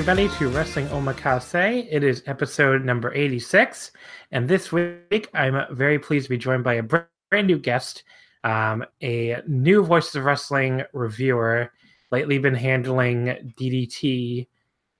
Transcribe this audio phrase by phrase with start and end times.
[0.00, 1.86] Everybody, to Wrestling Omakase.
[1.90, 3.92] It is episode number 86.
[4.32, 8.04] And this week, I'm very pleased to be joined by a brand new guest,
[8.42, 11.70] um, a new Voices of Wrestling reviewer,
[12.10, 14.48] lately been handling DDT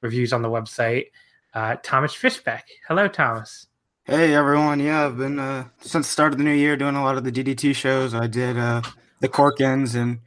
[0.03, 1.07] reviews on the website,
[1.55, 2.65] uh, Thomas Fishbeck.
[2.87, 3.69] Hello, Thomas.
[4.05, 4.81] Hey, everyone.
[4.81, 7.25] Yeah, I've been, uh, since the start of the new year, doing a lot of
[7.25, 8.13] the DDT shows.
[8.13, 8.83] I did uh,
[9.21, 10.19] the Korakuens and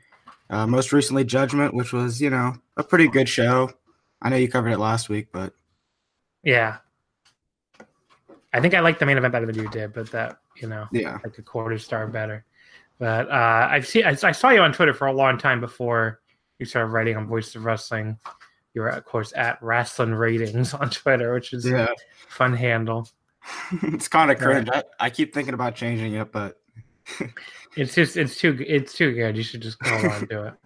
[0.50, 3.70] uh, most recently Judgment, which was, you know, a pretty good show
[4.24, 5.54] I know you covered it last week, but
[6.44, 6.78] yeah,
[8.54, 10.88] I think I like the main event better than you did, but that you know,
[10.92, 12.46] yeah, like a quarter star better.
[13.00, 16.22] But uh, I've seen I, I, saw you on Twitter for a long time before
[16.60, 18.18] you started writing on Voice of Wrestling.
[18.74, 21.88] You were of course at Wrestling Ratings on Twitter, which is yeah.
[21.88, 21.96] a
[22.30, 23.10] fun handle.
[23.84, 24.70] it's kind of cringe.
[24.72, 26.62] I, I keep thinking about changing it, but
[27.76, 29.36] it's just it's too it's too good.
[29.36, 30.54] You should just go on and do it.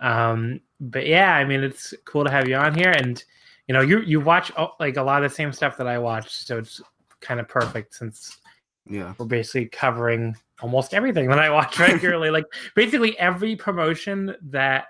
[0.00, 3.22] Um, but yeah, I mean, it's cool to have you on here, and
[3.66, 5.98] you know, you you watch oh, like a lot of the same stuff that I
[5.98, 6.80] watch, so it's
[7.20, 8.38] kind of perfect since
[8.86, 12.30] yeah, we're basically covering almost everything that I watch regularly.
[12.30, 12.44] like
[12.74, 14.86] basically every promotion that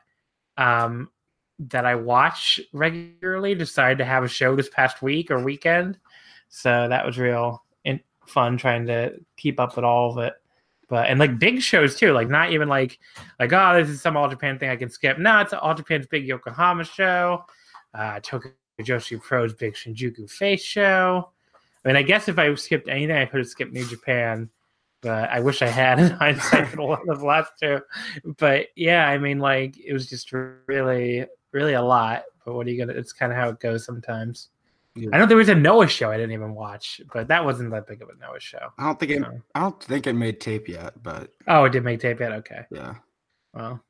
[0.56, 1.10] um
[1.58, 5.98] that I watch regularly decided to have a show this past week or weekend,
[6.48, 10.34] so that was real and fun trying to keep up with all of it
[10.88, 12.98] but and like big shows too, like not even like
[13.38, 15.18] like oh this is some All Japan thing I can skip.
[15.18, 17.44] No, it's All Japan's big Yokohama show,
[17.94, 21.30] uh, Tokyo Joshi Pro's big Shinjuku Face show.
[21.84, 24.50] I mean, I guess if I skipped anything, I could have skipped New Japan,
[25.02, 27.80] but I wish I had in hindsight for one of the last two.
[28.38, 32.24] But yeah, I mean, like it was just really, really a lot.
[32.44, 32.98] But what are you gonna?
[32.98, 34.48] It's kind of how it goes sometimes.
[34.98, 35.10] Yeah.
[35.12, 37.86] I know there was a Noah show I didn't even watch, but that wasn't that
[37.86, 38.72] big of a Noah show.
[38.78, 39.20] I don't think it.
[39.20, 39.40] So.
[39.54, 42.32] I don't think it made tape yet, but oh, it did make tape yet.
[42.32, 42.64] Okay.
[42.70, 42.94] Yeah.
[43.54, 43.82] Well.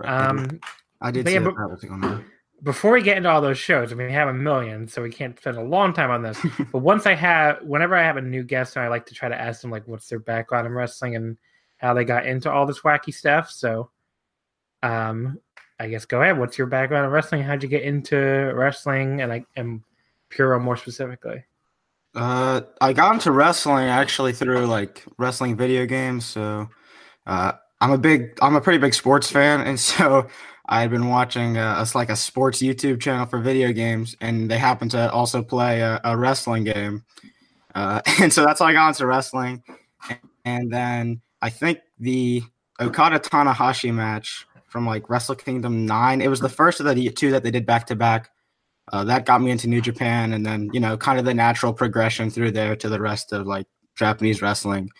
[0.00, 0.60] Um,
[1.00, 1.28] I did.
[1.28, 2.22] Yeah, but,
[2.62, 5.10] before we get into all those shows, I mean, we have a million, so we
[5.10, 6.38] can't spend a long time on this.
[6.72, 9.40] but once I have, whenever I have a new guest, I like to try to
[9.40, 11.36] ask them like, what's their background in wrestling and
[11.78, 13.50] how they got into all this wacky stuff.
[13.50, 13.90] So,
[14.82, 15.40] um,
[15.80, 16.38] I guess go ahead.
[16.38, 17.42] What's your background in wrestling?
[17.42, 18.16] How'd you get into
[18.54, 19.22] wrestling?
[19.22, 19.80] And I and
[20.30, 21.44] Puro more specifically?
[22.14, 26.24] Uh, I got into wrestling actually through like wrestling video games.
[26.24, 26.68] So,
[27.26, 30.26] uh, I'm a big, I'm a pretty big sports fan, and so
[30.66, 34.50] I had been watching uh, a, like a sports YouTube channel for video games, and
[34.50, 37.04] they happened to also play a, a wrestling game,
[37.74, 39.62] uh, and so that's how I got into wrestling.
[40.44, 42.42] And then I think the
[42.80, 46.20] Okada Tanahashi match from like Wrestle Kingdom Nine.
[46.20, 48.30] It was the first of the two that they did back to back.
[48.92, 51.72] Uh, that got me into New Japan, and then you know, kind of the natural
[51.72, 53.66] progression through there to the rest of like
[53.96, 54.90] Japanese wrestling.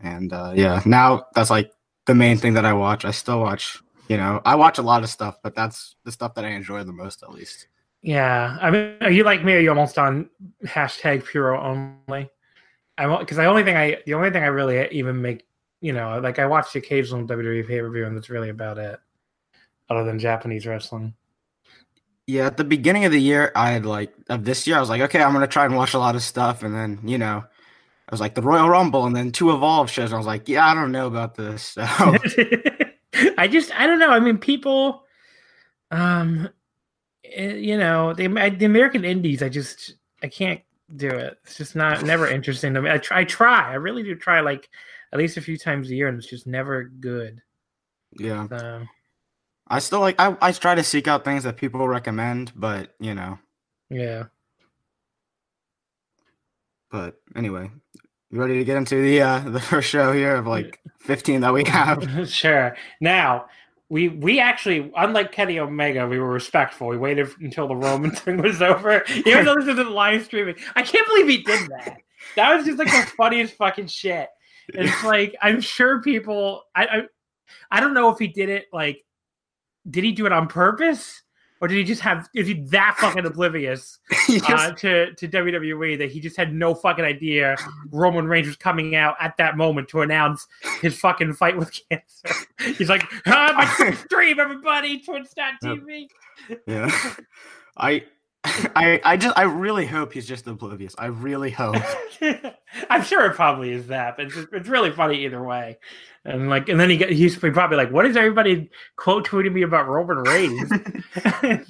[0.00, 1.72] And uh, yeah, now that's like
[2.06, 3.04] the main thing that I watch.
[3.04, 6.34] I still watch, you know, I watch a lot of stuff, but that's the stuff
[6.34, 7.68] that I enjoy the most, at least.
[8.00, 9.54] Yeah, I mean, are you like me?
[9.54, 10.30] Are you almost on
[10.64, 12.30] hashtag Puro only?
[12.96, 15.46] I because the only thing I the only thing I really even make
[15.80, 18.78] you know like I watch the occasional WWE pay per view and that's really about
[18.78, 18.98] it,
[19.88, 21.14] other than Japanese wrestling.
[22.28, 24.90] Yeah, at the beginning of the year, I had like of this year, I was
[24.90, 27.42] like, okay, I'm gonna try and watch a lot of stuff, and then you know,
[27.42, 30.10] I was like the Royal Rumble, and then two Evolve shows.
[30.10, 31.62] and I was like, yeah, I don't know about this.
[31.62, 31.82] So.
[33.38, 34.10] I just, I don't know.
[34.10, 35.04] I mean, people,
[35.90, 36.50] um,
[37.24, 40.60] eh, you know, the the American Indies, I just, I can't
[40.94, 41.38] do it.
[41.44, 42.90] It's just not never interesting to me.
[42.90, 44.68] I try, I try, I really do try, like
[45.14, 47.40] at least a few times a year, and it's just never good.
[48.18, 48.46] Yeah.
[48.48, 48.82] So,
[49.70, 53.14] I still like I, I try to seek out things that people recommend, but you
[53.14, 53.38] know.
[53.90, 54.24] yeah.
[56.90, 57.70] But anyway,
[58.30, 61.52] you ready to get into the uh the first show here of like 15 that
[61.52, 62.28] we have?
[62.30, 62.76] sure.
[63.00, 63.46] Now,
[63.90, 66.88] we we actually, unlike Kenny Omega, we were respectful.
[66.88, 70.56] We waited until the Roman thing was over, even though this isn't live streaming.
[70.76, 71.98] I can't believe he did that.
[72.36, 74.28] That was just like the funniest fucking shit.
[74.68, 76.62] It's like I'm sure people.
[76.74, 77.02] I, I
[77.70, 79.04] I don't know if he did it like.
[79.90, 81.22] Did he do it on purpose?
[81.60, 82.28] Or did he just have?
[82.36, 83.98] Is he that fucking oblivious
[84.28, 87.56] just- uh, to to WWE that he just had no fucking idea
[87.90, 90.46] Roman Reigns was coming out at that moment to announce
[90.80, 92.46] his fucking fight with cancer.
[92.76, 96.06] He's like, ah, my stream, everybody, Twitch.tv.
[96.68, 97.14] yeah.
[97.76, 98.04] I
[98.76, 100.94] I I just I really hope he's just oblivious.
[100.98, 101.76] I really hope.
[102.90, 105.78] I'm sure it probably is that, but it's, it's really funny either way.
[106.24, 109.62] And like, and then he get, he's probably like, "What is everybody quote tweeting me
[109.62, 110.70] about Roman Reigns?"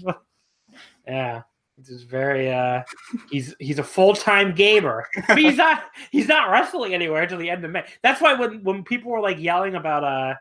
[1.06, 1.42] yeah,
[1.78, 2.52] it's just very.
[2.52, 2.82] uh
[3.30, 7.50] He's he's a full time gamer, but he's not he's not wrestling anywhere until the
[7.50, 7.84] end of May.
[8.02, 10.34] That's why when when people were like yelling about uh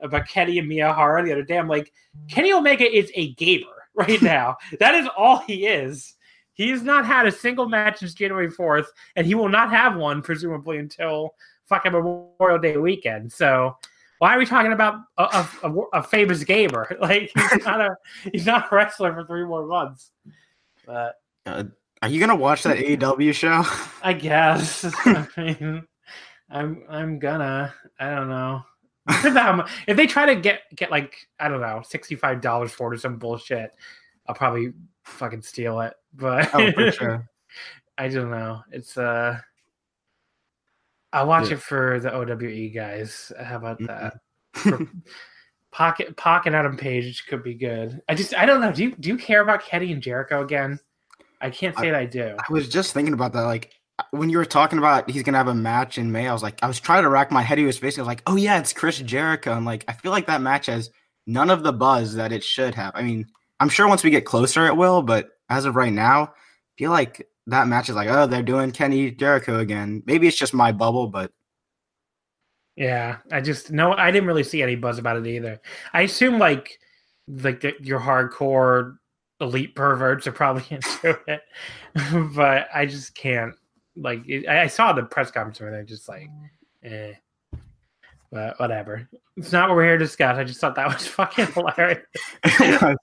[0.00, 1.92] about Kenny and Miyahara the other day, I'm like,
[2.28, 4.56] Kenny Omega is a gamer right now.
[4.80, 6.14] that is all he is.
[6.54, 8.86] He has not had a single match since January 4th,
[9.16, 11.34] and he will not have one presumably until
[11.66, 13.32] fucking Memorial Day weekend.
[13.32, 13.76] So
[14.18, 16.96] why are we talking about a, a, a, a famous gamer?
[17.00, 17.96] Like he's not a
[18.32, 20.12] he's not a wrestler for three more months.
[20.86, 21.16] But
[21.46, 21.64] Uh,
[22.02, 23.64] are you gonna watch that AEW show?
[24.02, 24.84] I guess.
[25.04, 25.82] I mean,
[26.50, 27.74] I'm I'm gonna.
[27.98, 28.62] I don't know.
[29.88, 32.96] If they try to get get like I don't know sixty five dollars for it
[32.96, 33.72] or some bullshit,
[34.26, 34.72] I'll probably
[35.04, 35.94] fucking steal it.
[36.14, 37.28] But Oh, sure.
[37.98, 38.62] I don't know.
[38.70, 39.38] It's uh,
[41.12, 41.54] I'll watch Yeah.
[41.54, 43.32] it for the OWE guys.
[43.42, 43.86] How about Mhm.
[43.88, 44.88] that?
[45.72, 48.00] Pocket Pocket Adam Page could be good.
[48.08, 48.72] I just I don't know.
[48.72, 50.78] Do you do you care about Kenny and Jericho again?
[51.40, 52.36] I can't say that I do.
[52.38, 53.42] I was just thinking about that.
[53.42, 53.72] Like
[54.12, 56.62] when you were talking about he's gonna have a match in May, I was like,
[56.62, 57.58] I was trying to rack my head.
[57.58, 59.54] He was was like, oh yeah, it's Chris Jericho.
[59.54, 60.90] And like, I feel like that match has
[61.26, 62.92] none of the buzz that it should have.
[62.94, 63.26] I mean,
[63.58, 65.02] I'm sure once we get closer, it will.
[65.02, 66.28] But as of right now, I
[66.78, 70.02] feel like that match is like, oh, they're doing Kenny Jericho again.
[70.06, 71.32] Maybe it's just my bubble, but
[72.76, 75.60] Yeah, I just no, I didn't really see any buzz about it either.
[75.94, 76.78] I assume like
[77.28, 78.96] like the, your hardcore
[79.40, 81.42] elite perverts are probably into it,
[82.34, 83.54] but I just can't.
[83.96, 86.28] Like it, I I saw the press conference where they're just like,
[86.84, 87.12] eh.
[88.30, 89.08] But whatever.
[89.36, 90.38] It's not what we're here to discuss.
[90.38, 92.06] I just thought that was fucking hilarious.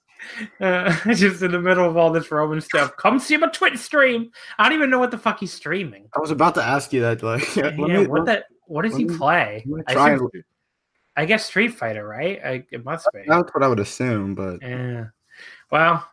[0.60, 2.94] Uh, just in the middle of all this Roman stuff.
[2.98, 4.30] Come see my Twitch stream.
[4.58, 6.10] I don't even know what the fuck he's streaming.
[6.14, 7.22] I was about to ask you that.
[7.22, 8.44] Like, yeah, me- what that?
[8.66, 9.64] What does he me- play?
[9.86, 10.30] I, assume-
[11.16, 12.38] I guess Street Fighter, right?
[12.44, 13.22] I, it must be.
[13.26, 15.06] That's what I would assume, but Yeah.
[15.70, 16.06] Well,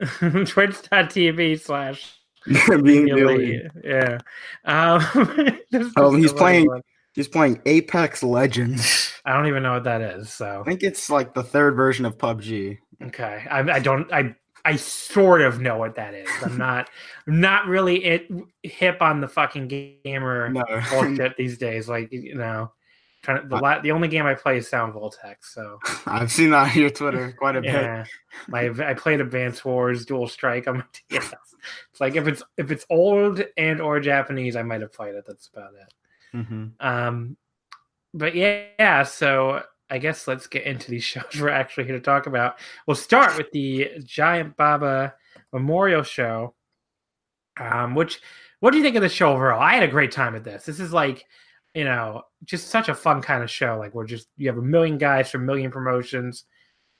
[0.00, 2.19] twitch.tv slash
[2.82, 3.06] being.
[3.06, 3.62] Billy.
[3.84, 4.18] Yeah.
[4.64, 5.58] Um,
[5.96, 6.82] Oh, he's playing- one.
[7.14, 9.12] He's playing Apex Legends.
[9.24, 10.32] I don't even know what that is.
[10.32, 12.78] So I think it's like the third version of PUBG.
[13.02, 14.10] okay, I, I don't.
[14.12, 14.34] I
[14.64, 16.28] I sort of know what that is.
[16.44, 16.88] I'm not.
[17.26, 18.28] I'm not really it,
[18.62, 19.66] hip on the fucking
[20.04, 21.88] gamer No, bullshit these days.
[21.88, 22.70] Like you know,
[23.22, 25.36] trying to, the la- the only game I play is Sound Voltex.
[25.42, 27.72] So I've seen that on your Twitter quite a bit.
[27.72, 28.04] yeah,
[28.48, 31.32] my I played Advance Wars, Dual Strike on my DS.
[31.90, 35.24] It's like if it's if it's old and or Japanese, I might have played it.
[35.26, 36.46] That's about it.
[36.46, 37.36] hmm Um,
[38.14, 42.00] but yeah, yeah, so I guess let's get into these shows we're actually here to
[42.00, 42.58] talk about.
[42.86, 45.14] We'll start with the Giant Baba
[45.52, 46.54] Memorial Show.
[47.58, 48.20] Um, which
[48.60, 49.60] what do you think of the show overall?
[49.60, 50.64] I had a great time at this.
[50.64, 51.24] This is like,
[51.74, 53.76] you know, just such a fun kind of show.
[53.78, 56.44] Like we're just you have a million guys from a million promotions.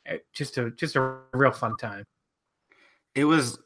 [0.07, 2.05] Eh, Just a just a real fun time.
[3.15, 3.59] It was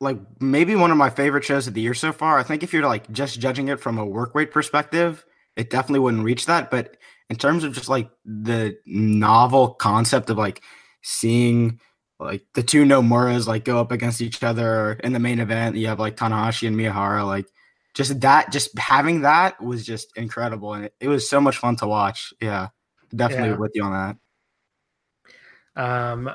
[0.00, 2.38] like maybe one of my favorite shows of the year so far.
[2.38, 5.24] I think if you're like just judging it from a work rate perspective,
[5.56, 6.70] it definitely wouldn't reach that.
[6.70, 6.96] But
[7.28, 10.62] in terms of just like the novel concept of like
[11.02, 11.80] seeing
[12.18, 15.86] like the two Nomuras like go up against each other in the main event, you
[15.86, 17.46] have like Tanahashi and Miyahara, like
[17.94, 21.76] just that, just having that was just incredible, and it, it was so much fun
[21.76, 22.32] to watch.
[22.40, 22.68] Yeah,
[23.14, 23.56] definitely Yeah.
[23.56, 24.16] with you on
[25.76, 25.82] that.
[25.82, 26.30] Um,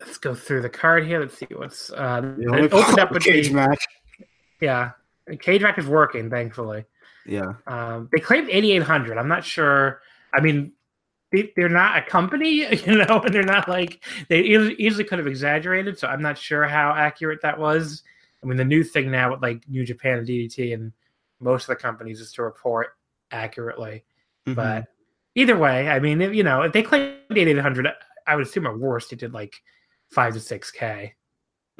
[0.00, 1.20] let's go through the card here.
[1.20, 3.84] Let's see what's uh, The only it opened up with cage the, match.
[4.60, 4.90] yeah.
[5.40, 6.84] Cage match is working, thankfully.
[7.26, 7.52] Yeah.
[7.66, 9.16] Um, they claimed 8,800.
[9.18, 10.00] I'm not sure.
[10.34, 10.72] I mean,
[11.30, 12.48] they, they're not a company,
[12.84, 15.98] you know, and they're not like they easily could have exaggerated.
[15.98, 18.02] So I'm not sure how accurate that was.
[18.42, 20.92] I mean, the new thing now with like New Japan and DDT and
[21.40, 22.96] most of the companies is to report
[23.30, 24.04] accurately.
[24.46, 24.54] Mhm.
[24.56, 24.86] But
[25.34, 27.88] either way, I mean, if, you know, if they claimed 8800,
[28.26, 29.54] I would assume at worst it did like
[30.10, 31.14] five to six k.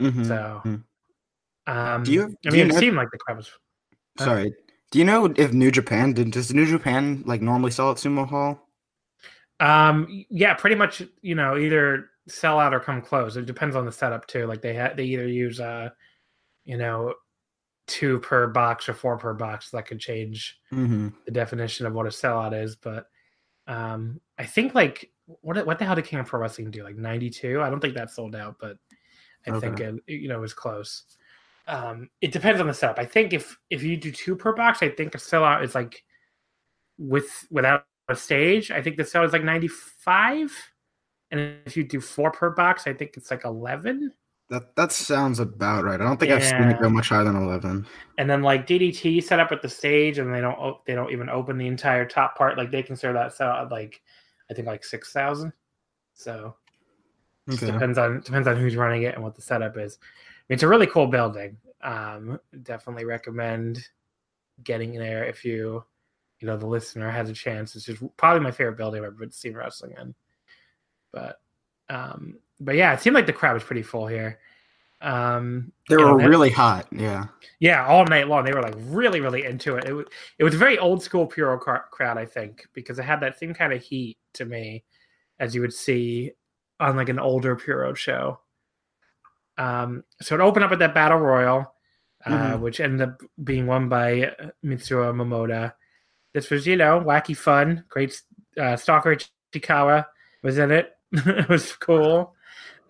[0.00, 0.26] Mhm.
[0.26, 0.84] So, Mhm.
[1.66, 3.50] um, Do you- I do mean, you it seemed like the crowd was.
[4.18, 4.54] uh, Sorry.
[4.90, 6.30] Do you know if New Japan did?
[6.32, 8.68] Does New Japan like normally sell at Sumo Hall?
[9.60, 11.02] Um, yeah, pretty much.
[11.22, 13.36] You know, either sell out or come close.
[13.36, 14.46] It depends on the setup too.
[14.46, 15.90] Like they ha- they either use uh,
[16.64, 17.14] you know,
[17.86, 19.70] two per box or four per box.
[19.70, 21.08] That could change Mm-hmm.
[21.26, 22.76] the definition of what a sellout is.
[22.76, 23.06] But
[23.66, 26.82] um, I think like what what the hell did King of Pro Wrestling do?
[26.84, 27.60] Like ninety two?
[27.62, 28.76] I don't think that sold out, but
[29.46, 31.04] I think it you know it was close.
[31.68, 32.98] Um, it depends on the setup.
[32.98, 36.02] I think if if you do two per box, I think a sellout is like
[36.98, 38.70] with without a stage.
[38.70, 40.52] I think the sellout is like ninety five,
[41.30, 44.12] and if you do four per box, I think it's like eleven.
[44.52, 46.00] That that sounds about right.
[46.00, 47.88] I don't think I've seen it go much higher than eleven.
[48.18, 51.28] and then like DDT set up at the stage, and they don't they don't even
[51.28, 52.58] open the entire top part.
[52.58, 54.02] Like they consider that sell at like
[54.50, 55.52] I think like six thousand.
[56.14, 56.56] So
[57.50, 57.66] Okay.
[57.66, 59.98] depends on depends on who's running it and what the setup is.
[60.02, 60.06] I
[60.48, 61.56] mean, it's a really cool building.
[61.82, 63.88] Um, definitely recommend
[64.62, 65.84] getting there if you
[66.40, 67.74] you know the listener has a chance.
[67.74, 70.14] It's just probably my favorite building I've ever seen wrestling in.
[71.12, 71.40] But
[71.88, 74.38] um, but yeah, it seemed like the crowd was pretty full here.
[75.00, 76.86] Um, They were that- really hot.
[76.92, 77.26] Yeah.
[77.58, 78.44] yeah, all night long.
[78.44, 79.84] They were like really, really into it.
[79.84, 80.06] It was
[80.38, 83.38] it was a very old school Puro cr- crowd, I think, because it had that
[83.38, 84.84] same kind of heat to me
[85.40, 86.32] as you would see
[86.78, 88.40] on like an older Puro show.
[89.58, 91.74] Um, so it opened up with that battle royal,
[92.24, 92.60] uh, Mhm.
[92.60, 95.74] which ended up being won by uh, Mitsuo Momota.
[96.32, 97.84] This was, you know, wacky fun.
[97.88, 98.20] Great.
[98.58, 99.16] Uh, Stalker
[99.52, 100.06] Ichikawa
[100.42, 100.92] was in it.
[101.12, 102.34] it was cool.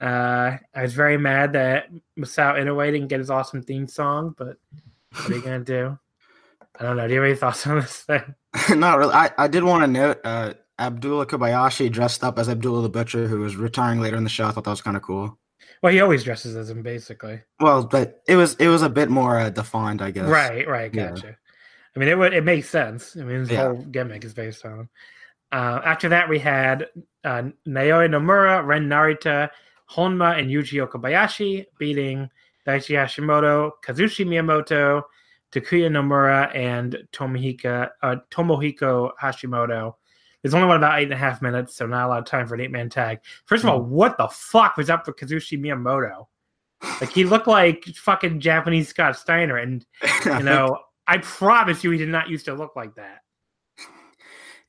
[0.02, 4.56] Uh, I was very mad that Masao Inoue didn't get his awesome theme song, but
[5.14, 5.96] what are you gonna do?
[6.80, 7.06] I don't know.
[7.06, 8.34] Do you have any thoughts on this thing?
[8.74, 9.14] Not really.
[9.14, 13.28] I, I did want to note uh, Abdullah Kobayashi dressed up as Abdullah the Butcher,
[13.28, 14.46] who was retiring later in the show.
[14.46, 15.38] I thought that was kind of cool.
[15.82, 17.40] Well, he always dresses as him, basically.
[17.60, 20.28] Well, but it was it was a bit more uh, defined, I guess.
[20.28, 21.10] Right, right, Yeah.
[21.10, 21.36] gotcha.
[21.94, 23.16] I mean, it would it makes sense.
[23.16, 23.68] I mean, his Yeah.
[23.68, 24.80] whole gimmick is based on.
[24.80, 24.88] him.
[25.52, 26.88] Uh, after that, we had
[27.24, 29.50] uh, Naoya Nomura, Ren Narita,
[29.90, 32.30] Honma, and Yuji Okabayashi beating
[32.66, 35.02] Daichi Hashimoto, Kazushi Miyamoto,
[35.52, 39.94] Takuya Nomura, and Tomohika, uh, Tomohiko Hashimoto.
[40.42, 42.46] There's only one about eight and a half minutes, so not a lot of time
[42.48, 43.20] for an eight man tag.
[43.44, 46.26] First of all, what the fuck was up with Kazushi Miyamoto?
[47.00, 49.84] Like he looked like fucking Japanese Scott Steiner, and
[50.24, 53.20] you know, I promise you, he did not used to look like that.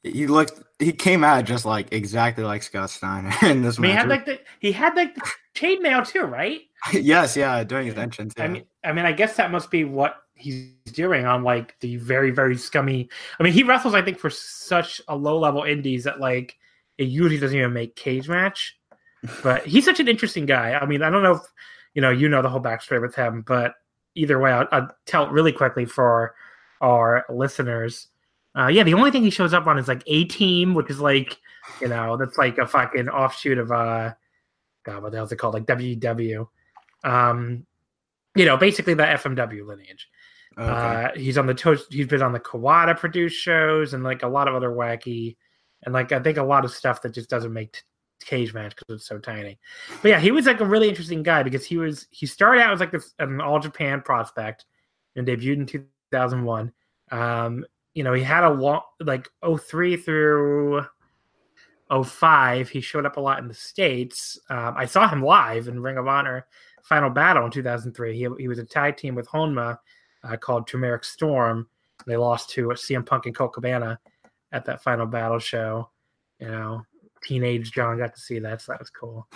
[0.04, 3.92] He looked he came out just like exactly like Scott Steiner in this I mean,
[3.92, 5.22] he had like the he had like the
[5.56, 6.62] chainmail too, right?
[6.94, 8.34] yes, yeah, during his entrance.
[8.38, 8.44] Yeah.
[8.44, 11.96] I mean, I mean, I guess that must be what he's doing on like the
[11.98, 13.10] very very scummy.
[13.40, 16.58] I mean, he wrestles I think for such a low level indies that like
[16.98, 18.78] it usually doesn't even make cage match.
[19.42, 20.74] But he's such an interesting guy.
[20.74, 21.42] I mean, I don't know if
[21.94, 23.76] you know you know the whole backstory with him, but
[24.16, 26.36] either way, I'll, I'll tell it really quickly for
[26.82, 28.08] our listeners.
[28.58, 31.00] Uh, yeah, the only thing he shows up on is like A Team, which is
[31.00, 31.40] like
[31.82, 34.14] you know that's like a fucking offshoot of uh,
[34.84, 35.54] God, what the hell's it called?
[35.54, 36.48] Like WW.
[37.04, 37.66] Um,
[38.36, 40.08] you know, basically the FMW lineage.
[40.58, 40.70] Okay.
[40.70, 41.92] Uh, he's on the toast.
[41.92, 45.38] He's been on the Kawada produced shows and like a lot of other wacky,
[45.84, 47.80] and like I think a lot of stuff that just doesn't make t-
[48.24, 49.58] cage match because it's so tiny.
[50.02, 52.74] But yeah, he was like a really interesting guy because he was he started out
[52.74, 54.66] as like this, an all Japan prospect
[55.16, 56.72] and debuted in 2001.
[57.12, 60.86] Um, you know, he had a long like 03 through
[61.92, 62.70] 05.
[62.70, 64.40] He showed up a lot in the states.
[64.50, 66.48] Um, I saw him live in Ring of Honor
[66.84, 68.14] Final Battle in 2003.
[68.18, 69.78] He he was a tag team with Honma
[70.24, 71.68] uh, called Turmeric Storm.
[72.06, 74.00] They lost to CM Punk and Colt Cabana
[74.52, 75.90] at that Final Battle show.
[76.40, 76.82] You know,
[77.24, 79.28] teenage John got to see that, so that was cool.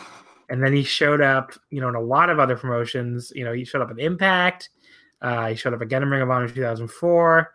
[0.49, 3.31] And then he showed up, you know, in a lot of other promotions.
[3.35, 4.69] You know, he showed up at Impact.
[5.21, 7.53] Uh, he showed up again in Ring of Honor in 2004.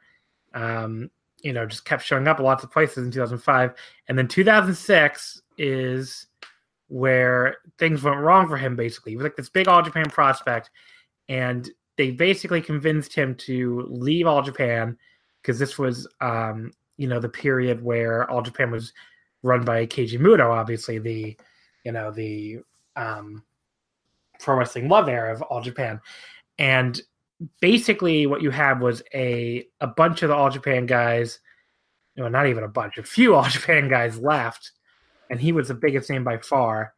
[0.54, 1.10] Um,
[1.42, 3.74] you know, just kept showing up lots of places in 2005.
[4.08, 6.26] And then 2006 is
[6.88, 9.12] where things went wrong for him, basically.
[9.12, 10.70] He was like this big All Japan prospect.
[11.28, 14.96] And they basically convinced him to leave All Japan
[15.40, 18.92] because this was, um, you know, the period where All Japan was
[19.42, 21.36] run by Keiji Muto, obviously the,
[21.84, 22.60] you know, the
[22.94, 23.42] um,
[24.38, 26.00] pro wrestling love era of All Japan,
[26.58, 27.00] and
[27.60, 31.40] basically what you had was a a bunch of the All Japan guys,
[32.22, 34.72] know, not even a bunch, a few All Japan guys left,
[35.30, 36.94] and he was the biggest name by far,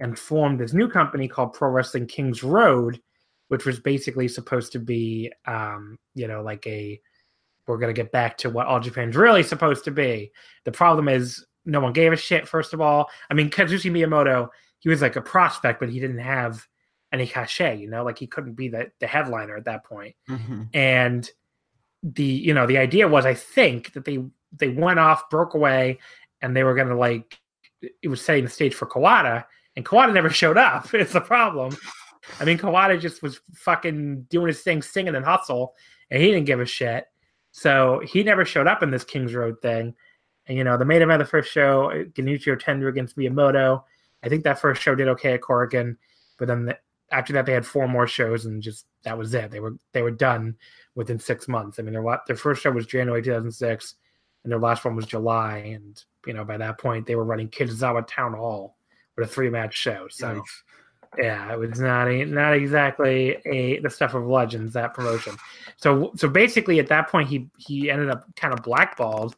[0.00, 3.00] and formed this new company called Pro Wrestling Kings Road,
[3.48, 7.00] which was basically supposed to be, um, you know, like a
[7.66, 10.32] we're gonna get back to what All Japan's really supposed to be.
[10.64, 12.48] The problem is no one gave a shit.
[12.48, 14.48] First of all, I mean Kazushi Miyamoto,
[14.80, 16.66] he was like a prospect, but he didn't have
[17.12, 17.78] any cachet.
[17.78, 20.14] You know, like he couldn't be the the headliner at that point.
[20.28, 20.62] Mm-hmm.
[20.74, 21.30] And
[22.02, 25.98] the you know the idea was, I think that they they went off, broke away,
[26.40, 27.38] and they were gonna like
[28.02, 29.44] it was setting the stage for Kawada,
[29.76, 30.92] and Kawada never showed up.
[30.94, 31.76] It's a problem.
[32.40, 35.74] I mean, Kawada just was fucking doing his thing, singing and hustle,
[36.10, 37.06] and he didn't give a shit.
[37.52, 39.94] So he never showed up in this Kings Road thing.
[40.46, 43.82] And you know, the main event of the first show, Genichiro Tenryu against Miyamoto.
[44.22, 45.96] I think that first show did okay at Korakuen,
[46.38, 46.78] but then the,
[47.10, 49.50] after that they had four more shows and just that was it.
[49.50, 50.56] They were they were done
[50.94, 51.78] within six months.
[51.78, 53.94] I mean, their their first show was January 2006,
[54.44, 55.58] and their last one was July.
[55.58, 58.76] And you know, by that point, they were running Kitazawa Town Hall
[59.16, 60.06] with a three match show.
[60.10, 60.34] So.
[60.34, 60.62] Yikes.
[61.16, 65.34] Yeah, it was not a, not exactly a the stuff of legends that promotion.
[65.76, 69.34] So so basically, at that point, he he ended up kind of blackballed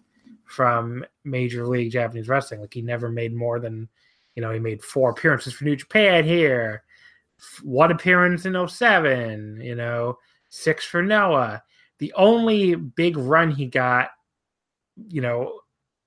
[0.51, 2.61] from Major League Japanese Wrestling.
[2.61, 3.89] Like he never made more than,
[4.35, 6.83] you know, he made four appearances for New Japan here,
[7.63, 10.19] one appearance in 07, you know,
[10.49, 11.63] six for Noah.
[11.99, 14.11] The only big run he got,
[15.09, 15.61] you know,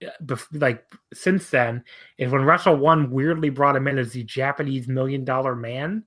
[0.03, 1.83] uh, bef- like since then
[2.17, 6.03] is when Wrestle-1 weirdly brought him in as the Japanese Million Dollar Man,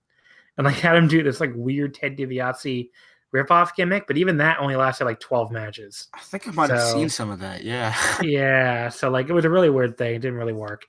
[0.56, 2.90] and like had him do this like weird Ted DiBiase
[3.34, 4.06] ripoff gimmick.
[4.06, 6.08] But even that only lasted like twelve matches.
[6.14, 7.64] I think I might have seen some of that.
[7.64, 7.94] Yeah.
[8.22, 10.14] yeah, so like it was a really weird thing.
[10.14, 10.84] It didn't really work.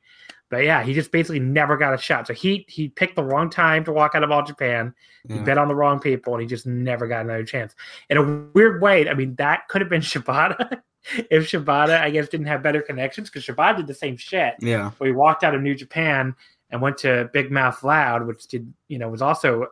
[0.49, 2.27] But yeah, he just basically never got a shot.
[2.27, 4.93] So he he picked the wrong time to walk out of All Japan.
[5.27, 5.43] He Yeah.
[5.43, 7.75] bet on the wrong people, and he just never got another chance.
[8.09, 8.23] In a
[8.53, 10.81] weird way, I mean, that could have been Shibata
[11.29, 14.55] if Shibata, I guess, didn't have better connections because Shibata did the same shit.
[14.59, 14.91] Yeah.
[14.97, 16.35] Where he walked out of New Japan
[16.69, 19.67] and went to Big Mouth Loud, which did you know was also,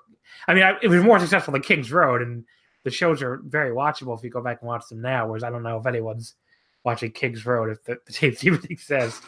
[0.47, 2.43] I mean, I, it was more successful than Kings Road, and
[2.83, 5.27] the shows are very watchable if you go back and watch them now.
[5.27, 6.35] Whereas I don't know if anyone's
[6.83, 9.23] watching Kings Road if the, the tapes even exist.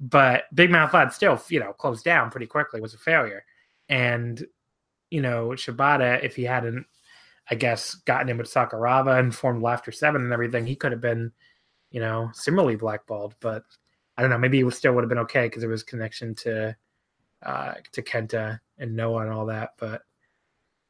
[0.00, 2.80] But Big Mouth Loud still, you know, closed down pretty quickly.
[2.80, 3.44] Was a failure,
[3.88, 4.44] and
[5.10, 6.86] you know Shibata, if he hadn't,
[7.48, 11.00] I guess, gotten in with Sakuraba and formed Laughter Seven and everything, he could have
[11.00, 11.32] been,
[11.90, 13.34] you know, similarly blackballed.
[13.40, 13.62] But
[14.16, 14.38] I don't know.
[14.38, 16.76] Maybe it would still would have been okay because there was connection to
[17.44, 19.70] uh, to Kenta and Noah and all that.
[19.78, 20.02] But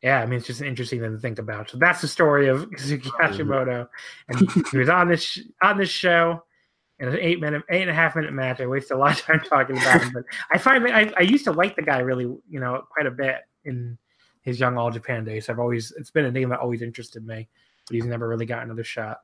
[0.02, 1.70] yeah, I mean, it's just an interesting thing to think about.
[1.70, 3.88] So that's the story of Kazuki Hashimoto,
[4.28, 6.42] and he was on this sh- on this show
[7.00, 8.60] an eight minute, eight and a half minute match.
[8.60, 11.44] I wasted a lot of time talking about him, but I find I, I used
[11.44, 13.98] to like the guy really, you know, quite a bit in
[14.42, 15.48] his young All Japan days.
[15.48, 17.48] I've always it's been a name that always interested me,
[17.86, 19.18] but he's never really got another shot.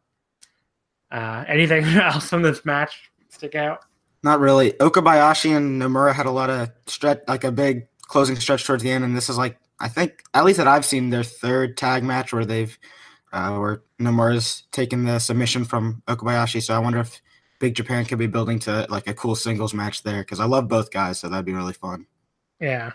[1.11, 3.85] Uh, anything else from this match stick out?
[4.23, 4.73] Not really.
[4.73, 8.91] Okabayashi and Nomura had a lot of stretch, like a big closing stretch towards the
[8.91, 12.03] end, and this is like I think at least that I've seen their third tag
[12.03, 12.77] match where they've
[13.33, 16.63] uh, where Nomura's taken the submission from Okabayashi.
[16.63, 17.21] So I wonder if
[17.61, 20.67] Big Japan could be building to like a cool singles match there because I love
[20.67, 22.07] both guys, so that'd be really fun.
[22.59, 22.93] Yeah.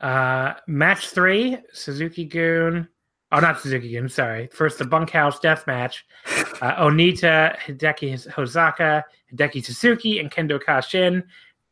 [0.00, 2.86] Uh, match three, Suzuki Gun.
[3.32, 4.08] Oh, not Suzuki Gun.
[4.08, 4.48] Sorry.
[4.52, 6.06] First, the bunkhouse death match.
[6.62, 11.24] Uh, Onita, Hideki Hosaka, Hideki Suzuki, and Kendo Kashin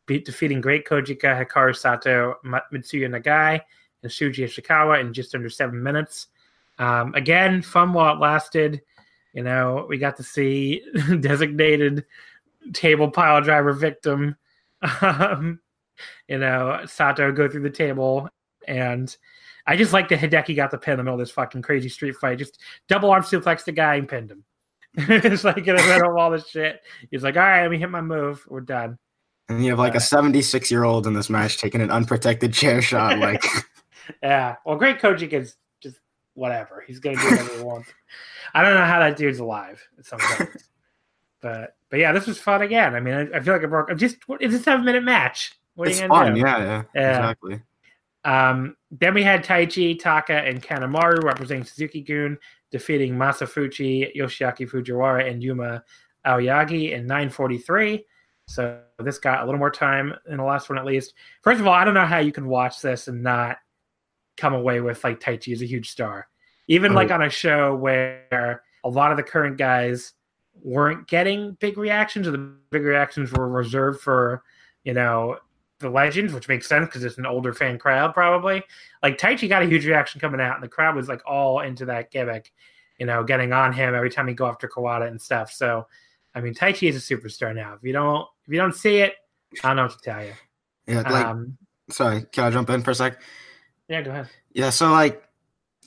[0.07, 3.61] beat defeating Great Kojika, Hikaru Sato, Mitsuya Nagai,
[4.03, 6.27] and Shuji Ishikawa in just under seven minutes.
[6.79, 8.83] Um, again, fun while it lasted.
[9.33, 10.83] You know, we got to see
[11.21, 12.05] designated
[12.73, 14.37] table pile driver victim.
[15.01, 15.61] Um,
[16.29, 18.29] you know, Sato go through the table.
[18.67, 19.15] And
[19.67, 21.89] I just like that Hideki got the pin in the middle of this fucking crazy
[21.89, 22.39] street fight.
[22.39, 24.45] Just double arm suplex the guy and pinned him.
[24.97, 26.81] it's like in the middle of all this shit.
[27.11, 28.45] He's like, all right, let me hit my move.
[28.49, 28.99] We're done.
[29.49, 32.83] And you have like a 76 year old in this match taking an unprotected chair
[32.83, 33.19] shot.
[33.19, 33.43] Like,
[34.23, 34.57] Yeah.
[34.65, 35.57] Well, Great is just
[36.35, 36.83] whatever.
[36.87, 37.89] He's going to do whatever he wants.
[38.55, 40.69] I don't know how that dude's alive sometimes.
[41.41, 42.95] but but yeah, this was fun again.
[42.95, 43.91] I mean, I, I feel like I broke.
[43.91, 45.53] I'm just it's a seven minute match.
[45.75, 46.35] What are it's you gonna fun.
[46.35, 46.41] do?
[46.41, 47.11] Yeah, yeah, Yeah.
[47.11, 47.63] exactly.
[48.25, 52.39] Um, then we had Taichi, Taka, and Kanemaru representing Suzuki Gun,
[52.71, 55.83] defeating Masa Fuchi, Yoshiaki Fujiwara, and Yuma
[56.25, 58.05] Aoyagi in 943.
[58.47, 61.15] So this got a little more time in the last one, at least.
[61.43, 63.57] First of all, I don't know how you can watch this and not
[64.37, 66.29] come away with like Taichi is a huge star.
[66.69, 66.95] Even Oh.
[66.95, 70.13] like on a show where a lot of the current guys
[70.63, 74.43] weren't getting big reactions, or the big reactions were reserved for,
[74.85, 75.39] you know,
[75.81, 78.63] the legends, which makes sense because it's an older fan crowd, probably.
[79.03, 81.85] Like Taichi got a huge reaction coming out, and the crowd was like all into
[81.87, 82.53] that gimmick,
[82.99, 85.51] you know, getting on him every time he go after Kawada and stuff.
[85.51, 85.87] So,
[86.35, 87.75] I mean, Taichi is a superstar now.
[87.75, 89.15] If you don't, if you don't see it,
[89.65, 90.33] I don't know what to tell you.
[90.87, 91.59] Yeah, like, um,
[91.91, 93.21] sorry, can I jump in for a sec?
[93.93, 94.29] Yeah, go ahead.
[94.55, 95.23] Yeah, so like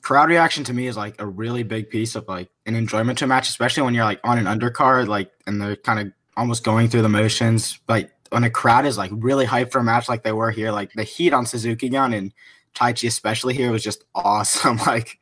[0.04, 3.26] crowd reaction to me is like a really big piece of like an enjoyment to
[3.26, 6.64] a match, especially when you're like on an undercard, like and they're kind of almost
[6.64, 7.80] going through the motions.
[7.90, 10.72] Like when a crowd is like really hyped for a match like they were here,
[10.72, 12.32] like the heat on Suzuki Gun and
[12.76, 14.78] Taichi especially here was just awesome.
[14.86, 15.18] like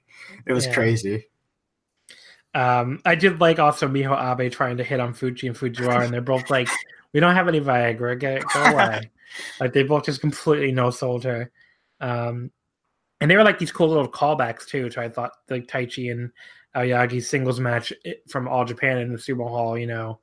[0.46, 0.74] it was Yeah.
[0.74, 1.28] crazy.
[2.54, 6.14] Um, I did like also Miho Abe trying to hit on Fuchi and Fujiwara, and
[6.14, 6.68] they're both like,
[7.14, 9.10] "We don't have any Viagra, get go away."
[9.62, 11.50] like they both just completely no sold her.
[12.02, 12.52] Um,
[13.22, 14.90] and they were like these cool little callbacks too.
[14.90, 16.32] To I thought like Taichi and
[16.76, 17.94] Aoyagi's singles match
[18.28, 20.20] from All Japan in the Sumo Hall, you know,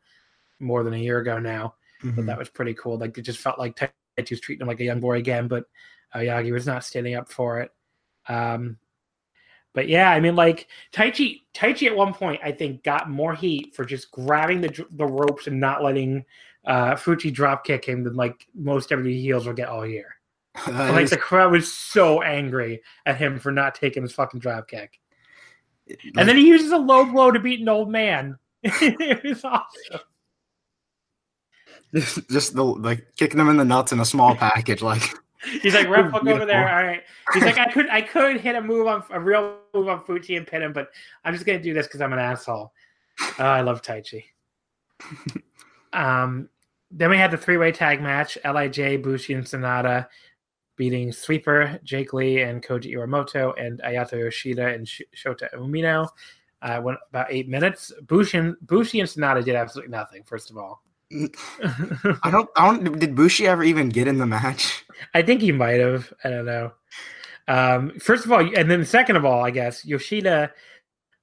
[0.59, 1.75] more than a year ago now.
[2.17, 2.99] But that was pretty cool.
[2.99, 5.65] Like it just felt like Taichi was treating him like a young boy again, but
[6.15, 7.71] Aoyagi was not standing up for it.
[8.29, 8.79] Um,
[9.73, 13.75] but yeah, I mean, like Taichi, Taichi at one point I think got more heat
[13.75, 16.25] for just grabbing the the ropes and not letting
[16.65, 20.17] uh, Fuchi drop kick him than like most WWE heels will get all year.
[20.67, 24.69] Like is- the crowd was so angry at him for not taking his fucking drop
[24.69, 25.01] kick,
[26.17, 28.39] and then he uses a low blow to beat an old man.
[28.63, 30.01] it was awesome.
[31.95, 35.03] just, just the like kicking him in the nuts in a small package, like
[35.63, 36.69] He's like, ref, look over there.
[36.69, 37.03] All right.
[37.33, 40.37] He's like, I could, I could hit a move on a real move on Fuchi
[40.37, 40.89] and pin him, but
[41.25, 42.73] I'm just gonna do this because I'm an asshole.
[43.39, 44.25] Oh, I love Taichi.
[45.93, 46.49] um,
[46.91, 50.09] then we had the three way tag match: Lij, Bushi, and Sanada
[50.81, 56.09] beating Sweeper, Jake Lee, and Koji Iwamoto, and Ayato Yoshida and Sh- Shota Umino.
[56.63, 57.93] Uh, went about eight minutes.
[58.07, 60.23] Bushi and, Bushi and Sanada did absolutely nothing.
[60.25, 64.83] First of all, I don't I don't did Bushi ever even get in the match?
[65.15, 66.11] I think he might have.
[66.25, 66.73] I don't know.
[67.47, 70.51] Um, first of all, and then second of all, I guess Yoshida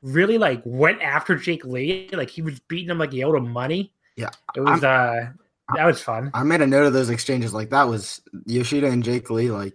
[0.04, 2.10] really like went after Jake Lee.
[2.14, 3.92] Like he was beating him like he owed him money.
[4.18, 4.84] Yeah, it was.
[4.84, 5.32] uh
[5.76, 6.32] That was fun.
[6.34, 7.54] I made a note of those exchanges.
[7.54, 9.52] Like that was Yoshida and Jake Lee.
[9.52, 9.74] Like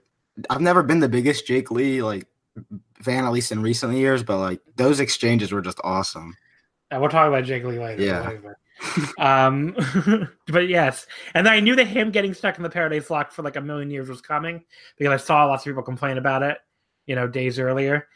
[0.48, 2.26] I've never been the biggest Jake Lee like
[3.02, 6.36] fan, at least in recent years, but like those exchanges were just awesome.
[6.90, 8.02] Uh, we'll talk about Jake Lee later.
[8.02, 9.46] Yeah.
[9.46, 9.76] um,
[10.48, 13.56] but yes, and I knew that him getting stuck in the Paradise Lock for like
[13.56, 14.64] a million years was coming
[14.98, 16.58] because I saw lots of people complain about it,
[17.06, 18.08] you know, days earlier.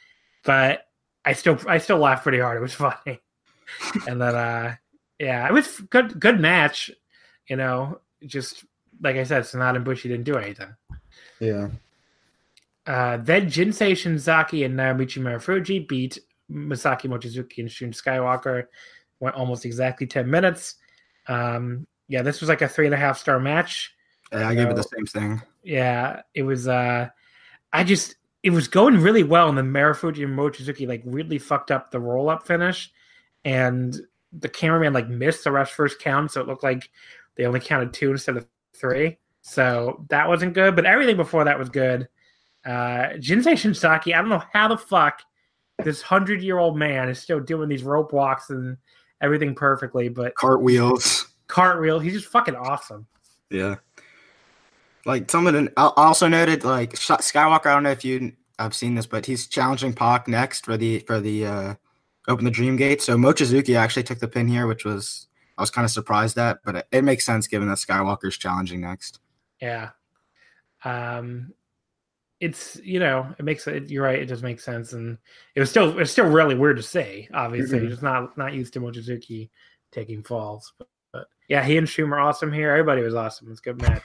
[0.45, 0.87] But
[1.25, 2.57] I still, I still laughed pretty hard.
[2.57, 3.21] It was funny.
[4.07, 4.75] and then, uh,
[5.19, 6.91] yeah, it was good, good match.
[7.49, 8.65] You know, just
[9.01, 10.75] like I said, Sanada and Bushi didn't do anything.
[11.41, 11.69] Yeah.
[12.87, 16.19] Uh, then Jinsei Shinzaki and Naomichi Marufuji beat
[16.51, 18.67] Masaaki Mochizuki and Shun Skywalker.
[19.19, 20.77] Went almost exactly 10 minutes.
[21.27, 23.95] Um, yeah, this was like a three and a half star match.
[24.33, 25.43] Yeah, I gave it the same thing.
[25.63, 26.69] Yeah, it was.
[26.69, 27.09] uh
[27.73, 31.71] I just it was going really well, and then Marufuji and Mochizuki like really fucked
[31.71, 32.93] up the roll up finish,
[33.45, 33.97] and
[34.33, 36.91] the cameraman like missed the ref's first count, so it looked like
[37.37, 39.19] they only counted two instead of three.
[39.43, 42.09] So that wasn't good, but everything before that was good.
[42.65, 45.23] Uh Jinsei Shinzaki, I don't know how the fuck
[45.85, 48.77] this hundred year old man is still doing these rope walks and
[49.21, 51.27] everything perfectly, but Cartwheels.
[51.49, 53.07] cartwheel, he's just fucking awesome.
[53.51, 53.77] Yeah.
[55.05, 57.67] Like some of someone I also noted like Skywalker.
[57.67, 60.99] I don't know if you have seen this, but he's challenging Pac next for the
[61.01, 61.75] for the uh,
[62.27, 63.01] open the Dream Gate.
[63.03, 65.26] So Mochizuki actually took the pin here, which was
[65.59, 68.81] I was kind of surprised at, but it, it makes sense given that Skywalker's challenging
[68.81, 69.21] next.
[69.61, 69.91] Yeah.
[70.85, 71.53] Um
[72.39, 75.17] it's you know, it makes it you're right, it does make sense and
[75.55, 77.81] it was still it's still really weird to say, obviously.
[77.81, 77.89] Mhm.
[77.89, 79.49] Just not not used to Mochizuki
[79.91, 80.75] taking falls.
[80.79, 82.71] But, but yeah, he and Schumer awesome here.
[82.71, 83.51] Everybody was awesome.
[83.51, 84.03] It's a good match.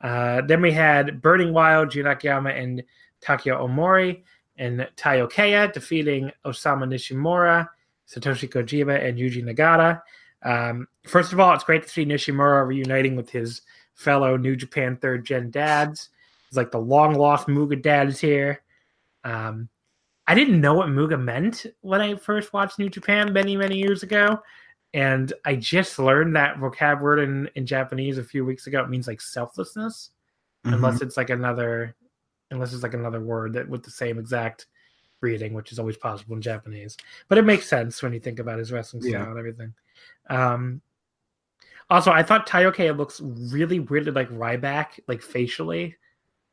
[0.00, 2.82] Uh then we had Burning Wild, Jun Akiyama and
[3.22, 4.22] Takao Omori
[4.56, 7.68] and Taiyo Kea defeating Osamu Nishimura,
[8.08, 10.02] Satoshi Kojima, and Yuji Nagata.
[10.44, 13.62] Um, first of all, it's great to see Nishimura reuniting with his
[13.94, 16.10] fellow New Japan third gen dads.
[16.48, 18.62] It's like the long lost Muga dads here.
[19.24, 19.68] Um,
[20.26, 24.02] I didn't know what Muga meant when I first watched New Japan many, many years
[24.02, 24.40] ago.
[24.92, 28.80] And I just learned that vocab word in, in Japanese a few weeks ago.
[28.82, 30.10] It means like selflessness,
[30.64, 30.74] Mm-hmm.
[30.76, 31.94] unless it's like another,
[32.50, 34.64] unless it's like another word that with the same exact
[35.24, 36.96] reading, which is always possible in Japanese.
[37.28, 39.28] But it makes sense when you think about his wrestling style Yeah.
[39.30, 39.74] and everything.
[40.30, 40.80] Um,
[41.90, 45.96] also, I thought Taiyo Kea looks really weirdly like Ryback, like facially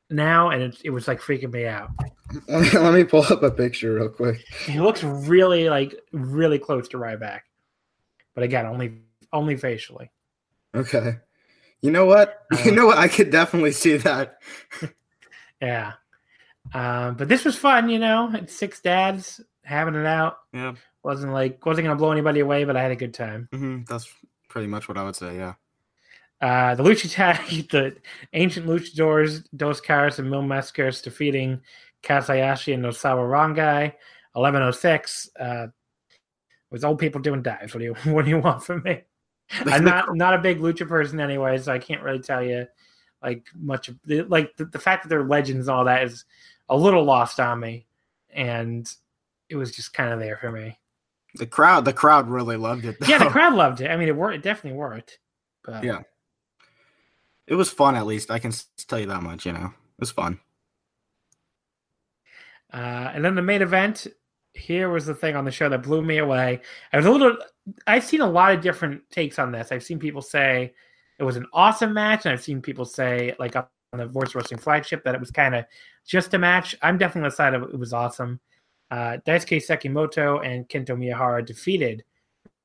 [0.10, 1.89] now, and it, it was like freaking me out.
[2.47, 4.43] Let me pull up a picture real quick.
[4.65, 7.41] He looks really like really close to Ryback,
[8.36, 8.99] but again, only
[9.31, 10.12] only facially.
[10.75, 11.17] Okay.
[11.81, 12.39] You know what?
[12.53, 12.97] Uh, you know what?
[12.97, 14.38] I could definitely see that.
[15.62, 15.93] Yeah,
[16.74, 17.89] um, but this was fun.
[17.89, 20.38] You know, it's six dads having it out.
[20.54, 20.76] Yeah.
[21.04, 23.47] wasn't like wasn't gonna blow anybody away, but I had a good time.
[23.52, 24.08] hmm That's
[24.50, 25.36] pretty much what I would say.
[25.36, 25.54] Yeah.
[26.41, 27.38] Uh, the Lucha Tag,
[27.69, 27.95] the
[28.34, 31.62] ancient luchadors, Dos Caras and Mil Mascaras defeating
[32.04, 33.93] Kaz Hayashi and Nosawa Rongai.
[34.34, 35.67] 1106 uh,
[36.71, 37.74] was old people doing dives.
[37.74, 39.02] What do you what do you want from me?
[39.65, 42.65] I'm not not a big lucha person anyway, so I can't really tell you
[43.21, 46.26] like much of like the, the fact that they're legends and all that is
[46.71, 47.86] a little lost on me,
[48.34, 48.91] and
[49.49, 50.79] it was just kind of there for me.
[51.36, 52.97] The crowd, the crowd really loved it.
[52.99, 53.07] Though.
[53.07, 53.91] Yeah, the crowd loved it.
[53.91, 54.38] I mean, it worked.
[54.38, 55.19] It definitely worked.
[55.63, 55.99] But yeah,
[57.45, 57.95] it was fun.
[57.95, 58.53] At least I can
[58.88, 59.45] tell you that much.
[59.45, 60.39] You know, it was fun.
[62.73, 64.07] Uh, and then the main event
[64.53, 66.62] here was the thing on the show that blew me away.
[66.93, 67.38] I was a little.
[67.86, 69.73] I've seen a lot of different takes on this.
[69.73, 70.73] I've seen people say
[71.19, 74.34] it was an awesome match, and I've seen people say like up on the Voice
[74.34, 75.65] Wrestling flagship that it was kind of
[76.06, 76.75] just a match.
[76.82, 78.39] I'm definitely on the side of it was awesome.
[78.89, 82.04] Uh, Daisuke Sekimoto and Kento Miyahara defeated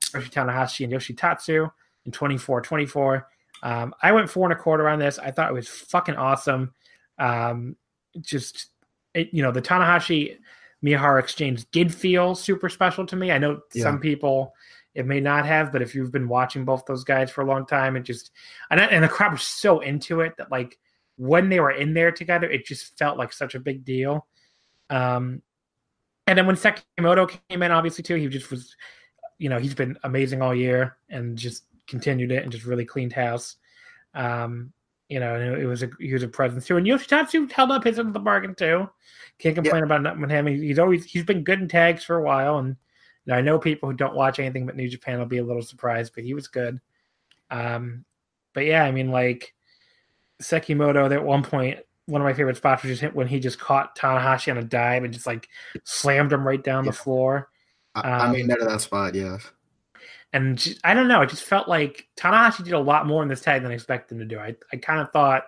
[0.06, 1.70] Hiroshi Tanahashi and Yoshitatsu
[2.04, 3.24] in 24-24.
[3.62, 5.18] Um, I went four and a quarter on this.
[5.18, 6.72] I thought it was fucking awesome.
[7.18, 7.76] Um,
[8.20, 8.68] just
[9.14, 10.36] it, you know, the Tanahashi
[10.84, 13.32] Miyahara exchange did feel super special to me.
[13.32, 13.82] I know yeah.
[13.82, 14.52] some people
[14.94, 17.66] it may not have, but if you've been watching both those guys for a long
[17.66, 18.30] time, it just
[18.70, 20.78] and, and the crowd was so into it that like
[21.16, 24.26] when they were in there together, it just felt like such a big deal.
[24.90, 25.42] Um,
[26.26, 28.74] and then when Sekimoto came in, obviously too, he just was,
[29.38, 33.12] you know, he's been amazing all year and just continued it and just really cleaned
[33.12, 33.57] house.
[34.14, 34.72] Um,
[35.09, 36.76] you know, and it was a he was a presence too.
[36.76, 38.88] And Yoshitatsu held up his end of the bargain too.
[39.38, 40.46] Can't complain about not with him.
[40.46, 42.70] He's always he's been good in tags for a while, and
[43.24, 45.44] you know, I know people who don't watch anything but New Japan will be a
[45.44, 46.81] little surprised, but he was good.
[47.50, 48.05] Um,
[48.52, 49.55] but yeah, I mean, like
[50.42, 53.96] Sekimoto, at one point, one of my favorite spots was just when he just caught
[53.99, 55.49] Tanahashi on a dive and just like
[55.85, 56.90] slammed him right down yeah.
[56.90, 57.49] the floor.
[57.94, 59.38] I, um, I mean, that that spot, yeah.
[60.33, 61.22] And just, I don't know.
[61.22, 64.14] It just felt like Tanahashi did a lot more in this tag than I expected
[64.14, 64.38] him to do.
[64.38, 65.44] I, I kind of thought,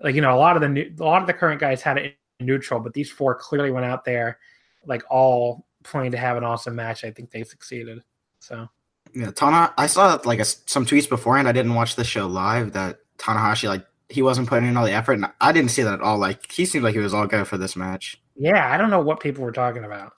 [0.00, 1.98] like you know, a lot of the new, a lot of the current guys had
[1.98, 4.38] it neutral, but these four clearly went out there,
[4.86, 7.04] like all planning to have an awesome match.
[7.04, 8.02] I think they succeeded.
[8.38, 8.68] So
[9.12, 9.74] yeah, Tana.
[9.76, 11.48] I saw like a, some tweets beforehand.
[11.48, 12.72] I didn't watch the show live.
[12.72, 15.94] That Tanahashi like he wasn't putting in all the effort, and I didn't see that
[15.94, 16.18] at all.
[16.18, 18.20] Like he seemed like he was all good for this match.
[18.36, 20.12] Yeah, I don't know what people were talking about.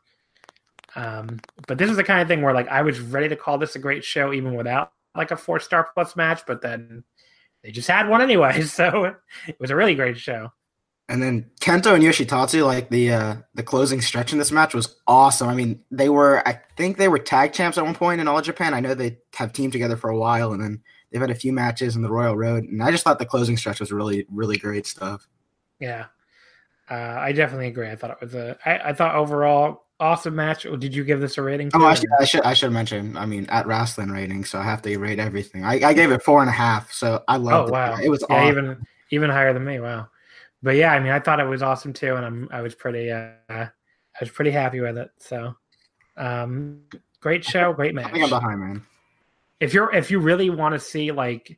[0.95, 3.59] Um, but this is the kind of thing where like I was ready to call
[3.59, 7.05] this a great show even without like a four star plus match, but then
[7.63, 10.51] they just had one anyway, so it was a really great show.
[11.09, 14.97] And then Kento and Yoshitatsu, like the uh, the closing stretch in this match was
[15.07, 15.49] awesome.
[15.49, 18.41] I mean, they were I think they were tag champs at one point in All
[18.41, 18.73] Japan.
[18.73, 21.53] I know they have teamed together for a while, and then they've had a few
[21.53, 22.65] matches in the Royal Road.
[22.65, 25.29] And I just thought the closing stretch was really really great stuff.
[25.79, 26.07] Yeah,
[26.91, 27.91] uh, I definitely agree.
[27.91, 28.57] I thought it was a.
[28.65, 30.67] I, I thought overall awesome match.
[30.79, 31.71] Did you give this a rating?
[31.75, 33.17] Oh, I should, I should I should mention.
[33.17, 35.65] I mean, at wrestling rating, so I have to rate everything.
[35.65, 37.95] I, I gave it four and a half, so I loved oh, wow.
[37.95, 38.07] it.
[38.07, 38.49] It was yeah, awesome.
[38.49, 39.81] even even higher than me.
[39.81, 40.09] Wow.
[40.63, 43.11] But yeah, I mean, I thought it was awesome too, and I'm I was pretty
[43.11, 43.71] uh, I
[44.21, 45.11] was pretty happy with it.
[45.19, 45.55] So,
[46.17, 46.83] um,
[47.21, 48.07] great show, great match.
[48.07, 48.87] I think I'm behind, man.
[49.63, 51.57] If you're if you really want to see like,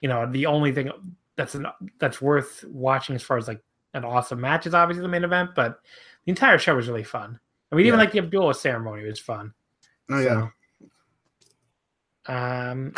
[0.00, 0.90] you know, the only thing
[1.36, 1.66] that's an,
[1.98, 3.60] that's worth watching as far as like
[3.92, 5.80] an awesome match is obviously the main event, but
[6.24, 7.38] the entire show was really fun.
[7.70, 7.88] I mean, yeah.
[7.88, 9.52] even like the Abdullah ceremony was fun.
[10.10, 10.48] Oh yeah.
[12.26, 12.94] um,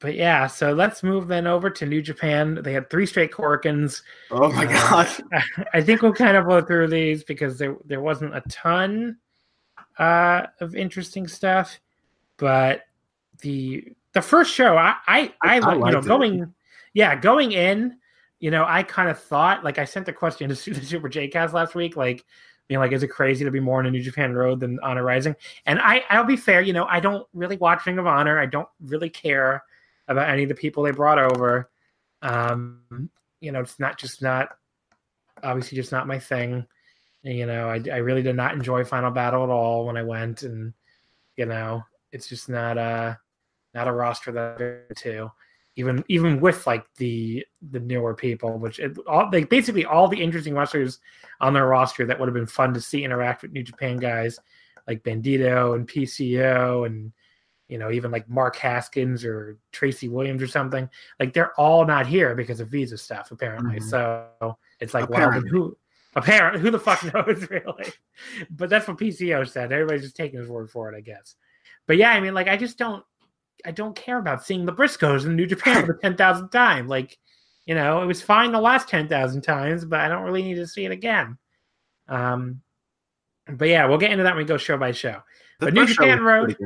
[0.00, 2.58] but yeah, so let's move then over to New Japan.
[2.60, 4.02] They had three straight Korakuens.
[4.32, 5.08] Oh my uh, god!
[5.74, 9.18] I think we'll kind of go through these because there there wasn't a ton
[9.96, 11.78] uh, of interesting stuff,
[12.36, 12.82] but
[13.46, 16.04] the the first show, I I, I, I you know it.
[16.04, 16.54] going,
[16.94, 17.96] yeah, going in,
[18.40, 21.28] you know, I kind of thought like I sent a question to the Super J
[21.28, 22.24] Cast last week, like
[22.68, 25.04] being like, is it crazy to be more on a New Japan Road than Honor
[25.04, 25.36] Rising?
[25.66, 28.40] And I, I'll be fair, you know, I don't really watch Ring of Honor.
[28.40, 29.62] I don't really care
[30.08, 31.70] about any of the people they brought over.
[32.22, 34.48] Um, you know, it's not just not
[35.44, 36.66] obviously just not my thing.
[37.22, 40.02] And, you know, I, I really did not enjoy Final Battle at all when I
[40.02, 40.72] went, and
[41.36, 43.18] you know, it's just not a
[43.76, 45.30] not a roster that to
[45.76, 50.20] even even with like the the newer people, which it, all like basically all the
[50.20, 50.98] interesting wrestlers
[51.40, 54.40] on their roster that would have been fun to see interact with New Japan guys
[54.88, 57.12] like Bandito and PCO and
[57.68, 60.88] you know even like Mark Haskins or Tracy Williams or something.
[61.20, 63.76] Like they're all not here because of visa stuff apparently.
[63.76, 63.88] Mm-hmm.
[63.88, 65.50] So it's like apparently.
[65.52, 65.76] well, who
[66.14, 67.92] apparently who the fuck knows really?
[68.48, 69.72] But that's what PCO said.
[69.72, 71.34] Everybody's just taking his word for it, I guess.
[71.86, 73.04] But yeah, I mean, like I just don't
[73.64, 76.88] I don't care about seeing the Briscoes in New Japan for the ten thousandth time.
[76.88, 77.18] Like,
[77.64, 80.56] you know, it was fine the last ten thousand times, but I don't really need
[80.56, 81.38] to see it again.
[82.08, 82.60] Um,
[83.48, 85.20] but yeah, we'll get into that when we go show by show.
[85.60, 86.56] The but New Japan Road,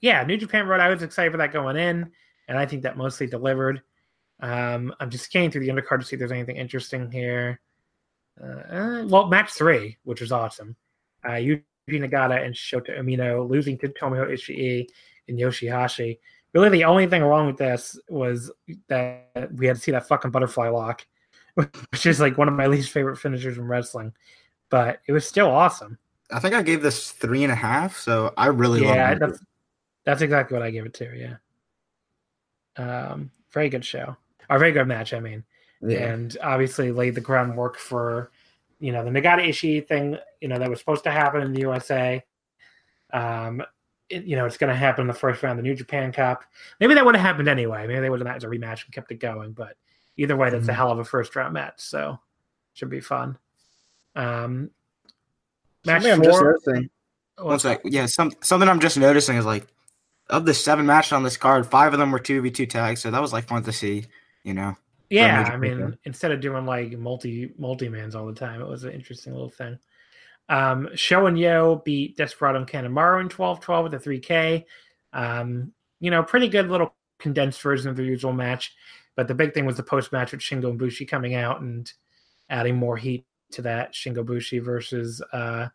[0.00, 0.80] yeah, New Japan Road.
[0.80, 2.10] I was excited for that going in,
[2.48, 3.82] and I think that mostly delivered.
[4.40, 7.60] Um, I'm just scanning through the undercard to see if there's anything interesting here.
[8.42, 10.76] uh, well, match three, which was awesome.
[11.24, 14.86] Uh, Yuji Nagata and Shota Umino losing to Tomohiro Ishii
[15.28, 16.18] and Yoshihashi.
[16.52, 18.50] Really, the only thing wrong with this was
[18.88, 21.06] that we had to see that fucking butterfly lock,
[21.54, 24.12] which is like one of my least favorite finishers in wrestling.
[24.68, 25.98] But it was still awesome.
[26.32, 29.20] I think I gave this three and a half, so I really yeah, love it.
[29.20, 29.40] that's
[30.04, 31.16] that's exactly what I gave it to.
[31.16, 31.36] Yeah.
[32.76, 34.16] Um, very good show.
[34.48, 35.12] Or very good match.
[35.12, 35.44] I mean,
[35.82, 38.30] and obviously laid the groundwork for
[38.80, 40.16] you know the Nagata Ishii thing.
[40.40, 42.22] You know that was supposed to happen in the USA.
[43.12, 43.62] Um,
[44.10, 46.12] it, you know it's going to happen in the first round of the New Japan
[46.12, 46.44] Cup.
[46.80, 47.86] Maybe that would have happened anyway.
[47.86, 49.52] Maybe they would have had a rematch and kept it going.
[49.52, 49.76] But
[50.16, 50.74] either way, that's a Mhm.
[50.74, 51.80] hell of a first round match.
[51.80, 52.18] So
[52.74, 53.38] should be fun.
[54.16, 54.70] Um,
[55.86, 56.90] match Something I'm just noticing.
[57.36, 57.80] One One sec.
[57.84, 59.66] Yeah, some something I'm just noticing is like
[60.28, 63.00] of the seven matches on this card, five of them were two v two tags,
[63.00, 64.04] so that was like fun to see.
[64.44, 64.76] You know,
[65.10, 68.84] Yeah, I mean, instead of doing like multi multi mans all the time, it was
[68.84, 69.78] an interesting little thing.
[70.50, 74.64] Um, Sho and Yoh beat Desperado and Kanemaru in 12-12 with a 3K.
[75.12, 78.74] Um, you know, pretty good little condensed version of the usual match.
[79.16, 81.90] But the big thing was the post match with Shingo and Bushi coming out and
[82.48, 85.68] adding more heat to that Shingo Bushi versus uh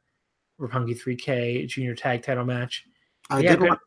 [0.60, 2.86] Roppongi 3K junior tag title match.
[3.30, 3.62] I Yeah, did.
[3.62, 3.80] Want,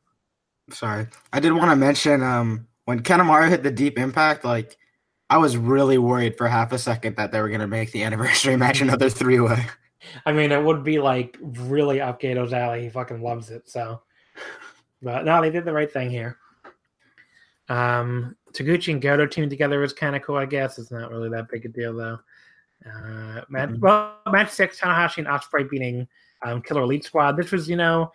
[0.71, 4.77] sorry, I did want to mention um when Kanemaru hit the deep impact, like
[5.31, 8.57] I was really worried for half a second that they were gonna make the anniversary
[8.57, 9.67] match another three way.
[10.27, 12.83] I mean, it would be like really up Gedo's alley.
[12.83, 13.69] He fucking loves it.
[13.69, 14.03] So,
[15.03, 16.39] but no, they did the right thing here.
[17.69, 20.79] Um, Taguchi and Goto teaming together was kind of cool, I guess.
[20.79, 22.19] It's not really that big a deal, though.
[22.87, 23.81] Uh, match, Mhm.
[23.81, 26.09] well, match six, Tanahashi and Ospreay beating
[26.43, 27.37] um, Killer Elite Squad.
[27.37, 28.13] This was, you know,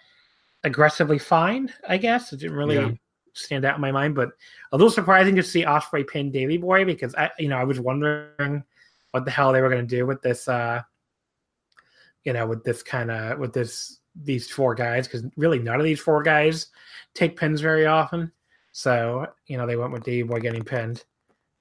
[0.64, 2.32] aggressively fine, I guess.
[2.32, 2.92] It didn't really Yeah.
[3.34, 4.32] stand out in my mind, but
[4.72, 7.82] a little surprising to see Ospreay pin Davey Boy because I, you know, I was
[7.82, 8.64] wondering
[9.12, 10.48] what the hell they were going to do with this.
[10.48, 10.82] Uh,
[12.24, 15.84] you know, with this kind of with this these four guys because really none of
[15.84, 16.68] these four guys
[17.14, 18.32] take pins very often.
[18.72, 21.04] So you know they went with Davey Boy getting pinned,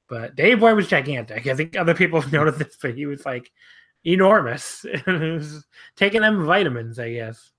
[0.08, 1.46] but Davey Boy was gigantic.
[1.46, 3.50] I think other people have noticed this, but he was like
[4.04, 4.84] enormous.
[5.06, 5.64] Was
[5.96, 7.52] taking them vitamins, I guess.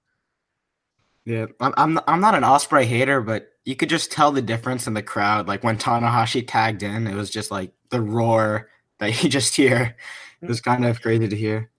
[1.25, 4.87] Yeah, I'm I'm I'm not an Ospreay hater, but you could just tell the difference
[4.87, 5.47] in the crowd.
[5.47, 9.95] Like when Tanahashi tagged in, it was just like the roar that you just hear.
[10.41, 11.71] It was kind of crazy to hear.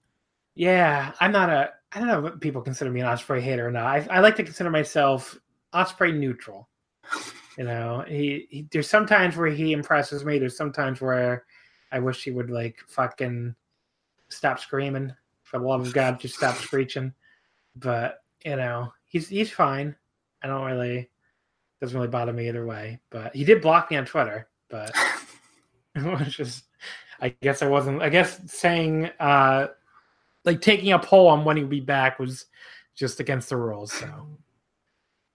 [0.55, 1.71] Yeah, I'm not a.
[1.93, 3.87] I don't know what people consider me an Ospreay hater or not.
[3.87, 5.39] I, I like to consider myself
[5.73, 6.69] Ospreay neutral.
[7.57, 10.39] You know, he, he there's sometimes where he impresses me.
[10.39, 11.45] There's sometimes where
[11.93, 13.55] I wish he would like fucking
[14.29, 15.13] stop screaming.
[15.43, 17.13] For the love of God, just stop screeching.
[17.77, 19.95] But you know, he's he's fine.
[20.43, 21.11] I don't really
[21.81, 23.01] doesn't really bother me either way.
[23.11, 24.49] But he did block me on Twitter.
[24.69, 24.93] But
[25.95, 26.65] it was just
[27.21, 29.69] I guess I wasn't I guess saying uh
[30.45, 32.47] like taking a poll on when he'd be back was
[32.95, 33.93] just against the rules.
[33.93, 34.07] So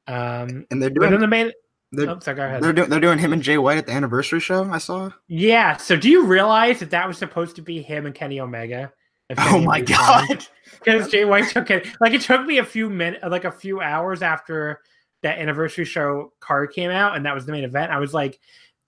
[0.08, 1.52] um And they're doing the main
[1.92, 2.62] they're, oh, sorry, go ahead.
[2.62, 4.70] they're doing they're doing him and Jay White at the anniversary show.
[4.70, 5.10] I saw.
[5.28, 5.78] Yeah.
[5.78, 8.92] So do you realize that that was supposed to be him and Kenny Omega?
[9.38, 10.46] Oh my god!
[10.84, 11.88] Because Jay White took it.
[12.00, 14.80] Like it took me a few minutes, like a few hours after
[15.24, 17.92] that anniversary show card came out, and that was the main event.
[17.92, 18.40] I was like,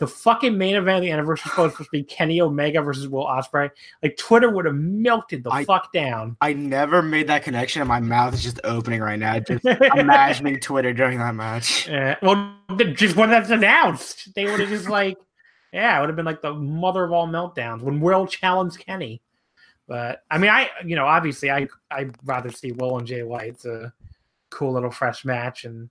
[0.01, 3.07] the fucking main event of the anniversary show was supposed to be Kenny Omega versus
[3.07, 3.69] Will Ospreay.
[4.01, 6.35] Like Twitter would have melted the I- fuck down.
[6.41, 9.37] I never made that connection, and my mouth is just opening right now.
[9.37, 9.63] Just
[9.95, 11.87] imagining Twitter during that match.
[11.87, 12.57] Uh, well,
[12.95, 15.19] just when that's announced, they would have just like,
[15.71, 19.21] yeah, it would have been like the mother of all meltdowns when Will challenged Kenny.
[19.87, 23.49] But I mean, I you know obviously I I'd rather see Will and Jay White.
[23.49, 23.93] It's a
[24.49, 25.89] cool little fresh match, and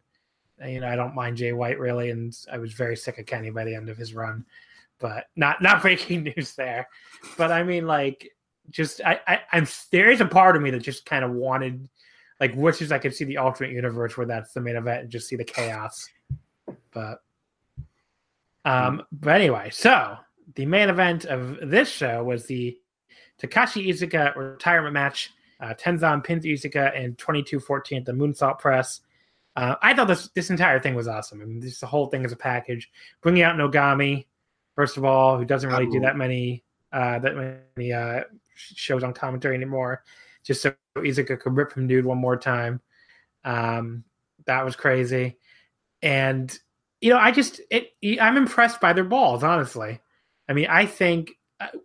[0.66, 3.50] you know I don't mind Jay White really, and I was very sick of Kenny
[3.50, 4.44] by the end of his run.
[4.98, 6.88] But not not breaking news there.
[7.36, 8.30] But I mean, like,
[8.70, 11.88] just I, I I'm there is a part of me that just kind of wanted
[12.40, 15.28] like wishes I could see the alternate universe where that's the main event and just
[15.28, 16.08] see the chaos.
[16.92, 17.22] But
[18.64, 20.16] um but anyway, so
[20.54, 22.76] the main event of this show was the
[23.40, 25.30] Takashi Iizuka retirement match.
[25.60, 29.00] Uh, Tenzan pins Iizuka in 22-14 at the Moonsault Press.
[29.56, 31.42] Uh, I thought this this entire thing was awesome.
[31.42, 32.90] I mean, this the whole thing is a package.
[33.20, 34.26] Bringing out Nogami,
[34.76, 38.22] first of all, who doesn't really do that many uh, that many uh,
[38.55, 40.05] shows on commentary anymore,
[40.44, 42.80] just so Iizuka could rip from dude one more time.
[43.44, 44.05] Um,
[44.46, 45.36] that was crazy,
[46.03, 46.57] and
[47.01, 49.42] you know, I just it, I'm impressed by their balls.
[49.42, 50.01] Honestly,
[50.48, 51.32] I mean, I think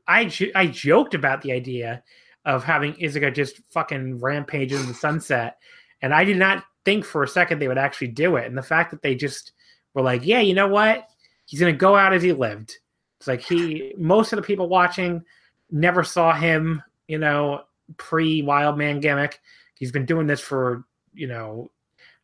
[0.08, 2.04] I I joked about the idea
[2.46, 5.58] of having Iizuka just fucking rampage in the sunset,
[6.02, 8.46] and I did not think for a second they would actually do it.
[8.46, 9.52] And the fact that they just
[9.94, 11.08] were like, yeah, you know what,
[11.46, 12.78] he's gonna go out as he lived.
[13.20, 15.24] It's like he most of the people watching
[15.72, 17.62] never saw him you know,
[17.98, 19.40] pre Wildman gimmick.
[19.76, 21.72] He's been doing this for, you know,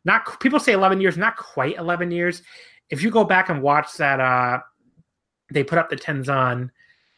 [0.04, 2.42] not people say 11 years, not quite 11 years.
[2.90, 4.58] If you go back and watch that, uh,
[5.50, 6.70] they put up the Tenzan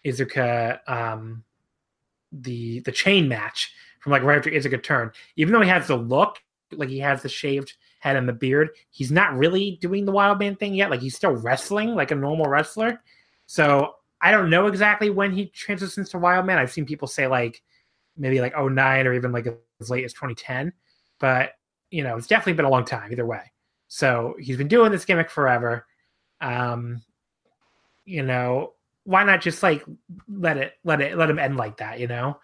[0.04, 1.44] Iizuka, um,
[2.32, 5.12] the the chain match from like right after Iizuka turn.
[5.36, 6.38] Even though he has the look,
[6.78, 10.38] like he has the shaved head and the beard, he's not really doing the wild
[10.38, 10.90] man thing yet.
[10.90, 13.02] Like he's still wrestling like a normal wrestler.
[13.46, 16.58] So I don't know exactly when he transitions to wild man.
[16.58, 17.62] I've seen people say like
[18.16, 19.46] maybe like 09 or even like
[19.80, 20.72] as late as 2010.
[21.18, 21.52] But
[21.90, 23.52] you know, it's definitely been a long time either way.
[23.88, 25.86] So he's been doing this gimmick forever.
[26.40, 27.02] Um,
[28.04, 28.72] you know,
[29.04, 29.84] why not just like
[30.28, 32.38] let it let it let him end like that, you know?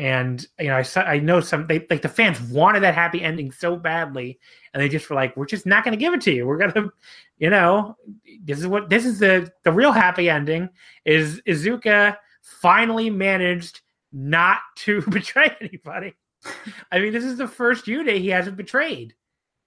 [0.00, 3.52] And you know, I I know some they like the fans wanted that happy ending
[3.52, 4.40] so badly,
[4.72, 6.46] and they just were like, "We're just not going to give it to you.
[6.46, 6.88] We're gonna,
[7.36, 7.98] you know,
[8.42, 10.70] this is what this is the the real happy ending
[11.04, 16.14] is Iizuka finally managed not to betray anybody.
[16.90, 19.14] I mean, this is the first Yude he hasn't betrayed.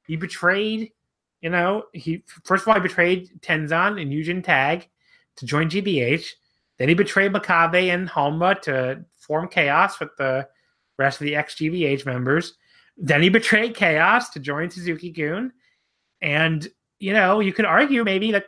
[0.08, 0.94] He betrayed,
[1.42, 4.90] you know, he first of all he betrayed Tenzan and Yujin Tag
[5.36, 6.26] to join GBH.
[6.80, 10.48] Then he betrayed Makabe and Honma to form Chaos with the
[10.98, 12.54] rest of the ex GBH members.
[12.98, 15.52] Then he betrayed Chaos to join Suzuki Gun.
[16.22, 16.68] And,
[17.00, 18.46] you know, you could argue maybe that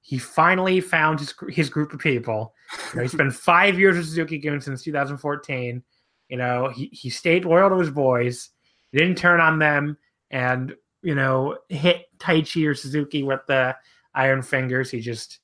[0.00, 2.54] he finally found his, his group of people.
[2.90, 5.82] You know, he's been five years with Suzuki Gun since 2014.
[6.28, 8.50] You know, he, he stayed loyal to his boys,
[8.92, 9.96] he didn't turn on them,
[10.30, 13.76] and, you know, hit Taichi or Suzuki with the
[14.14, 14.90] iron fingers.
[14.90, 15.38] He just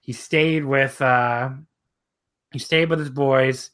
[0.00, 1.50] he stayed with uh
[2.52, 3.70] he stayed with his boys.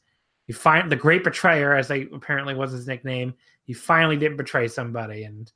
[0.50, 3.34] He find the great betrayer, as they apparently was his nickname.
[3.62, 5.48] He finally didn't betray somebody and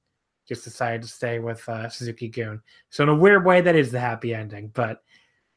[0.47, 2.63] just decided to stay with uh, Suzuki Gun.
[2.91, 4.69] So in a weird way, that is the happy ending.
[4.73, 5.03] But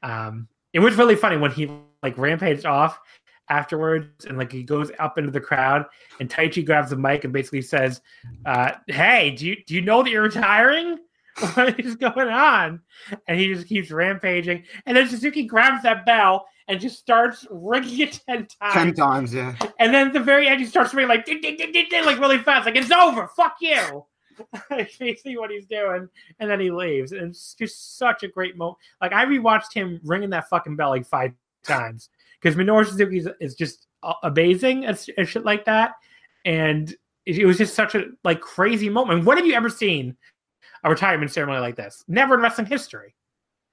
[0.02, 1.70] um, it was really funny when he
[2.02, 3.00] like rampaged off
[3.48, 5.86] afterwards and like he goes up into the crowd
[6.20, 8.02] and Taichi grabs the mic and basically says,
[8.48, 10.98] uh, "Hey, do you do you know that you're retiring?"
[11.54, 12.82] what is going on?
[13.28, 14.64] And he just keeps rampaging.
[14.88, 18.74] And then Suzuki grabs that bell and just starts ringing it 10 times.
[18.74, 19.55] 10 times, yeah.
[19.80, 22.20] And then at the very end, he starts ringing like, ding, ding, ding, ding, like
[22.20, 22.65] really fast.
[22.65, 23.28] Like, it's over.
[23.36, 24.05] Fuck you.
[24.70, 26.07] basically what he's doing.
[26.39, 27.11] And then he leaves.
[27.11, 28.78] And it's just such a great moment.
[29.01, 32.09] Like, I rewatched him ringing that fucking bell like five times
[32.41, 33.88] because Minoru Suzuki is just
[34.24, 35.93] amazing and shit like that.
[36.45, 36.93] And
[37.26, 39.26] it was just such a like crazy moment.
[39.26, 40.15] What have you ever seen
[40.84, 42.03] a retirement ceremony like this.
[42.07, 43.13] Never in wrestling history.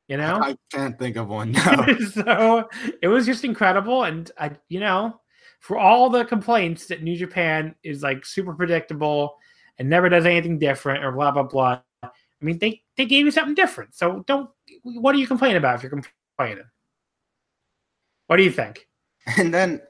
[0.09, 1.52] You know, I can't think of one.
[1.66, 1.98] No.
[2.12, 2.68] so
[3.00, 5.20] it was just incredible, and I, you know,
[5.61, 9.36] for all the complaints that New Japan is like super predictable
[9.78, 11.80] and never does anything different or blah blah blah.
[12.02, 12.11] I
[12.42, 13.94] mean, they they gave you something different.
[13.94, 14.50] So don't.
[14.82, 16.02] What do you complain about if you're
[16.36, 16.64] complaining?
[18.26, 18.86] What do you think?
[19.38, 19.80] And then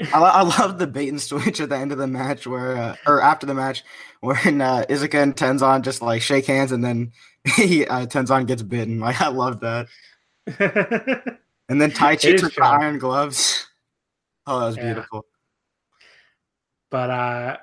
[0.00, 2.96] I, I love the bait and switch at the end of the match where, uh,
[3.06, 3.84] or after the match,
[4.20, 7.12] when uh, Iizuka and Tenzan just like shake hands and then
[7.56, 9.00] he uh, Tenzan gets bitten.
[9.00, 9.88] Like I love that.
[11.68, 13.66] and then Taichi took the iron gloves.
[14.46, 14.84] Oh, that was yeah.
[14.84, 15.26] beautiful.
[16.90, 17.56] But uh,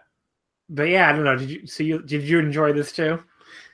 [0.70, 1.36] but yeah, I don't know.
[1.36, 3.22] Did you so you did you enjoy this too?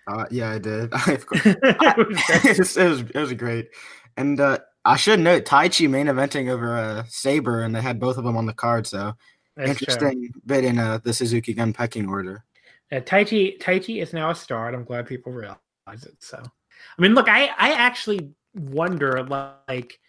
[0.08, 0.90] Uh, yeah, I did.
[0.94, 3.70] it, was, it was it was great,
[4.18, 8.18] and uh, I should note Taichi main eventing over uh, Sabre, and they had both
[8.18, 8.86] of them on the card.
[8.86, 9.14] So
[9.56, 10.42] That's interesting true.
[10.46, 12.44] bit in uh, the Suzuki-gun pecking order.
[12.92, 15.58] Uh, Taichi is now a star, and I'm glad people realize
[15.88, 16.16] it.
[16.20, 20.00] So, I mean, look, I I actually wonder like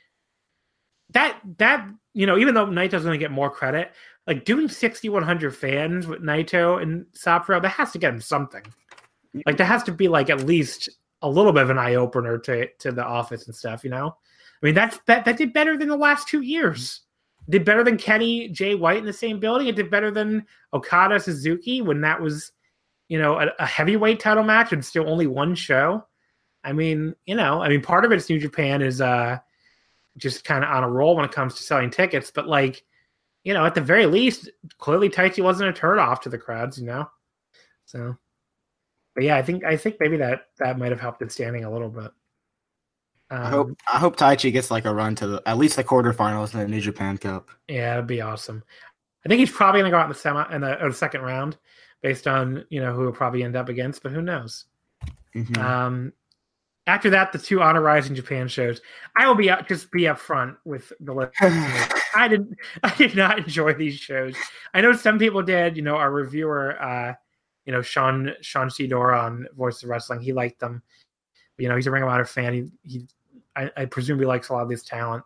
[1.10, 3.92] that that you know even though Naito's going to get more credit,
[4.26, 8.62] like doing 6100 fans with Naito and Sapporo, that has to get him something.
[9.46, 10.88] Like there has to be like at least
[11.24, 14.08] a little bit of an eye opener to to the office and stuff, you know.
[14.62, 17.00] I mean, that's that, that did better than the last two years.
[17.48, 19.66] Did better than Kenny Jay White in the same building.
[19.66, 22.52] It did better than Okada Suzuki when that was,
[23.08, 26.06] you know, a, a heavyweight title match and still only one show.
[26.62, 29.38] I mean, you know, I mean, part of it's New Japan is uh
[30.16, 32.84] just kind of on a roll when it comes to selling tickets, but like,
[33.42, 36.78] you know, at the very least, clearly Taichi wasn't a turn off to the crowds,
[36.78, 37.10] you know.
[37.84, 38.16] So,
[39.14, 41.70] but yeah, I think I think maybe that that might have helped it standing a
[41.70, 42.10] little bit.
[43.30, 45.84] Um, I hope I hope Taichi gets like a run to the, at least the
[45.84, 47.50] quarterfinals in the New Japan Cup.
[47.68, 48.62] Yeah, it'd be awesome.
[49.24, 51.22] I think he's probably going to go out in the semi in the, the, second
[51.22, 51.56] round,
[52.02, 54.66] based on you know who he'll probably end up against, but who knows?
[55.34, 55.60] Mm-hmm.
[55.60, 56.12] Um,
[56.86, 58.82] after that, the two Honor Rising Japan shows.
[59.16, 61.32] I will be up, just be upfront with the list.
[61.40, 64.34] I didn't I did not enjoy these shows.
[64.74, 65.76] I know some people did.
[65.76, 67.14] You know, our reviewer, uh,
[67.66, 70.82] you know, Sean Sean Sidor on Voice of Wrestling, he liked them
[71.58, 72.54] you know, he's a Ring of Honor fan.
[72.54, 73.06] He, he
[73.56, 75.24] I, I presume he likes a lot of this talent.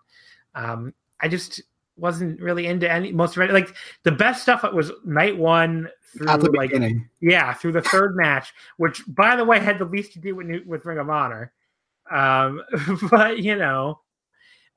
[0.54, 1.62] Um, I just
[1.96, 3.52] wasn't really into any most of it.
[3.52, 3.74] Like
[4.04, 7.08] the best stuff was night one through At the like beginning.
[7.20, 10.48] yeah through the third match, which by the way had the least to do with
[10.66, 11.52] with Ring of Honor.
[12.10, 12.62] Um,
[13.10, 14.00] but you know,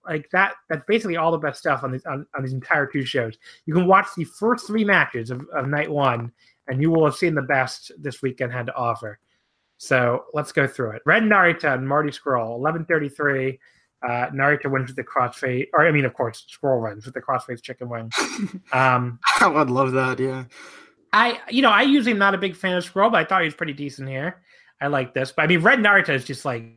[0.07, 3.05] like that that's basically all the best stuff on these on, on these entire two
[3.05, 3.37] shows.
[3.65, 6.31] You can watch the first three matches of, of night one,
[6.67, 9.19] and you will have seen the best this weekend had to offer.
[9.77, 11.01] So let's go through it.
[11.05, 13.59] Ren Narita and Marty Scurll, eleven thirty three.
[14.03, 17.21] Uh, Narita wins with the crossface, or I mean, of course, Scurll wins with the
[17.21, 18.11] crossface chicken wing.
[18.73, 20.19] Um, I would love that.
[20.19, 20.45] Yeah.
[21.13, 23.41] I, you know, I usually am not a big fan of Scurll, but I thought
[23.41, 24.41] he was pretty decent here.
[24.79, 26.73] I like this, but I mean, Ren Narita is just like,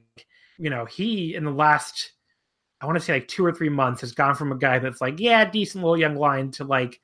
[0.58, 2.12] you know, he in the last,
[2.80, 5.00] I want to say like two or three months has gone from a guy that's
[5.00, 7.00] like, yeah, decent little young lion to like,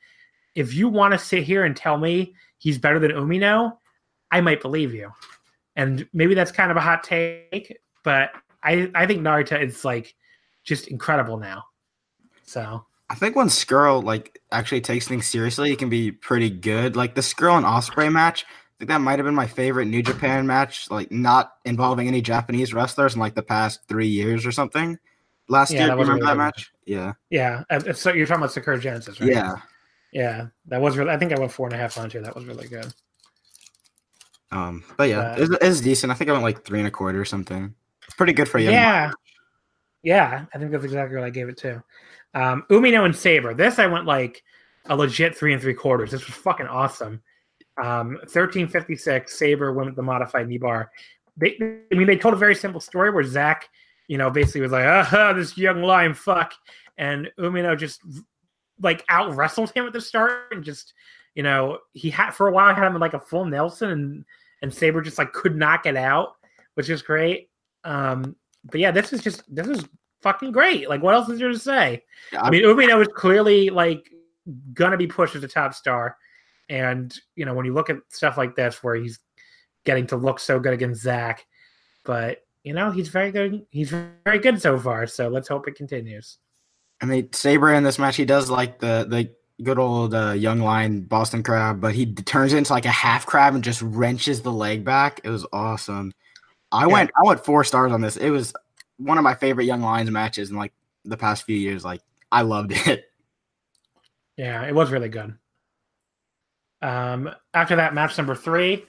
[0.54, 3.76] if you want to sit here and tell me he's better than Umino,
[4.30, 5.10] I might believe you.
[5.74, 8.30] And maybe that's kind of a hot take, but
[8.62, 10.14] I, I think Narita is like
[10.62, 11.64] just incredible now.
[12.44, 16.96] So I think when Scurll like actually takes things seriously, he can be pretty good.
[16.96, 20.02] Like the Scurll and Ospreay match, I think that might have been my favorite New
[20.02, 24.52] Japan match, like not involving any Japanese wrestlers in like the past three years or
[24.52, 24.98] something.
[25.48, 26.38] Last Yeah, year, that you remember really that good.
[26.38, 26.72] match?
[26.84, 29.30] Yeah, yeah, uh, so you're talking about Sakura Genesis, right?
[29.30, 29.56] yeah.
[30.12, 31.10] Yeah, that was really.
[31.10, 32.20] I think I went four and a half on too.
[32.20, 32.92] That was really good.
[34.52, 36.10] Um, but yeah, Uh, it's, it's decent.
[36.10, 37.74] I think I went like three and a quarter or something.
[38.04, 38.70] It's pretty good for you.
[38.70, 39.12] Yeah,
[40.02, 41.82] yeah, I think that's exactly what I gave it to.
[42.34, 43.54] Um, Umino and Sabre.
[43.54, 44.42] This I went like
[44.86, 46.10] a legit three and three quarters.
[46.10, 47.22] This was fucking awesome.
[47.82, 49.38] Um, thirteen fifty six.
[49.38, 50.90] Sabre went with the modified knee bar.
[51.36, 51.56] They,
[51.92, 53.68] I mean, they told a very simple story where Zack,
[54.08, 56.52] you know, basically was like, "Ah, this young lion, fuck,"
[56.98, 58.00] and Umino just
[58.80, 60.94] like out wrestled him at the start and just,
[61.34, 64.24] you know, he had for a while had him in like a full Nelson and
[64.62, 66.34] and Sabre just like could not get out,
[66.74, 67.50] which is great.
[67.84, 69.84] Um, but yeah, this is just this is
[70.20, 70.88] fucking great.
[70.88, 72.04] Like, what else is there to say?
[72.32, 74.10] Yeah, I mean, Umino is clearly like
[74.74, 76.16] gonna be pushed as a top star,
[76.68, 79.18] and you know when you look at stuff like this where he's
[79.84, 81.46] getting to look so good against Zack,
[82.04, 83.64] but you know he's very good.
[83.70, 85.06] He's very good so far.
[85.06, 86.38] So let's hope it continues.
[87.02, 89.30] I mean, Sabre in this match, he does like the the
[89.62, 93.26] good old uh, young lion Boston crab, but he turns it into like a half
[93.26, 95.20] crab and just wrenches the leg back.
[95.24, 96.12] It was awesome.
[96.72, 96.92] I Yeah.
[96.92, 98.16] went I went four stars on this.
[98.16, 98.52] It was
[98.98, 100.72] one of my favorite young lions matches in like
[101.04, 101.84] the past few years.
[101.84, 103.04] Like I loved it.
[104.36, 105.36] Yeah, it was really good.
[106.82, 108.84] Um, after that, match number three,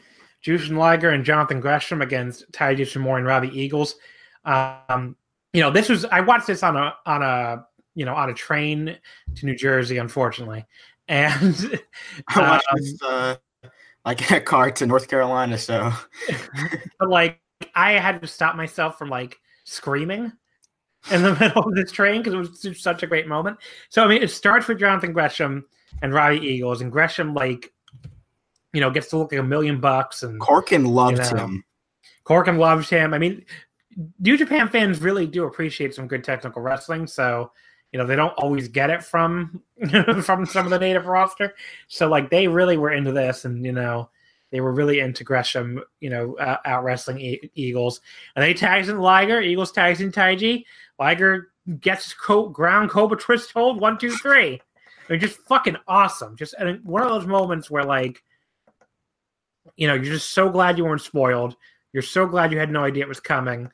[0.46, 3.96] Jushin Liger and Jonathan Gresham against Taiji Ishimori and Robbie Eagles.
[4.46, 5.16] Um,
[5.54, 8.34] you know, this was I watched this on a on a you know on a
[8.34, 8.98] train
[9.36, 10.66] to New Jersey, unfortunately,
[11.08, 11.82] and
[12.30, 13.36] I watched um, this uh,
[14.06, 15.58] like in a car to North Carolina.
[15.58, 15.92] So
[17.00, 17.40] but like
[17.76, 20.32] I had to stop myself from like screaming
[21.12, 22.34] in the middle of this train because
[22.64, 23.58] it was such a great moment.
[23.90, 25.66] So I mean, it starts with Jonathan Gresham
[26.02, 27.72] and Robbie Eagles, and Gresham like
[28.74, 31.44] you know gets to look like a million bucks, and Korakuen loves You know.
[31.44, 31.64] him.
[32.26, 33.14] Korakuen loves him.
[33.14, 33.44] I mean,
[34.20, 37.52] New Japan fans really do appreciate some good technical wrestling, so
[37.92, 39.62] you know they don't always get it from
[40.24, 41.56] from some of the native roster.
[41.88, 44.10] So like they really were into this, and you know
[44.52, 48.02] they were really into Gresham, you know, uh, out wrestling e- Eagles,
[48.36, 49.42] and they tags in Liger.
[49.42, 50.66] Eagles tags in Taiji.
[51.00, 54.62] Liger gets co- ground Cobra twist hold one two three.
[55.08, 56.36] They're just fucking awesome.
[56.36, 58.24] Just and one of those moments where like
[59.76, 61.56] you know, you're just so glad you weren't spoiled.
[61.94, 63.70] You're so glad you had no idea it was coming.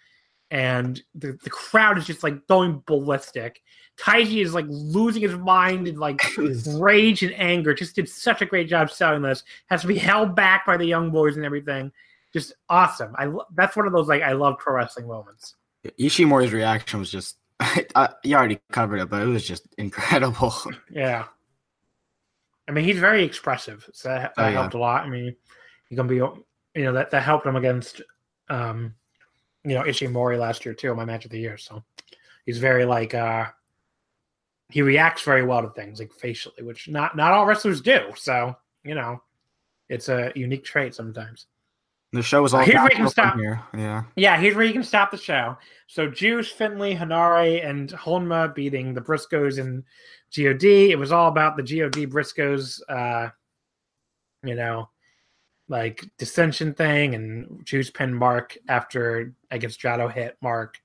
[0.50, 3.62] And the, the crowd is just like going ballistic.
[4.00, 6.22] Taiji is like losing his mind and like
[6.76, 7.74] rage and anger.
[7.74, 9.44] Just did such a great job selling this.
[9.68, 11.92] Has to be held back by the young boys and everything.
[12.34, 13.16] Just awesome.
[13.18, 15.56] I lo- that's one of those like I love pro wrestling moments.
[16.00, 17.38] Ishimori's reaction was just.
[17.60, 20.54] I, you already covered it, but it was just incredible.
[20.92, 21.26] Yeah.
[22.68, 24.52] I mean, he's very expressive, so that, that Oh, yeah.
[24.60, 25.06] helped a lot.
[25.06, 25.36] I mean,
[25.90, 26.44] he's gonna be, you
[26.76, 28.02] know, that that helped him against,
[28.50, 28.94] um,
[29.64, 31.58] you know, Ishimori last year too, my match of the year.
[31.58, 31.84] So
[32.46, 33.46] he's very like, uh
[34.70, 38.12] he reacts very well to things like facially, which not not all wrestlers do.
[38.16, 39.22] So you know,
[39.90, 41.48] it's a unique trait sometimes.
[42.14, 43.36] The show was all Here's where you can stop.
[43.36, 43.62] here.
[43.74, 44.04] Yeah.
[44.16, 45.58] Yeah, here's where you can stop the show.
[45.88, 49.84] So Juice, Finlay, Henare, and Honma beating the Briscoes and
[50.32, 50.92] God.
[50.92, 53.30] It was all about the God Briscoes, uh,
[54.42, 54.90] you know,
[55.68, 60.78] like dissension thing, and Juice pin Mark after I guess Jado hit Mark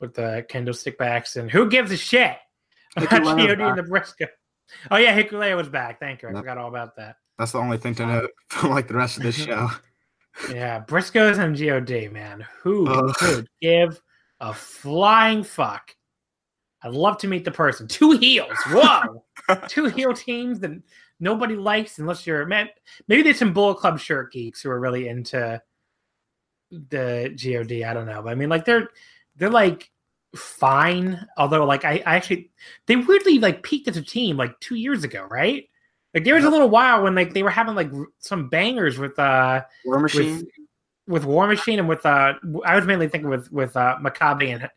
[0.00, 1.36] with the kendo stick backs.
[1.36, 2.36] And who gives a shit
[2.96, 4.26] Hikuleo and Briscoe?
[4.90, 6.00] Oh yeah, Hikuleo was back.
[6.00, 6.28] Thank you.
[6.28, 7.16] I forgot all about that.
[7.38, 9.68] That's the only thing to uh, note from like the rest of this show.
[10.50, 12.46] Yeah, Briscoes and God, man.
[12.62, 13.14] Who Ugh.
[13.16, 14.00] could give
[14.40, 15.94] a flying fuck?
[16.82, 17.88] I'd love to meet the person.
[17.88, 18.56] Two heels.
[18.68, 19.24] Whoa.
[19.68, 20.80] two heel teams that
[21.18, 22.68] nobody likes unless you're man.
[23.08, 25.60] Maybe there's some Bullet Club shirt geeks who are really into
[26.70, 27.84] the God.
[27.84, 28.88] I don't know, but I mean, like they're
[29.36, 29.90] they're like
[30.34, 31.26] fine.
[31.36, 32.50] Although, like I, I actually
[32.86, 35.68] they weirdly like peaked as a team like two years ago, right?
[36.14, 39.18] Like there was a little while when like they were having like some bangers with
[39.18, 40.36] uh War Machine.
[40.36, 40.46] with
[41.06, 44.68] with War Machine and with uh I was mainly thinking with with uh Makabe and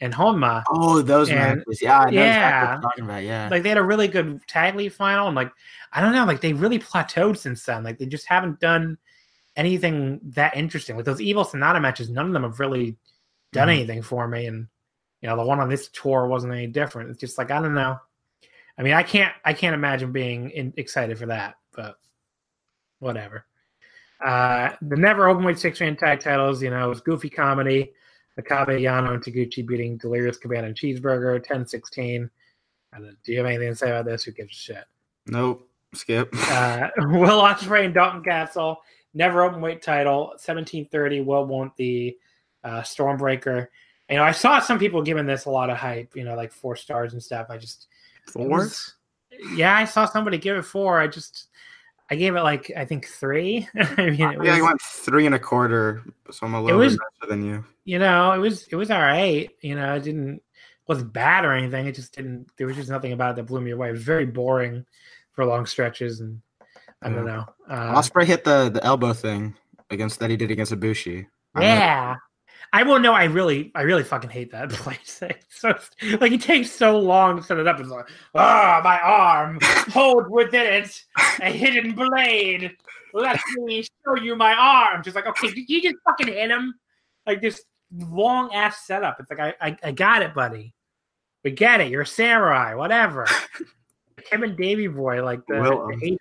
[0.00, 0.62] and Honma.
[0.70, 1.80] oh, those and- matches.
[1.82, 2.80] Yeah, I know exactly yeah.
[2.82, 3.22] talking about.
[3.24, 3.48] Yeah.
[3.50, 5.50] Like they had a really good tag league final, and like
[5.92, 7.82] I don't know, like they really plateaued since then.
[7.82, 8.98] Like they just haven't done
[9.56, 10.96] anything that interesting.
[10.96, 12.96] Like those Evil Sanada matches, none of them have really
[13.52, 13.72] done Mhm.
[13.72, 14.46] anything for me.
[14.46, 14.68] And
[15.20, 17.10] you know, the one on this tour wasn't any different.
[17.10, 17.98] It's just like I don't know.
[18.78, 21.96] I mean, I can't I can't imagine being in, excited for that, but
[22.98, 23.46] whatever.
[24.24, 27.92] Uh, the never openweight six man tag titles, you know, it was goofy comedy.
[28.38, 32.30] Makabe Yano and Taguchi beating Delirious Cabana and Cheeseburger 10 16.
[32.92, 34.24] Don't- you have anything to say about this?
[34.24, 34.84] Who gives a shit?
[35.26, 35.68] Nope.
[35.94, 36.28] Skip.
[36.50, 38.78] Uh, Will Ospreay and Dalton Castle,
[39.14, 41.20] never open weight title, 1730.
[41.22, 42.16] Will won the
[42.64, 43.68] uh, Stormbreaker.
[44.10, 46.52] You know, I saw some people giving this a lot of hype, you know, like
[46.52, 47.46] four stars and stuff.
[47.50, 47.88] I just,
[48.32, 48.48] Four.
[48.48, 48.94] was-
[49.54, 51.00] yeah, I saw somebody give it four.
[51.00, 51.48] I just,
[52.10, 53.68] I gave it like, I think three.
[53.76, 56.78] I mean, it was, yeah, I went three and a quarter, so I'm a little
[56.78, 57.64] was- bit better than you.
[57.84, 59.50] you know, it was, it was all right.
[59.60, 60.40] You know, it didn't,
[60.88, 61.86] wasn't bad or anything.
[61.86, 63.88] It just didn't, there was just nothing about it that blew me away.
[63.88, 64.86] It was very boring
[65.32, 66.20] for long stretches.
[66.20, 66.40] And
[67.02, 67.44] I don't know.
[67.68, 69.54] Uh, Ospreay hit the the elbow thing
[69.90, 71.26] against that he did against Ibushi.
[71.58, 72.16] Yeah.
[72.72, 73.12] I will know.
[73.12, 75.22] I really, I really fucking hate that place.
[75.22, 75.74] It's so
[76.18, 77.80] like it takes so long to set it up.
[77.80, 79.58] It's like, ah, my arm,
[79.92, 81.04] hold within it
[81.40, 82.76] a hidden blade.
[83.14, 85.02] Let me show you my arm.
[85.02, 86.74] Just like, okay, did you just fucking hit him?
[87.26, 87.62] Like this
[87.92, 89.18] long ass setup.
[89.20, 90.74] It's like, I, I, I got it, buddy.
[91.44, 91.90] We get it.
[91.90, 92.74] You're a samurai.
[92.74, 93.26] Whatever.
[94.30, 96.18] Kevin Davy boy, like the, the um,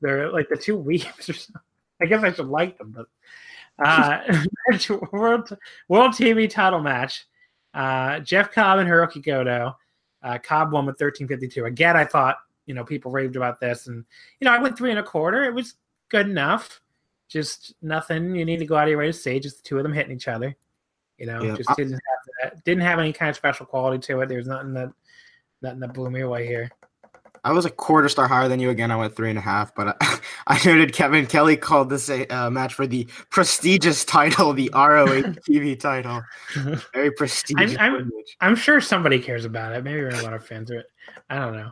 [0.00, 1.62] they're like the two weeps or something.
[2.02, 3.06] I guess I should like them, but
[3.84, 4.20] uh,
[5.12, 5.56] world
[5.88, 7.26] world TV title match.
[7.72, 9.76] Uh, Jeff Cobb and Hiroki Goto.
[10.22, 11.64] Uh, Cobb won with thirteen fifty two.
[11.66, 14.04] Again, I thought you know people raved about this, and
[14.40, 15.44] you know I went three and a quarter.
[15.44, 15.74] It was
[16.08, 16.80] good enough.
[17.28, 19.38] Just nothing you need to go out of your way to say.
[19.38, 20.56] Just the two of them hitting each other.
[21.16, 21.54] You know, Yeah.
[21.56, 22.00] just didn't have
[22.42, 22.64] that.
[22.64, 24.28] Didn't have any kind of special quality to it.
[24.28, 24.90] There's nothing that
[25.62, 26.70] nothing that blew me away here.
[27.44, 28.90] I was a quarter star higher than you again.
[28.90, 32.26] I went three and a half, but I, I noted Kevin Kelly called this a
[32.26, 36.22] uh, match for the prestigious title, the ROH TV title.
[36.94, 37.76] Very prestigious.
[37.78, 38.36] I'm- privilege.
[38.40, 39.84] I'm sure somebody cares about it.
[39.84, 40.86] Maybe we're a lot of fans of it.
[41.28, 41.70] I don't know.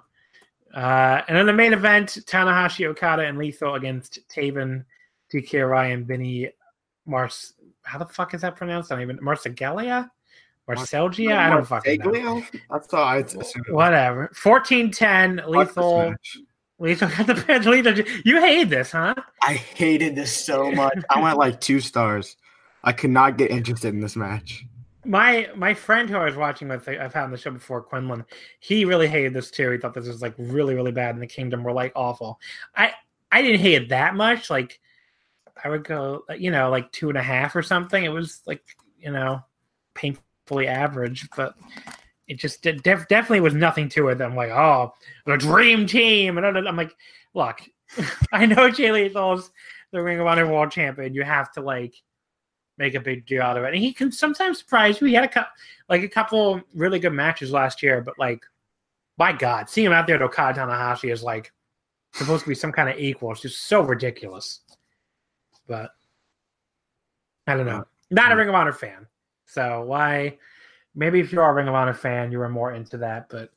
[0.74, 4.84] Uh, and then the main event: Tanahashi Okada and Lethal against Taven,
[5.32, 6.50] TK Ryan, Vinny
[7.06, 7.54] Mars.
[7.82, 8.92] How the fuck is that pronounced?
[8.92, 9.18] I don't even
[10.68, 11.36] Marsagelia, Marcelgia.
[11.36, 12.10] I don't fucking know.
[12.10, 12.60] Taglio?
[12.70, 13.72] I thought I'd.
[13.72, 14.30] Whatever.
[14.34, 15.42] Fourteen ten.
[15.46, 16.14] Lethal.
[16.78, 17.60] Lethal got the.
[17.70, 18.04] Lethal.
[18.24, 19.14] You hate this, huh?
[19.42, 20.98] I hated this so much.
[21.10, 22.36] I went like two stars.
[22.84, 24.64] I could not get interested in this match.
[25.04, 28.24] my my friend who I was watching with, I've had on the show before, Quinlan.
[28.60, 29.70] He really hated this too.
[29.70, 32.38] He thought this was like really really bad, and the Kingdom were like awful.
[32.76, 32.92] I
[33.32, 34.50] I didn't hate it that much.
[34.50, 34.80] Like
[35.64, 38.04] I would go, you know, like two and a half or something.
[38.04, 38.62] It was like
[38.98, 39.42] you know
[40.48, 41.54] painfully average, but
[42.26, 44.20] it just def- definitely was nothing to it.
[44.20, 44.94] I'm like, oh,
[45.26, 46.94] the dream team, and I'm like,
[47.34, 47.60] look,
[48.32, 49.50] I know Jay Lethal's
[49.92, 51.14] the Ring of Honor World Champion.
[51.14, 51.94] You have to like
[52.76, 53.74] make a big deal out of it.
[53.74, 55.06] And he can sometimes surprise you.
[55.06, 55.50] He had a couple,
[55.88, 58.40] like a couple really good matches last year, but like,
[59.16, 61.52] my God, seeing him out there at Okada Tanahashi is like
[62.12, 63.32] supposed to be some kind of equal.
[63.32, 64.60] It's just so ridiculous.
[65.66, 65.90] But
[67.46, 67.84] I don't know.
[68.10, 68.38] Not a hmm.
[68.40, 69.06] Ring of Honor fan.
[69.48, 70.38] So why?
[70.94, 73.50] Maybe if you are a Ring of Honor fan, you were more into that, but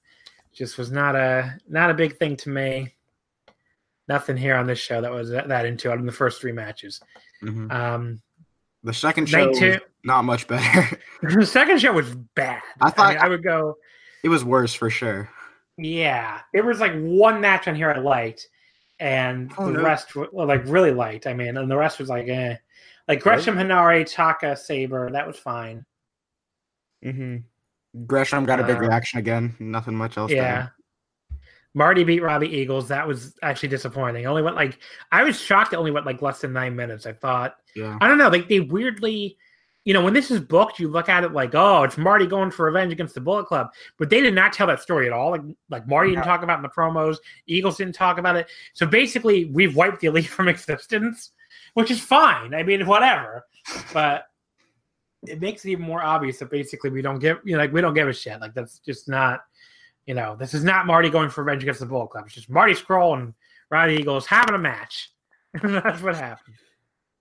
[0.53, 2.93] just was not a not a big thing to me.
[4.07, 6.51] Nothing here on this show that was that, that into it in the first three
[6.51, 6.99] matches.
[7.43, 7.71] Mhm.
[7.71, 8.21] Um,
[8.83, 10.99] The second show two, not much better.
[11.21, 12.61] the second show was bad.
[12.81, 13.77] I I thought- mean, I would go,
[14.23, 15.29] it was worse for sure.
[15.77, 16.41] yeah.
[16.53, 18.47] There was like one match on here I liked,
[18.99, 19.83] and Oh, the no.
[19.83, 21.27] rest were well, like really liked.
[21.27, 22.55] I mean, and the rest was like, eh.
[23.11, 25.85] Like Gresham Henare, Taka, Sabre, that was fine.
[27.03, 28.03] Mm-hmm.
[28.05, 29.53] Gresham got a big Uh, reaction again.
[29.59, 30.29] Nothing much else.
[30.29, 30.69] to Yeah.
[31.33, 31.37] add.
[31.73, 32.87] Marty beat Robbie Eagles.
[32.87, 34.25] That was actually disappointing.
[34.27, 34.79] Only went like
[35.11, 35.73] I was shocked.
[35.73, 37.05] It only went like less than nine minutes.
[37.05, 37.97] I thought Yeah.
[37.99, 38.29] I don't know.
[38.29, 39.37] Like they weirdly,
[39.83, 42.49] you know, when this is booked, you look at it like, oh, it's Marty going
[42.51, 45.31] for revenge against the Bullet Club, but they did not tell that story at all.
[45.31, 47.17] Like, like Marty didn't talk about it in the promos.
[47.45, 48.47] Eagles didn't talk about it.
[48.73, 51.31] So basically, we've wiped the elite from existence,
[51.73, 52.53] which is fine.
[52.53, 53.45] I mean, whatever.
[53.93, 54.25] But
[55.27, 57.81] it makes it even more obvious that basically we don't give, you know, like we
[57.81, 58.39] don't give a shit.
[58.41, 59.41] Like that's just not,
[60.05, 62.25] you know, this is not Marty going for revenge against the Bull Club.
[62.25, 63.33] It's just Marty Scurll and
[63.69, 65.11] Roddy Eagles having a match.
[65.61, 66.55] That's what happened.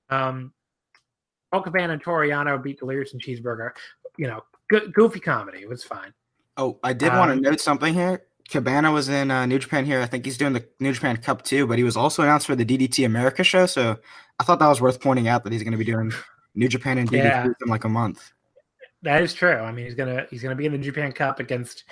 [0.09, 0.53] Um,
[1.53, 3.71] Cabana and Toru Yano beat Delirious and Cheeseburger.
[4.17, 5.61] You know, good, goofy comedy.
[5.61, 6.13] It was fine.
[6.57, 8.23] Oh, I did want to Um, note something here.
[8.51, 10.01] Cabana was in uh, New Japan here.
[10.01, 12.57] I think he's doing the New Japan Cup too, but he was also announced for
[12.57, 13.67] the DDT America show.
[13.67, 13.97] So
[14.39, 16.13] I thought that was worth pointing out that he's going to be doing
[16.55, 17.45] New Japan and DDT Yeah.
[17.47, 18.33] in like a month.
[19.03, 19.55] That is true.
[19.55, 21.85] I mean, he's gonna he's gonna be in the Japan Cup against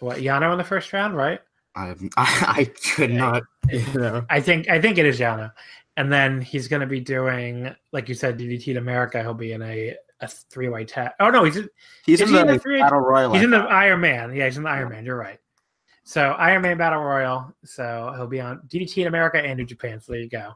[0.00, 1.40] what Yano in the first round, right?
[1.74, 3.44] I I, I could not.
[3.70, 4.26] You know.
[4.28, 5.52] I think I think it is Yano,
[5.96, 9.22] and then he's gonna be doing like you said DDT in America.
[9.22, 11.12] He'll be in a a three way tag.
[11.18, 11.58] Oh no, he's
[12.04, 13.32] He's in he in the, the three- Battle Royal.
[13.32, 13.58] he's in the.
[13.60, 14.34] Iron Man.
[14.34, 15.06] Yeah, he's in the Iron Man.
[15.06, 15.38] You're right.
[16.10, 17.54] So Iron Man Battle Royal.
[17.64, 20.00] So he'll be on DDT in America and New Japan.
[20.00, 20.54] So there you go.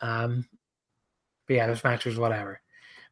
[0.00, 0.48] Um,
[1.46, 2.62] but yeah, this match was whatever.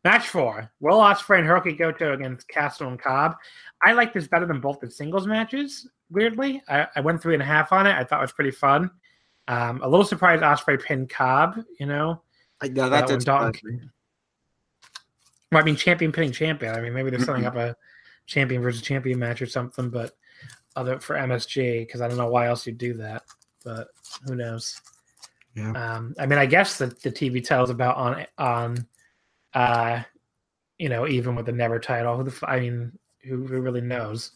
[0.02, 3.36] Match four: Will Ospreay and Hiroki Goto against Castle and Cobb.
[3.84, 5.86] I like this better than both the singles matches.
[6.08, 7.94] Weirdly, I, I went three and a half on it.
[7.94, 8.90] I thought it was pretty fun.
[9.46, 11.62] Um, a little surprised Ospreay pinned Cobb.
[11.78, 12.22] You know,
[12.62, 13.90] yeah, that that did Dalton-
[15.52, 16.74] well, I mean, champion pinning champion.
[16.74, 17.76] I mean, maybe they're setting up a
[18.24, 20.14] champion versus champion match or something, but
[20.78, 23.24] other for MSG because I don't know why else you'd do that,
[23.64, 23.88] but
[24.26, 24.80] who knows?
[25.54, 25.72] Yeah.
[25.72, 28.86] Um, I mean, I guess the, the TV tells about on on,
[29.54, 30.02] uh,
[30.78, 32.16] you know, even with the never title.
[32.16, 32.92] Who the I mean,
[33.24, 34.32] who, who really knows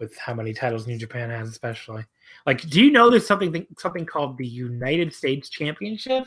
[0.00, 2.04] with how many titles New Japan has, especially.
[2.46, 6.26] Like, do you know there's something something called the United States Championship?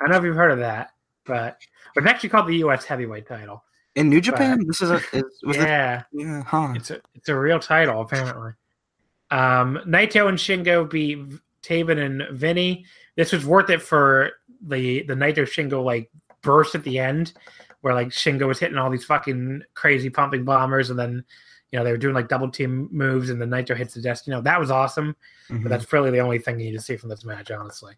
[0.00, 0.90] I don't know if you've heard of that,
[1.24, 1.58] but
[1.94, 2.84] but it's actually called the U.S.
[2.84, 3.62] Heavyweight title.
[3.94, 5.24] In New Japan, this is a it?
[5.44, 6.74] yeah, Yeah, huh?
[6.76, 8.52] it's a it's a real title apparently.
[9.30, 11.18] Um, Naito and Shingo beat
[11.62, 12.84] Taven and Vinny.
[13.16, 14.30] This was worth it for
[14.66, 16.10] the the Naito Shingo like
[16.42, 17.32] burst at the end,
[17.80, 21.24] where like Shingo was hitting all these fucking crazy pumping bombers, and then
[21.72, 24.26] you know they were doing like double team moves, and the Naito hits the desk.
[24.26, 25.16] You know that was awesome,
[25.50, 25.62] Mhm.
[25.64, 27.94] but that's really the only thing you need to see from this match, honestly.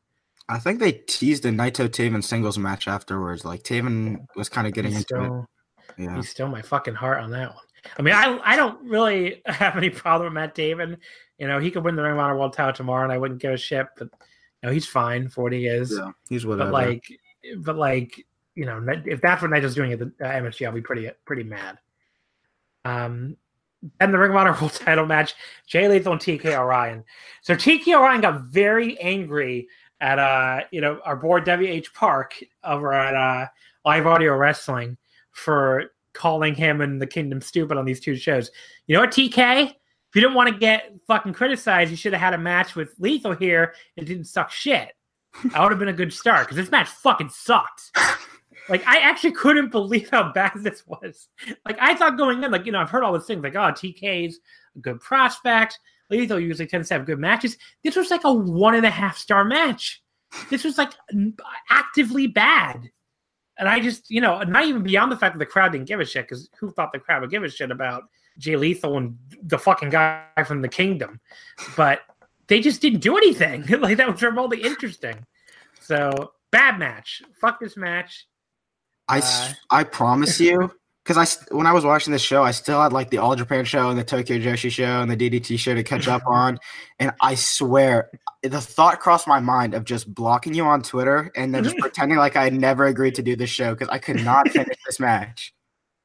[0.48, 3.44] I think they teased a Naito Taven singles match afterwards.
[3.44, 5.24] Like Taven was kind of getting He's into it.
[5.26, 5.46] still,
[5.98, 6.16] Yeah.
[6.16, 7.64] he's still my fucking heart on that one.
[7.96, 10.98] I mean, I I don't really have any problem with Matt Taven.
[11.38, 13.40] You know, he could win the Ring of Honor World Title tomorrow, and I wouldn't
[13.40, 13.86] give a shit.
[13.96, 14.08] But
[14.62, 15.92] you know, he's fine for what he is.
[15.96, 16.70] Yeah, he's whatever.
[16.70, 17.04] but like,
[17.58, 20.80] but like, you know, if that's what Nigel's doing at the uh, MSG, I'll be
[20.80, 21.78] pretty pretty mad.
[22.84, 23.36] Um,
[24.00, 25.34] and the Ring of Honor World Title match:
[25.66, 27.04] Jay Lethal and TK O'Ryan.
[27.42, 29.68] So TK O'Ryan got very angry
[30.00, 32.34] at uh, you know, our board WH Park
[32.64, 33.48] over at uh,
[33.84, 34.96] Live Audio Wrestling
[35.30, 38.50] for calling him and the Kingdom stupid on these two shows.
[38.86, 39.70] You know what, TK?
[39.70, 42.94] If you didn't want to get fucking criticized, you should have had a match with
[42.98, 43.74] Lethal here.
[43.96, 44.90] It didn't suck shit.
[45.52, 47.92] That would have been a good start because this match fucking sucked.
[48.68, 51.28] Like I actually couldn't believe how bad this was.
[51.64, 53.72] Like I thought going in, like you know, I've heard all these things like, oh,
[53.72, 54.38] TK's
[54.76, 55.78] a good prospect.
[56.10, 57.58] Lethal usually tends to have good matches.
[57.84, 60.02] This was like a one and a half star match.
[60.50, 60.92] This was like
[61.70, 62.90] actively bad.
[63.58, 66.00] And I just, you know, not even beyond the fact that the crowd didn't give
[66.00, 68.04] a shit, because who thought the crowd would give a shit about
[68.38, 71.20] Jay Lethal and the fucking guy from the kingdom?
[71.76, 72.02] But
[72.46, 73.66] they just didn't do anything.
[73.80, 75.26] like that was remotely interesting.
[75.80, 77.22] So bad match.
[77.40, 78.26] Fuck this match.
[79.08, 80.70] I, Uh, I promise you,
[81.08, 83.64] because I when I was watching this show, I still had like the All Japan
[83.64, 86.58] show and the Tokyo Joshi show and the DDT show to catch up on,
[86.98, 88.10] and I swear
[88.42, 91.82] the thought crossed my mind of just blocking you on Twitter and then just mm-hmm.
[91.82, 94.76] pretending like I had never agreed to do this show because I could not finish
[94.84, 95.54] this match,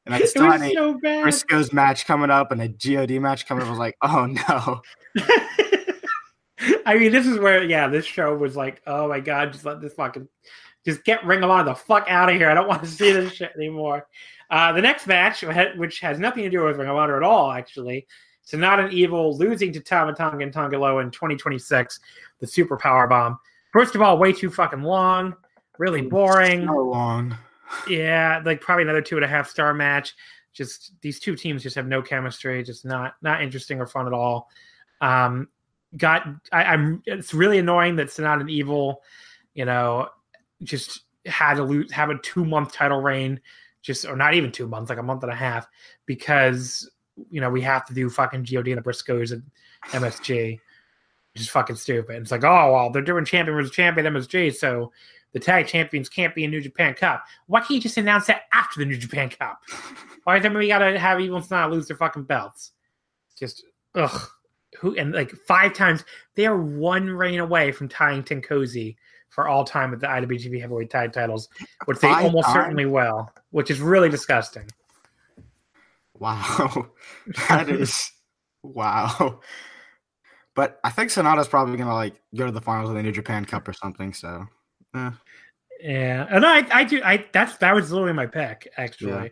[0.05, 1.23] and I still had a so bad.
[1.23, 3.67] Briscoe's match coming up and a God match coming up.
[3.67, 4.81] I was like, oh no,
[6.85, 9.81] I mean, this is where, yeah, this show was like, oh my god, just let
[9.81, 10.29] this fucking,
[10.85, 12.49] just get Ring of Honor the fuck out of here.
[12.49, 14.07] I don't want to see this shit anymore.
[14.53, 15.43] Uh, the next match,
[15.77, 18.05] which has nothing to do with Ring of Honor at all, actually,
[18.43, 21.99] so not an Evil losing to Tama Tonga and Tonga Loa in 2026,
[22.39, 23.39] the Super Power Bomb.
[23.71, 25.35] First of all, way too fucking long,
[25.79, 26.67] really boring.
[26.67, 27.35] so long.
[27.89, 30.13] Yeah, like probably another two and a half star match.
[30.53, 32.61] Just these two teams just have no chemistry.
[32.61, 34.47] Just not not interesting or fun at all.
[35.01, 35.47] Um,
[35.97, 37.01] got I, I'm.
[37.07, 39.01] It's really annoying that Sanada and Evil,
[39.55, 40.09] you know,
[40.61, 43.41] just had to lose have a two month title reign,
[43.83, 45.67] just or not even two months, like a month and a half,
[46.07, 46.89] because
[47.29, 49.43] you know we have to do fucking God and the Briscoes and
[49.91, 50.59] MSG.
[51.33, 52.21] Which is fucking stupid.
[52.21, 54.91] It's like, oh well, they're doing champion versus champion MSG, so
[55.33, 57.25] the tag champions can't be in New Japan Cup.
[57.47, 59.59] Why can't you just announce that after the New Japan Cup?
[60.23, 62.71] Why then we gotta have Evil and Sanada lose their fucking belts?
[63.37, 63.63] Just
[63.95, 64.29] ugh.
[64.79, 66.03] Who and like five times
[66.35, 68.95] they are one reign away from tying TenCozy
[69.33, 71.49] for all time at the IWGP Heavyweight Tag Titles,
[71.85, 72.55] which they Five almost times?
[72.55, 74.65] certainly will, which is really disgusting.
[76.19, 76.89] Wow,
[77.49, 78.11] that is
[78.61, 79.39] wow.
[80.55, 83.45] but I think Sanada's probably gonna like go to the finals of the New Japan
[83.45, 84.13] Cup or something.
[84.13, 84.45] So,
[84.95, 85.11] eh.
[85.81, 89.27] yeah, and I, I do, I that's that was literally my pick actually, Yeah.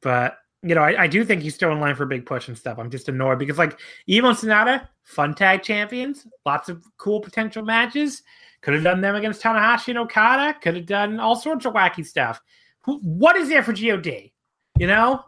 [0.00, 2.46] but you know, I, I do think he's still in line for a big push
[2.46, 2.78] and stuff.
[2.78, 7.64] I'm just annoyed because like Evo and Sanada, fun tag champions, lots of cool potential
[7.64, 8.22] matches.
[8.62, 10.56] Could have done them against Tanahashi and Okada.
[10.60, 12.40] Could have done all sorts of wacky stuff.
[12.84, 14.32] Who, what is there for God?
[14.78, 15.24] You know,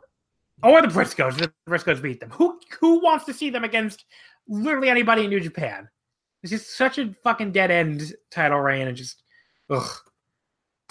[0.63, 1.37] oh, or the Briscoes.
[1.37, 2.31] The Briscoes beat them.
[2.31, 4.05] Who who wants to see them against
[4.49, 5.89] literally anybody in New Japan?
[6.43, 9.23] It's just such a fucking dead end title reign, and just
[9.69, 9.91] ugh.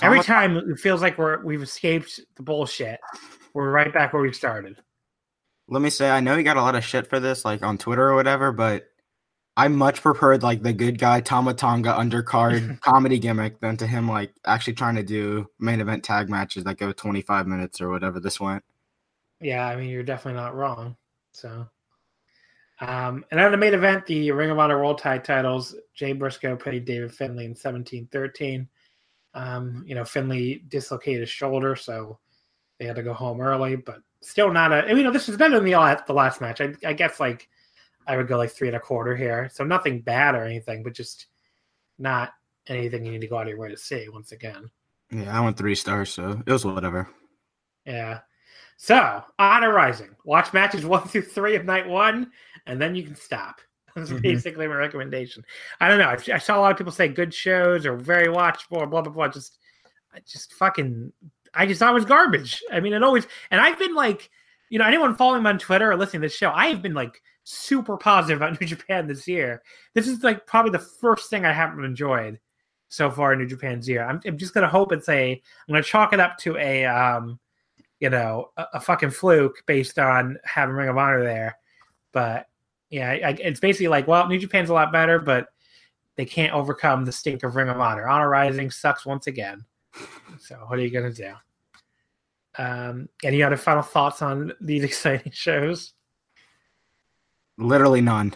[0.02, 3.00] Every time it feels like we're we've escaped the bullshit.
[3.54, 4.78] We're right back where we started.
[5.68, 7.78] let me say, I know he got a lot of shit for this, like on
[7.78, 8.88] Twitter or whatever, but
[9.56, 14.10] I much preferred like the good guy Tama Tonga undercard comedy gimmick than to him
[14.10, 18.20] like actually trying to do main event tag matches that go 25 minutes or whatever
[18.20, 18.64] this went.
[19.40, 20.96] Yeah, I mean you're definitely not wrong.
[21.34, 21.68] So,
[22.82, 26.56] um, and on the main event, the Ring of Honor World Tag Titles, Jay Briscoe
[26.56, 28.68] played David Finlay in 17-13.
[29.36, 32.20] Um, you know, Finlay dislocated his shoulder, so
[32.80, 33.76] they had to go home early.
[33.76, 34.86] But still not a.
[34.88, 36.62] You know, this is better than the last, the last match.
[36.62, 37.50] I, I guess like
[38.08, 39.50] I would go like three and a quarter here.
[39.54, 41.28] So nothing bad or anything, but just
[41.98, 42.34] not
[42.68, 44.08] anything you need to go out of your way to see.
[44.10, 44.70] Once again.
[45.12, 47.08] Yeah, I went three stars, so it was whatever.
[47.86, 48.20] Yeah.
[48.78, 50.10] So, Honor Rising.
[50.26, 52.32] Watch matches one through three of night one,
[52.66, 53.62] and then you can stop.
[53.96, 54.22] That's Mhm.
[54.22, 55.46] basically my recommendation.
[55.80, 56.10] I don't know.
[56.10, 59.02] I, I saw a lot of people say good shows or very watchable or blah
[59.02, 59.28] blah blah.
[59.28, 59.60] Just,
[60.14, 61.14] I just fucking,
[61.54, 62.62] I just thought it was garbage.
[62.72, 64.30] I mean, it always, and I've been like,
[64.70, 66.96] you know, anyone following me on Twitter or listening to this show, I have been
[66.96, 69.62] like super positive about New Japan this year.
[69.94, 72.40] This is like probably the first thing I haven't enjoyed
[72.90, 74.06] so far in New Japan's year.
[74.06, 75.32] I'm, I'm just gonna hope it's a.
[75.34, 77.40] I'm gonna chalk it up to a, um,
[78.00, 81.58] you know, a, a fucking fluke based on having Ring of Honor there.
[82.12, 82.48] But
[82.90, 85.48] yeah, I, it's basically like, well, New Japan's a lot better, but
[86.16, 88.08] they can't overcome the stink of Ring of Honor.
[88.08, 89.66] Honor Rising sucks once again.
[90.40, 91.34] So what are you gonna do?
[92.56, 95.94] Um, any other final thoughts on these exciting shows?
[97.58, 98.34] Literally none.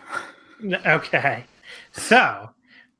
[0.86, 1.46] Okay,
[1.92, 2.50] so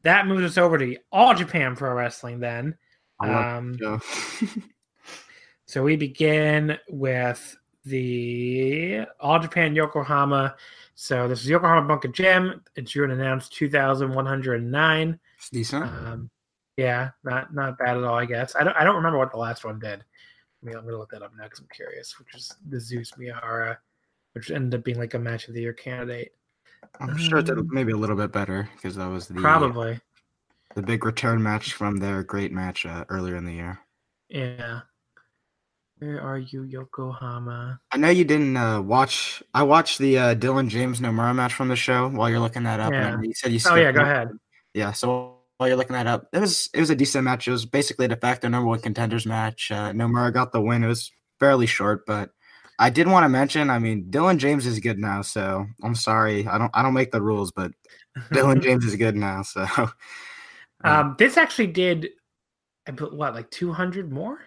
[0.04, 2.40] that moves us over to All Japan Pro Wrestling.
[2.40, 2.78] Then,
[3.20, 3.78] um,
[5.66, 10.56] so we begin with the All Japan Yokohama.
[10.96, 12.62] So this is Yokohama Bunka Gym.
[12.76, 15.20] It's June announced two thousand one hundred nine.
[15.38, 15.84] It's decent.
[15.86, 16.30] Um,
[16.78, 18.16] yeah, not not bad at all.
[18.16, 20.00] I guess I don't I don't remember what the last one did.
[20.00, 22.18] I mean, I'm gonna look that up now because I'm curious.
[22.20, 23.78] Which is the Zeus Miyahara,
[24.38, 26.34] which ended up being like a match of the year candidate.
[27.00, 30.00] I'm sure it did um, maybe a little bit better because that was the Probably,
[30.76, 33.80] the big return match from their great match uh, earlier in the year.
[34.30, 34.82] yeah.
[36.00, 37.80] Where are you, Yokohama?
[37.92, 39.42] I know you didn't uh, watch.
[39.56, 42.80] I watched the uh, Dylan James Nomura match from the show while you're looking that
[42.80, 42.94] up.
[42.94, 43.14] Yeah.
[43.14, 43.60] And you said you.
[43.68, 44.04] Oh yeah, go it.
[44.04, 44.30] ahead.
[44.76, 44.92] Yeah.
[44.92, 47.48] So while you're looking that up, it was it was a decent match.
[47.48, 49.72] It was basically a de facto number one contenders match.
[49.72, 50.84] Uh, Nomura got the win.
[50.84, 52.30] It was fairly short, but
[52.80, 53.70] I did want to mention.
[53.70, 55.22] I mean, Dylan James is good now.
[55.22, 56.48] So I'm sorry.
[56.48, 57.72] I don't I don't make the rules, but
[58.32, 59.42] Dylan James is good now.
[59.42, 59.66] So
[60.84, 62.10] um, this actually did,
[62.88, 64.40] I put what like 200 more.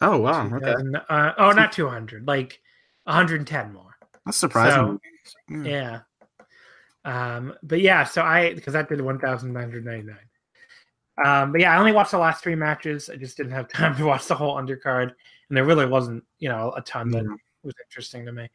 [0.00, 0.74] oh wow, okay,
[1.08, 2.60] uh, oh, not 200, like
[3.04, 3.96] 110 more.
[4.24, 5.00] that's surprising.
[5.50, 5.62] Yeah.
[5.64, 6.00] Yeah.
[7.04, 10.16] Um, but yeah, so I because that did 1,999.
[11.24, 13.08] Um, but yeah, I only watched the last three matches.
[13.08, 15.12] I just didn't have time to watch the whole undercard,
[15.48, 17.36] and there really wasn't, you know, a ton that Mhm.
[17.66, 18.48] Was interesting to me.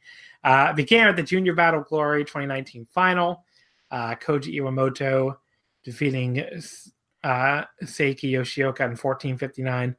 [0.43, 3.45] Uh, began at the Junior Battle Glory 2019 final.
[3.91, 5.35] Uh, Koji Iwamoto
[5.83, 6.39] defeating
[7.23, 9.95] uh, Seiki Yoshioka in 1459.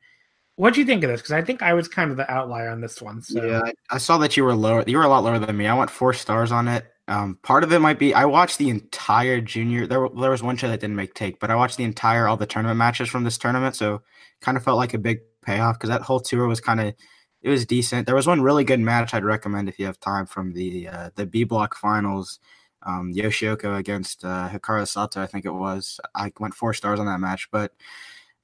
[0.57, 1.21] What do you think of this?
[1.21, 3.23] Because I think I was kind of the outlier on this one.
[3.23, 4.85] So Yeah, I, I saw that you were lower.
[4.87, 5.67] You were a lot lower than me.
[5.67, 6.87] I went four stars on it.
[7.09, 9.87] Um, part of it might be I watched the entire junior.
[9.87, 12.37] There, there was one show that didn't make take, but I watched the entire all
[12.37, 14.03] the tournament matches from this tournament, so
[14.41, 16.95] kind of felt like a big payoff because that whole tour was kind of
[17.43, 18.07] it was decent.
[18.07, 21.11] There was one really good match I'd recommend if you have time from the uh,
[21.17, 22.39] the B block finals.
[22.85, 26.01] Um, Yoshioka against uh, Hikaru Sato, I think it was.
[26.15, 27.73] I went four stars on that match, but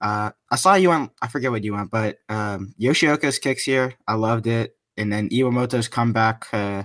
[0.00, 1.10] uh, I saw you went.
[1.20, 5.28] I forget what you went, but um, Yoshioka's kicks here, I loved it, and then
[5.30, 6.84] Iwamoto's comeback, uh,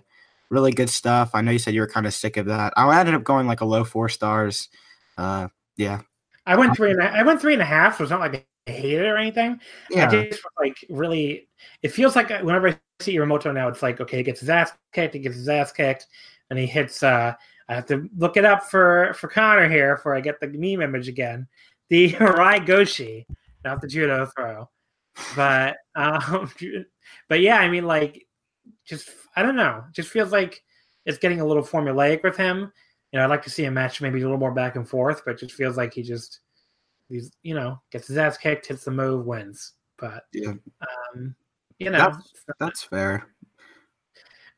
[0.49, 1.31] really good stuff.
[1.35, 2.73] I know you said you were kind of sick of that.
[2.75, 4.69] I ended up going like a low four stars.
[5.15, 5.47] Uh,
[5.77, 6.01] yeah,
[6.47, 7.97] I went three and a, I went three and a half.
[7.97, 9.59] So it's not like I hated it or anything.
[9.91, 10.07] Yeah.
[10.07, 11.47] I just like really.
[11.81, 14.71] It feels like whenever I see Iwamoto now, it's like okay, he gets his ass
[14.93, 16.07] kicked, he gets his ass kicked,
[16.49, 17.03] and he hits.
[17.03, 17.33] uh
[17.69, 20.81] I have to look it up for for Connor here before I get the meme
[20.81, 21.47] image again.
[21.89, 23.25] The Harai Goshi,
[23.63, 24.69] not the judo throw,
[25.35, 26.51] but um,
[27.29, 28.27] but yeah, I mean, like,
[28.85, 30.61] just I don't know, just feels like
[31.05, 32.71] it's getting a little formulaic with him.
[33.11, 35.23] you know, I'd like to see a match maybe a little more back and forth,
[35.25, 36.41] but it just feels like he just
[37.09, 39.73] he's you know gets his ass kicked, hits the move, wins.
[39.97, 40.53] But Yeah,
[41.15, 41.35] um,
[41.83, 43.27] you know, that's, that's fair.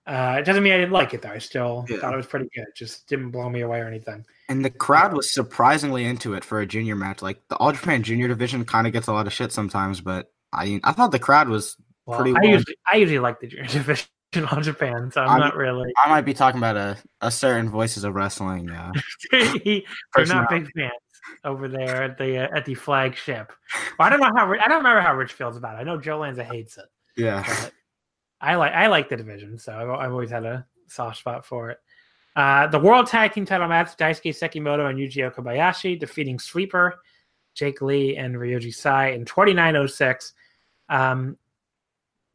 [0.08, 1.30] uh, it doesn't mean I didn't like it though.
[1.30, 1.98] I still Yeah.
[1.98, 2.64] thought it was pretty good.
[2.68, 4.26] It Just didn't blow me away or anything.
[4.50, 7.22] And the crowd was surprisingly into it for a junior match.
[7.24, 10.32] Like the All Japan Junior division kind of gets a lot of shit sometimes, but
[10.54, 11.76] I I thought the crowd was.
[12.06, 12.52] Well, Pretty I well.
[12.52, 14.08] usually I usually like the junior division
[14.52, 15.92] on Japan, so I'm, I'm- not really.
[15.98, 18.70] I might be talking about a, a certain Voices of Wrestling.
[18.70, 18.92] Uh,
[19.32, 20.92] They're not big fans
[21.44, 23.52] over there at the uh, at the flagship.
[23.98, 25.80] Well, I don't know how I don't remember how Rich feels about it.
[25.80, 26.86] I know Joe Lanza hates it.
[27.16, 27.72] Yeah, but
[28.42, 31.72] I like I like the division, so I've, I've always had a soft spot for
[31.72, 31.80] it.
[32.36, 37.00] Uh, the World Tag Team Title match: Daisuke Sekimoto and Yuji Okabayashi defeating Sweeper,
[37.54, 40.34] Jake Lee, and Ryoji Sai in 29:06.
[40.90, 41.38] Um,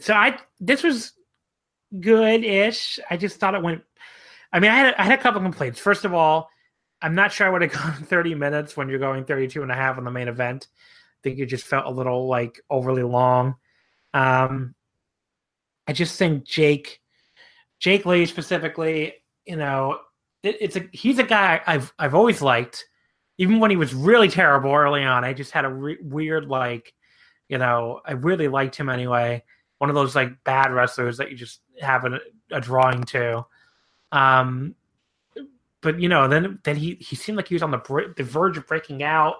[0.00, 1.12] so I this was
[2.00, 2.98] good-ish.
[3.10, 3.82] I just thought it went.
[4.52, 5.78] I mean, I had I had a couple complaints.
[5.78, 6.48] First of all,
[7.02, 9.74] I'm not sure I would have gone 30 minutes when you're going 32 and a
[9.74, 10.68] half on the main event.
[10.72, 13.56] I think it just felt a little like overly long.
[14.14, 14.74] Um,
[15.86, 17.00] I just think Jake,
[17.78, 19.98] Jake Lee specifically, you know,
[20.42, 22.86] it, it's a he's a guy I've I've always liked,
[23.38, 25.24] even when he was really terrible early on.
[25.24, 26.94] I just had a re- weird like,
[27.48, 29.42] you know, I really liked him anyway.
[29.78, 33.46] One of those like bad wrestlers that you just have a, a drawing to.
[34.12, 34.74] Um,
[35.80, 38.24] but you know, then then he he seemed like he was on the br- the
[38.24, 39.36] verge of breaking out.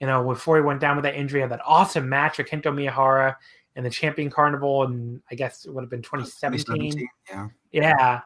[0.00, 2.72] You know, before he went down with that injury, had that awesome match with Kento
[2.72, 3.36] Miyahara
[3.76, 7.08] in the Champion Carnival, and I guess it would have been 2017.
[7.30, 8.20] Yeah, Yeah.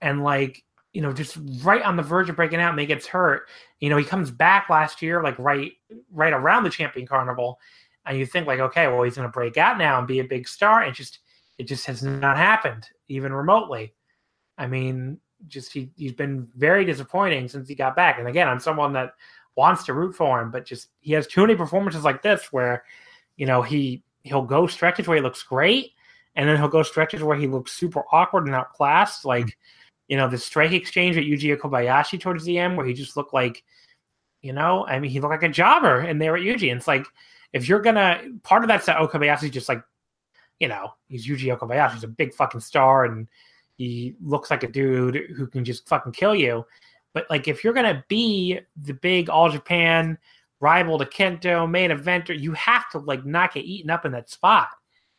[0.00, 3.06] And like, you know, just right on the verge of breaking out and he gets
[3.06, 3.48] hurt.
[3.80, 5.72] You know, he comes back last year, like right
[6.12, 7.58] right around the champion carnival.
[8.04, 10.46] And you think like, okay, well, he's gonna break out now and be a big
[10.46, 10.82] star.
[10.82, 11.20] And just
[11.58, 13.94] it just has not happened, even remotely.
[14.58, 18.18] I mean, just he he's been very disappointing since he got back.
[18.18, 19.14] And again, I'm someone that
[19.56, 22.84] wants to root for him, but just he has too many performances like this where,
[23.36, 25.92] you know, he he'll go stretches where he looks great
[26.34, 29.22] and then he'll go stretches where he looks super awkward and outclassed.
[29.22, 29.28] Hmm.
[29.28, 29.58] Like,
[30.08, 33.34] you know, the strike exchange at Yuji Okabayashi towards the end, where he just looked
[33.34, 33.62] like,
[34.42, 36.70] you know, I mean, he looked like a jobber in there at Yuji.
[36.70, 37.06] And it's like,
[37.52, 39.82] if you're gonna, part of that's that Okabayashi's just like,
[40.58, 41.94] you know, he's Yuji Okabayashi.
[41.94, 43.28] He's a big fucking star, and
[43.76, 46.64] he looks like a dude who can just fucking kill you.
[47.14, 50.18] But like, if you're gonna be the big All Japan
[50.62, 54.30] rival to Kento main eventer, you have to like not get eaten up in that
[54.30, 54.68] spot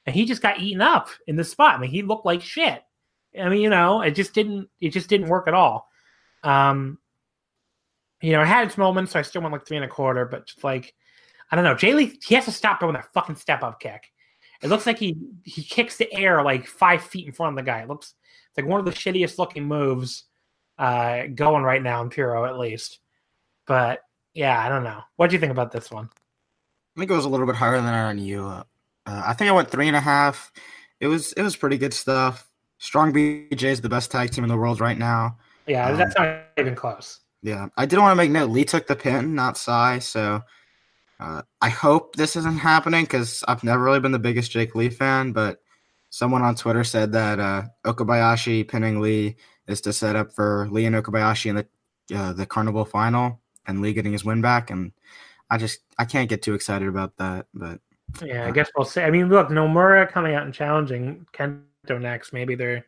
[0.05, 1.75] and he just got eaten up in the spot.
[1.75, 2.81] I mean, he looked like shit.
[3.39, 5.89] I mean, you know, it just didn't it just didn't work at all.
[6.43, 6.99] Um,
[8.21, 10.25] you know, it had its moments, so I still went like three and a quarter,
[10.25, 10.93] but just like
[11.51, 14.11] I don't know, Jake Lee, he has to stop doing that fucking step up kick.
[14.61, 17.69] It looks like he he kicks the air like five feet in front of the
[17.69, 17.81] guy.
[17.81, 18.13] It looks
[18.49, 20.25] it's like one of the shittiest looking moves
[20.77, 22.99] uh going right now in Puro at least.
[23.65, 24.01] But
[24.33, 25.01] yeah, I don't know.
[25.15, 26.09] What do you think about this one?
[26.95, 28.45] I think it was a little bit higher than on you.
[28.45, 28.63] Uh,
[29.05, 30.51] uh, I think I went three and a half.
[30.99, 32.49] It was it was pretty good stuff.
[32.77, 35.37] Strong BJ is the best tag team in the world right now.
[35.67, 37.19] Yeah, Um, that's not even close.
[37.41, 38.49] Yeah, I did want to make note.
[38.49, 39.99] Lee took the pin, not Sai.
[39.99, 40.41] So
[41.19, 44.89] uh, I hope this isn't happening because I've never really been the biggest Jake Lee
[44.89, 45.31] fan.
[45.33, 45.61] But
[46.09, 49.35] someone on Twitter said that uh, Okabayashi pinning Lee
[49.67, 51.67] is to set up for Lee and Okabayashi in the
[52.15, 54.69] uh, the Carnival final and Lee getting his win back.
[54.69, 54.91] And
[55.49, 57.47] I just I can't get too excited about that.
[57.53, 57.79] But
[58.23, 59.01] Yeah, I guess we'll see.
[59.01, 62.33] I mean, look, Nomura coming out and challenging Kento next.
[62.33, 62.85] Maybe they're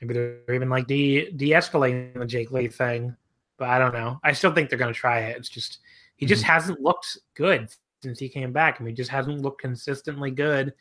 [0.00, 3.16] maybe they're even like de de escalating the Jake Lee thing.
[3.58, 4.20] But I don't know.
[4.22, 5.36] I still think they're gonna try it.
[5.36, 5.78] It's just
[6.16, 6.52] he just mm-hmm.
[6.52, 7.68] hasn't looked good
[8.02, 8.76] since he came back.
[8.78, 10.74] I mean, he just hasn't looked consistently good.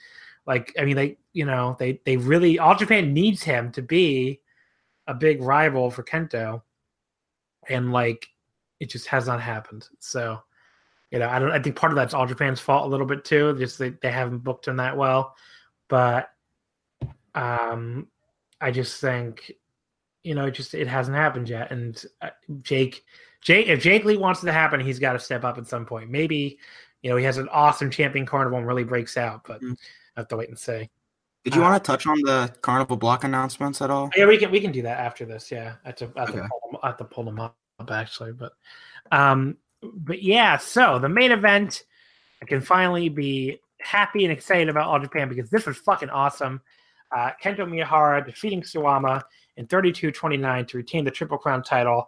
[0.45, 4.41] Like, I mean, they you know, they they really all Japan needs him to be
[5.07, 6.61] a big rival for Kento.
[7.67, 8.27] And like
[8.79, 9.87] it just has not happened.
[9.99, 10.41] So
[11.11, 11.51] you know, I don't.
[11.51, 13.55] I think part of that's all Japan's fault a little bit too.
[13.57, 15.35] Just they, they haven't booked him that well,
[15.87, 16.29] but
[17.35, 18.07] um,
[18.59, 19.51] I just think,
[20.23, 21.71] you know, it just it hasn't happened yet.
[21.71, 22.29] And uh,
[22.61, 23.05] Jake,
[23.41, 25.85] Jake, if Jake Lee wants it to happen, he's got to step up at some
[25.85, 26.09] point.
[26.09, 26.57] Maybe,
[27.01, 29.77] you know, he has an awesome champion carnival and really breaks out, but Mhm.
[30.17, 30.89] I have to wait and see.
[31.43, 34.09] did you Uh, want to touch on the Carnival block announcements at all?
[34.15, 35.51] Yeah, we can we can do that after this.
[35.51, 36.39] Yeah, I have to, I have, Okay.
[36.39, 37.55] to, pull them, I have to pull them up
[37.89, 38.53] actually, but
[39.11, 40.57] um, but yeah.
[40.57, 41.83] So the main event,
[42.41, 46.61] I can finally be happy and excited about All Japan because this was fucking awesome.
[47.15, 49.21] Uh, Kento Miyahara defeating Suwama
[49.57, 52.07] in 32-29 to retain the Triple Crown title.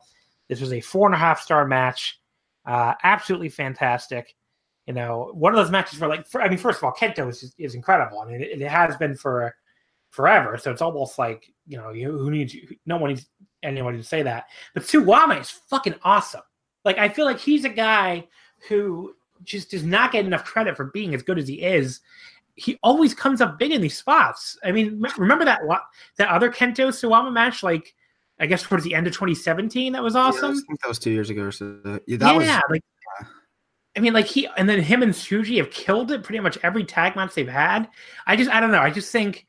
[0.49, 2.19] This was a four and a half star match.
[2.65, 4.35] Uh, absolutely fantastic.
[4.87, 7.29] You know, one of those matches for like, for, I mean, first of all, Kento
[7.29, 8.19] is is incredible.
[8.19, 9.53] I mean, it, it has been for
[10.09, 10.57] forever.
[10.57, 12.67] So it's almost like you know, you, who needs you?
[12.85, 13.27] No one needs
[13.63, 14.45] anyone to say that.
[14.73, 16.41] But Suwama is fucking awesome.
[16.85, 18.27] Like I feel like he's a guy
[18.67, 22.01] who just does not get enough credit for being as good as he is.
[22.55, 24.57] He always comes up big in these spots.
[24.63, 25.61] I mean, remember that
[26.17, 27.61] that other Kento Suwama match?
[27.61, 27.93] Like,
[28.39, 30.53] I guess towards the end of 2017, that was awesome.
[30.53, 31.51] Yeah, I think that was two years ago.
[31.51, 32.83] So yeah, that yeah, was, like,
[33.95, 36.83] I mean, like he and then him and Shuji have killed it pretty much every
[36.83, 37.89] tag match they've had.
[38.25, 38.81] I just, I don't know.
[38.81, 39.45] I just think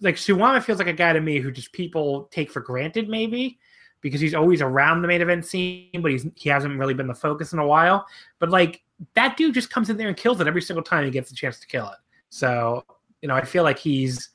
[0.00, 3.58] like Suwama feels like a guy to me who just people take for granted, maybe
[4.00, 7.14] because he's always around the main event scene, but he's he hasn't really been the
[7.14, 8.06] focus in a while.
[8.38, 8.82] But like
[9.14, 11.36] that dude just comes in there and kills it every single time he gets the
[11.36, 11.98] chance to kill it.
[12.30, 12.84] So
[13.20, 14.30] you know, I feel like he's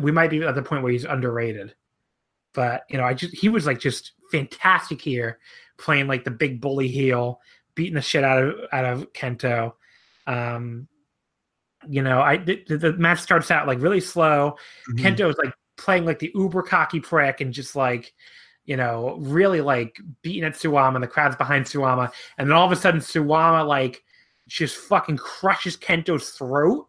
[0.00, 1.74] we might be at the point where he's underrated.
[2.52, 5.38] But you know, I just he was like just fantastic here,
[5.76, 7.40] playing like the big bully heel,
[7.74, 9.72] beating the shit out of out of Kento.
[10.26, 10.88] Um,
[11.88, 14.56] you know, I the, the match starts out like really slow.
[14.90, 15.06] Mm-hmm.
[15.06, 18.12] Kento is like playing like the uber cocky prick and just like
[18.66, 22.66] you know, really like beating at Suwama, and the crowd's behind Suwama, and then all
[22.66, 24.02] of a sudden Suwama like
[24.48, 26.88] just fucking crushes Kento's throat,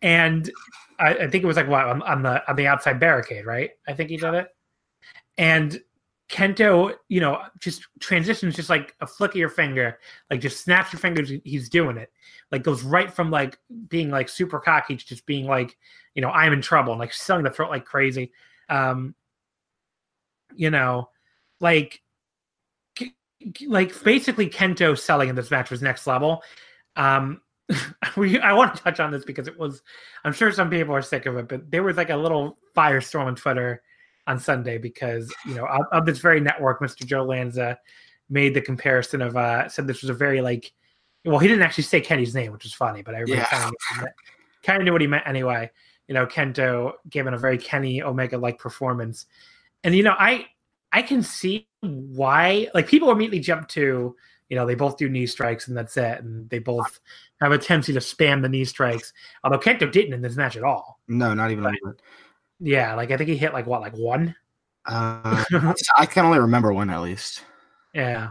[0.00, 0.50] and
[0.98, 3.70] I, I think it was like what on, on, the on the outside barricade, right?
[3.86, 4.48] I think he did it,
[5.36, 5.78] and
[6.32, 9.98] Kento, you know, just transitions just like a flick of your finger,
[10.30, 12.10] like just snaps your fingers, he's doing it,
[12.50, 13.58] like goes right from like
[13.88, 15.76] being like super cocky to just being like,
[16.14, 18.32] you know, I'm in trouble, and like selling the throat like crazy.
[18.70, 19.14] Um,
[20.56, 21.10] you know,
[21.60, 22.00] like
[23.66, 26.42] like basically Kento selling in this match was next level.
[26.96, 27.42] Um
[28.16, 29.82] we I want to touch on this because it was
[30.24, 33.26] I'm sure some people are sick of it, but there was like a little firestorm
[33.26, 33.82] on Twitter
[34.26, 37.04] on Sunday because you know of, of this very network, Mr.
[37.04, 37.78] Joe Lanza
[38.30, 40.72] made the comparison of uh said this was a very like
[41.24, 43.46] well he didn't actually say Kenny's name, which was funny, but everybody yeah.
[43.46, 44.08] kind, of,
[44.62, 45.70] kind of knew what he meant anyway.
[46.08, 49.26] You know, Kento given a very Kenny Omega like performance
[49.84, 50.46] and you know, I
[50.92, 54.14] I can see why like people immediately jump to
[54.48, 57.00] you know they both do knee strikes and that's it, and they both
[57.40, 59.12] have a tendency to spam the knee strikes.
[59.44, 61.00] Although Kento didn't in this match at all.
[61.08, 61.64] No, not even.
[61.64, 61.96] But,
[62.62, 64.34] yeah, like I think he hit like what, like one.
[64.86, 65.44] Uh,
[65.98, 67.42] I can only remember one at least.
[67.94, 68.30] Yeah,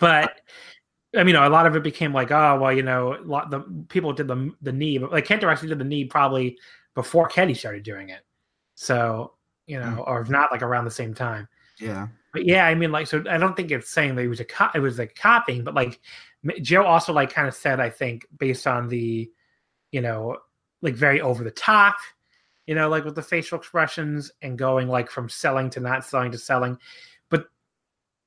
[0.00, 0.40] but
[1.16, 3.60] I mean, a lot of it became like, oh, well, you know, a lot the
[3.88, 6.58] people did the the knee, but like Kento actually did the knee probably
[6.94, 8.20] before Kenny started doing it.
[8.74, 9.34] So
[9.66, 10.06] you know, mm.
[10.06, 11.48] or if not like around the same time.
[11.78, 12.08] Yeah.
[12.32, 14.44] But yeah, I mean, like, so I don't think it's saying that it was a
[14.44, 16.00] co- it was like copying, but like
[16.60, 19.30] Joe also like kind of said, I think based on the,
[19.92, 20.38] you know,
[20.82, 21.96] like very over the top,
[22.66, 26.32] you know, like with the facial expressions and going like from selling to not selling
[26.32, 26.78] to selling,
[27.30, 27.46] but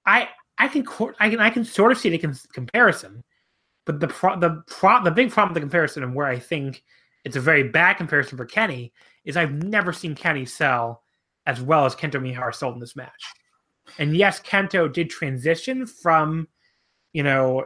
[0.05, 0.85] I I can
[1.19, 3.23] I can I can sort of see the comparison,
[3.85, 6.83] but the pro- the pro- the big problem with the comparison and where I think
[7.23, 8.93] it's a very bad comparison for Kenny
[9.25, 11.03] is I've never seen Kenny sell
[11.45, 13.23] as well as Kento Miyahara sold in this match.
[13.97, 16.47] And yes, Kento did transition from,
[17.13, 17.65] you know,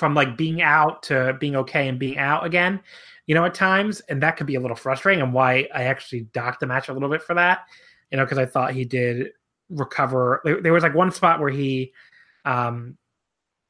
[0.00, 2.80] from like being out to being okay and being out again,
[3.26, 4.00] you know, at times.
[4.08, 6.92] And that could be a little frustrating and why I actually docked the match a
[6.94, 7.66] little bit for that,
[8.10, 9.28] you know, because I thought he did
[9.68, 10.40] recover.
[10.62, 11.92] There was like one spot where he,
[12.46, 12.96] um,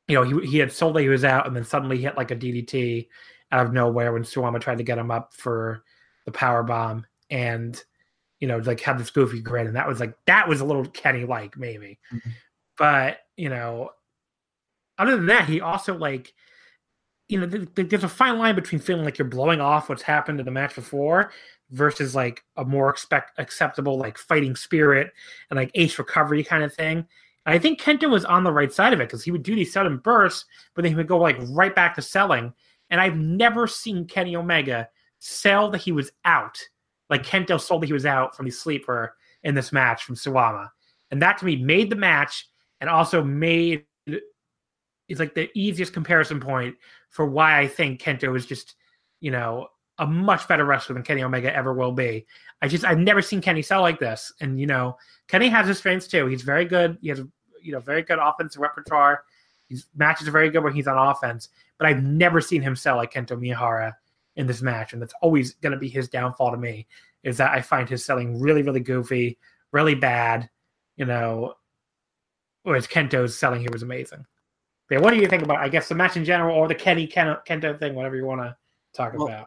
[0.06, 2.30] you know, he, he had sold that he was out and then suddenly hit like
[2.30, 3.08] a DDT
[3.50, 5.82] out of nowhere when Suwama tried to get him up for
[6.26, 7.04] the power bomb.
[7.28, 7.82] And
[8.38, 10.86] you know, like had this goofy grin, and that was like that was a little
[10.86, 12.30] Kenny like maybe, mm-hmm.
[12.78, 13.90] but you know,
[15.00, 16.32] other than that, he also like,
[17.28, 20.02] you know, th- th- there's a fine line between feeling like you're blowing off what's
[20.02, 21.32] happened in the match before
[21.70, 25.12] versus like a more expect acceptable like fighting spirit
[25.48, 26.98] and like ace recovery kind of thing.
[27.46, 29.54] And I think Kento was on the right side of it because he would do
[29.54, 30.44] these sudden bursts,
[30.74, 32.52] but then he would go like right back to selling.
[32.90, 34.88] And I've never seen Kenny Omega
[35.20, 36.58] sell that he was out
[37.10, 40.70] like Kento sold that he was out from the sleeper in this match from Suwama.
[41.10, 42.48] And that to me made the match
[42.80, 43.84] and also made
[45.10, 46.76] it's like the easiest comparison point
[47.08, 48.76] for why I think Kento is just,
[49.18, 49.66] you know,
[49.98, 52.26] a much better wrestler than Kenny Omega ever will be.
[52.62, 54.32] I just I've never seen Kenny sell like this.
[54.40, 54.96] And you know,
[55.26, 56.26] Kenny has his strengths too.
[56.26, 56.96] He's very good.
[57.02, 57.20] He has
[57.60, 59.24] you know very good offensive repertoire.
[59.68, 62.96] His matches are very good when he's on offense, but I've never seen him sell
[62.96, 63.94] like Kento Miyahara
[64.36, 66.86] in this match, and that's always going to be his downfall to me.
[67.24, 69.38] Is that I find his selling really, really goofy,
[69.72, 70.48] really bad.
[70.96, 71.54] You know,
[72.62, 74.24] whereas Kento's selling here was amazing.
[74.90, 75.58] But yeah, what do you think about?
[75.58, 78.56] I guess the match in general, or the Kenny Kento thing, whatever you want to
[78.92, 79.46] talk well, about.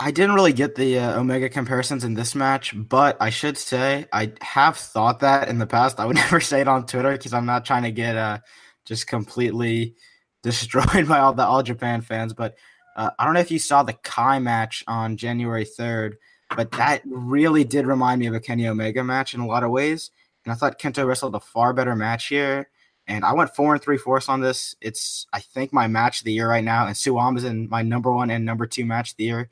[0.00, 4.06] I didn't really get the uh, Omega comparisons in this match, but I should say
[4.12, 6.00] I have thought that in the past.
[6.00, 8.38] I would never say it on Twitter because I'm not trying to get uh,
[8.84, 9.94] just completely
[10.42, 12.32] destroyed by all the All Japan fans.
[12.32, 12.56] But
[12.96, 16.14] uh, I don't know if you saw the Kai match on January 3rd.
[16.56, 19.70] but that really did remind me of a Kenny Omega match in a lot of
[19.70, 20.10] ways.
[20.44, 22.68] And I thought Kento wrestled a far better match here.
[23.10, 24.76] And I went four and three fourths on this.
[24.80, 28.12] It's I think my match of the year right now, and Suwama's in my number
[28.12, 29.50] one and number two match of the year.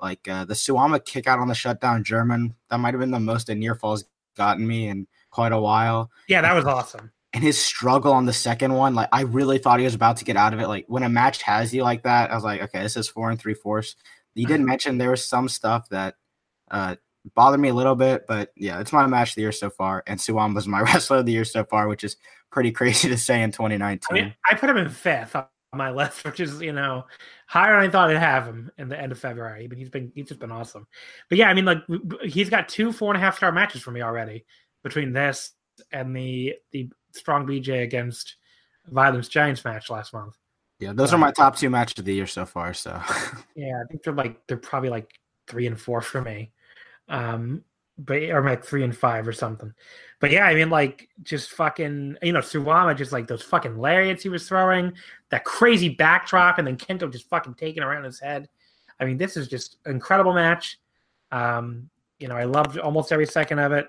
[0.00, 3.18] Like uh, the Suwama kick out on the shutdown German, that might have been the
[3.18, 4.04] most a near falls
[4.36, 6.12] gotten me in quite a while.
[6.28, 7.10] Yeah, that was awesome.
[7.32, 10.24] And his struggle on the second one, like I really thought he was about to
[10.24, 10.68] get out of it.
[10.68, 13.28] Like when a match has you like that, I was like, okay, this is four
[13.28, 13.96] and three fourths.
[14.34, 16.14] You did mention there was some stuff that
[16.70, 16.94] uh,
[17.34, 20.04] bothered me a little bit, but yeah, it's my match of the year so far,
[20.06, 22.16] and Suwama was my wrestler of the year so far, which is
[22.50, 24.00] pretty crazy to say in 2019.
[24.10, 27.06] I mean, I put him in fifth on my list, which is you know
[27.46, 29.66] higher than I thought I'd have him in the end of February.
[29.66, 30.86] But he's been he's just been awesome.
[31.28, 31.78] But yeah, I mean, like
[32.24, 34.44] he's got two four and a half star matches for me already
[34.82, 35.52] between this
[35.92, 38.36] and the the strong BJ against
[38.86, 40.36] Violent Giants match last month.
[40.78, 42.72] Yeah, those are my top two matches of the year so far.
[42.72, 42.90] So
[43.54, 45.10] yeah, I think they're like they're probably like
[45.46, 46.52] three and four for me.
[47.08, 47.64] Um,
[48.04, 49.72] but or like three and five or something.
[50.20, 54.22] But yeah, I mean, like just fucking, you know, Suwama just like those fucking lariats
[54.22, 54.92] he was throwing,
[55.30, 58.48] that crazy backdrop, and then Kento just fucking taking around his head.
[58.98, 60.78] I mean, this is just incredible match.
[61.32, 63.88] Um, you know, I loved almost every second of it.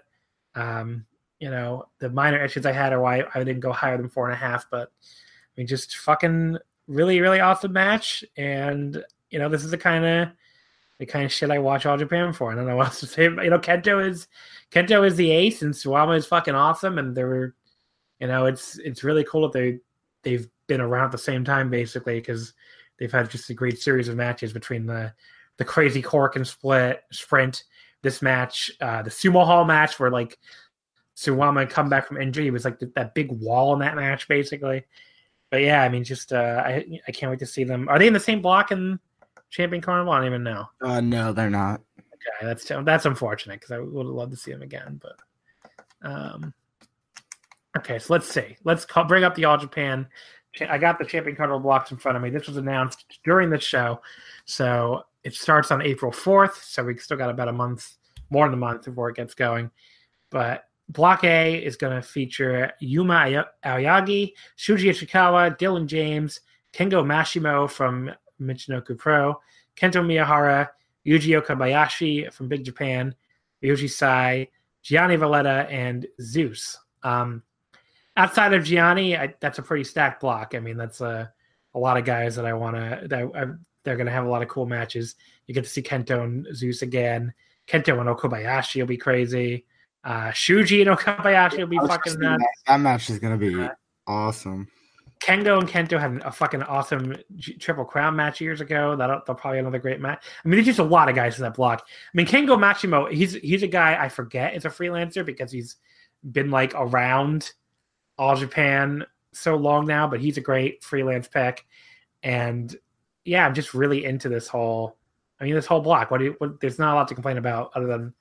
[0.56, 1.06] Um,
[1.40, 4.30] you know, the minor issues I had are why I didn't go higher than four
[4.30, 6.58] and a half, but I mean, just fucking
[6.88, 8.24] really, really awesome match.
[8.38, 10.30] And you know, this is the kind of
[11.02, 12.52] the kind of shit I watch all Japan for.
[12.52, 13.24] I don't know what else to say.
[13.24, 14.28] You know, Kento is
[14.70, 17.00] Kento is the ace, and Suwama is fucking awesome.
[17.00, 17.56] And they're,
[18.20, 19.80] you know, it's it's really cool that they
[20.22, 22.54] they've been around at the same time basically because
[23.00, 25.12] they've had just a great series of matches between the
[25.58, 27.64] the crazy Korakuen split sprint,
[28.04, 30.38] this match, uh, the sumo hall match where like
[31.18, 32.52] Suwama come back from injury.
[32.52, 34.86] Was like that big wall in that match basically.
[35.50, 37.90] But yeah, I mean, just uh, I I can't wait to see them.
[37.90, 39.00] Are they in the same block in
[39.52, 40.14] Champion Carnival?
[40.14, 40.66] I don't even know.
[40.82, 41.82] Uh, no, they're not.
[42.00, 45.00] Okay, that's that's unfortunate because I would have loved to see them again.
[45.02, 45.16] But
[46.02, 46.54] um,
[47.78, 48.58] okay, so let's see.
[48.64, 50.08] Let's call, bring up the All Japan.
[50.68, 52.30] I got the Champion Carnival blocks in front of me.
[52.30, 54.02] This was announced during the show,
[54.46, 56.64] so it starts on April fourth.
[56.64, 57.98] So we still got about a month,
[58.30, 59.72] more than a month before it gets going.
[60.30, 66.42] But Block A is going to feature Yuma Aoyagi, Shuji Ishikawa, Dylan James,
[66.74, 68.12] Kengo Mashimo from
[68.42, 69.40] Michinoku Pro,
[69.76, 70.70] Kento Miyahara,
[71.06, 73.16] Yuji Okabayashi from Big Japan,
[73.64, 74.48] Ryoji Sai,
[74.82, 76.78] Gianni Valletta, and Zeus.
[77.04, 77.44] Um,
[78.18, 80.54] outside of Gianni, I, that's a pretty stacked block.
[80.56, 81.32] I mean, that's a,
[81.74, 83.46] a lot of guys that I want to, that I,
[83.84, 85.16] they're going to have a lot of cool matches.
[85.48, 87.34] You get to see Kento and Zeus again.
[87.68, 89.66] Kento and Okabayashi will be crazy.
[90.04, 92.44] Uh, Shuji and Okabayashi will be fucking nuts.
[92.44, 93.70] That, that match is going to be uh,
[94.08, 94.68] awesome.
[95.22, 97.16] Kengo and Kento had a fucking awesome
[97.60, 98.96] Triple Crown match years ago.
[98.96, 100.26] That'll, that'll probably another great match.
[100.44, 101.86] I mean, there's just a lot of guys in that block.
[101.88, 105.78] I mean, Kengo Mashimo, he's he's a guy I forget is a freelancer because he's
[106.32, 107.52] been like around
[108.18, 111.68] all Japan so long now, but he's a great freelance pick.
[112.24, 112.76] And
[113.24, 114.98] yeah, I'm just really into this whole.
[115.40, 116.10] I mean, this whole block.
[116.10, 118.14] What, do you, what there's not a lot to complain about other than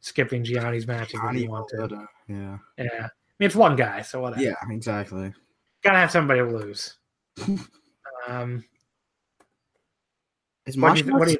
[0.00, 2.08] skipping Gianni's matches if you want to.
[2.28, 2.86] Yeah, yeah.
[3.04, 4.42] I mean, it's one guy, so whatever.
[4.42, 5.32] Yeah, exactly
[5.82, 6.96] gotta have somebody to lose.
[8.28, 8.64] um,
[10.66, 11.38] is Mashimo,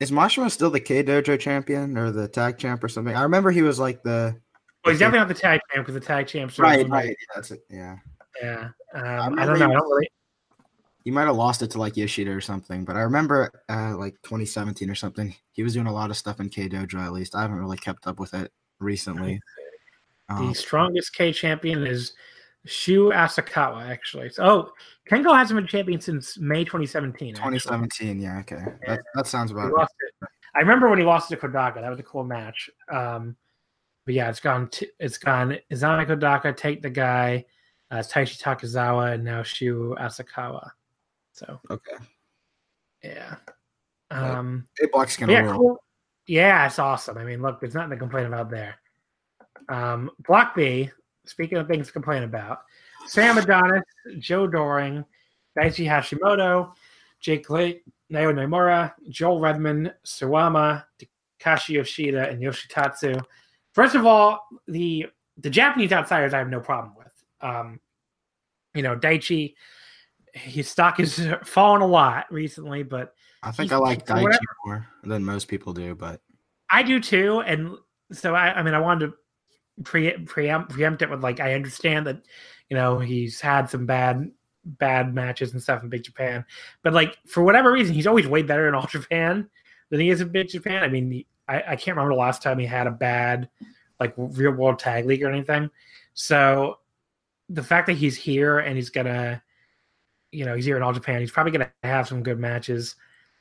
[0.00, 3.14] is Mashimo still the K Dojo champion or the tag champ or something?
[3.14, 4.36] I remember he was like the.
[4.84, 6.56] Well, he's definitely not the tag champ because the tag champ.
[6.58, 7.08] Right, right.
[7.08, 7.60] Yeah, that's it.
[7.70, 7.96] Yeah.
[8.42, 8.68] Yeah.
[8.94, 9.70] Um, I, I, don't know.
[9.70, 10.08] I don't really.
[11.04, 14.14] You might have lost it to like Yoshida or something, but I remember uh, like
[14.22, 15.34] 2017 or something.
[15.52, 17.04] He was doing a lot of stuff in K Dojo.
[17.04, 19.40] At least I haven't really kept up with it recently.
[20.28, 22.14] The um, strongest K champion is
[22.66, 24.30] Shu Asakawa, actually.
[24.30, 24.72] So, oh,
[25.10, 27.34] Kengo hasn't been champion since May 2017.
[27.34, 28.64] 2017, yeah, okay.
[28.86, 29.88] That, that sounds about right.
[30.54, 31.76] I remember when he lost to Kodaka.
[31.76, 32.70] That was a cool match.
[32.90, 33.36] Um,
[34.06, 34.68] but yeah, it's gone.
[34.68, 35.58] T- it's gone.
[35.70, 37.44] Isami Kodaka take the guy.
[37.90, 40.70] Uh, Taishi Takizawa, and now Shu Asakawa.
[41.32, 41.96] So okay,
[43.02, 43.36] yeah.
[44.10, 45.78] Um, hey, Black's gonna yeah, cool.
[46.26, 47.18] Yeah, it's awesome.
[47.18, 48.76] I mean, look, there's nothing to complain about there.
[49.68, 50.90] Um, Block B,
[51.24, 52.60] speaking of things to complain about,
[53.06, 53.84] Sam Adonis,
[54.18, 55.04] Joe Doering,
[55.58, 56.72] Daichi Hashimoto,
[57.20, 57.80] Jake Lee,
[58.12, 60.84] Naoya Nomura, Joel Redman, Suwama,
[61.40, 63.22] Takashi Yoshida, and Yoshitatsu.
[63.72, 65.06] First of all, the
[65.38, 67.12] the Japanese outsiders I have no problem with.
[67.40, 67.80] Um,
[68.74, 69.54] you know, Daichi,
[70.32, 74.40] his stock has fallen a lot recently, but I think I like Daichi whatever.
[74.66, 75.94] more than most people do.
[75.94, 76.20] But
[76.70, 77.76] I do too, and
[78.12, 79.14] so I, I mean, I wanted to
[79.82, 82.22] pre- preempt preempt it with like I understand that
[82.68, 84.30] you know he's had some bad
[84.64, 86.44] bad matches and stuff in Big Japan,
[86.82, 89.48] but like for whatever reason he's always way better in All Japan
[89.90, 90.82] than he is in Big Japan.
[90.82, 93.48] I mean, he, I, I can't remember the last time he had a bad
[94.00, 95.70] like real world tag league or anything.
[96.14, 96.78] So
[97.48, 99.42] the fact that he's here and he's gonna,
[100.32, 102.96] you know, he's here in all Japan, he's probably gonna have some good matches.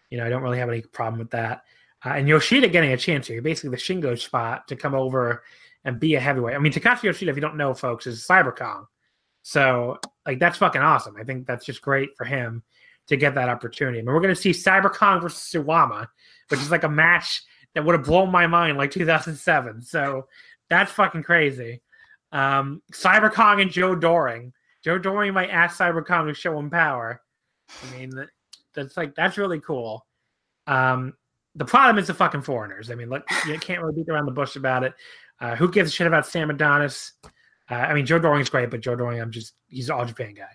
[0.09, 1.63] You know, I don't really have any problem with that.
[2.05, 5.43] Uh, and Yoshida getting a chance here, basically the Shingo spot to come over
[5.85, 6.55] and be a heavyweight.
[6.55, 8.85] I mean, Takashi Yoshida, if you don't know, folks, is Cyber Kong.
[9.41, 11.15] So, like, that's fucking awesome.
[11.17, 12.63] I think that's just great for him
[13.07, 13.99] to get that opportunity.
[13.99, 16.07] I mean, we're going to see Cyber Kong versus Suwama,
[16.47, 17.43] which is like a match
[17.75, 19.81] that would have blown my mind like 2007.
[19.81, 20.27] So,
[20.69, 21.81] that's fucking crazy.
[22.31, 24.53] Um, Cyber Kong and Joe Doering.
[24.83, 27.21] Joe Doering might ask Cyber Kong to show him power.
[27.69, 28.11] I mean,
[28.73, 30.05] that's like, that's really cool.
[30.67, 31.13] Um,
[31.55, 32.89] the problem is the fucking foreigners.
[32.89, 34.93] I mean, look, you can't really beat around the bush about it.
[35.39, 37.13] Uh, who gives a shit about Sam Adonis?
[37.69, 40.33] Uh, I mean, Joe Doering's great, but Joe Doering, I'm just he's an all Japan
[40.33, 40.49] guy.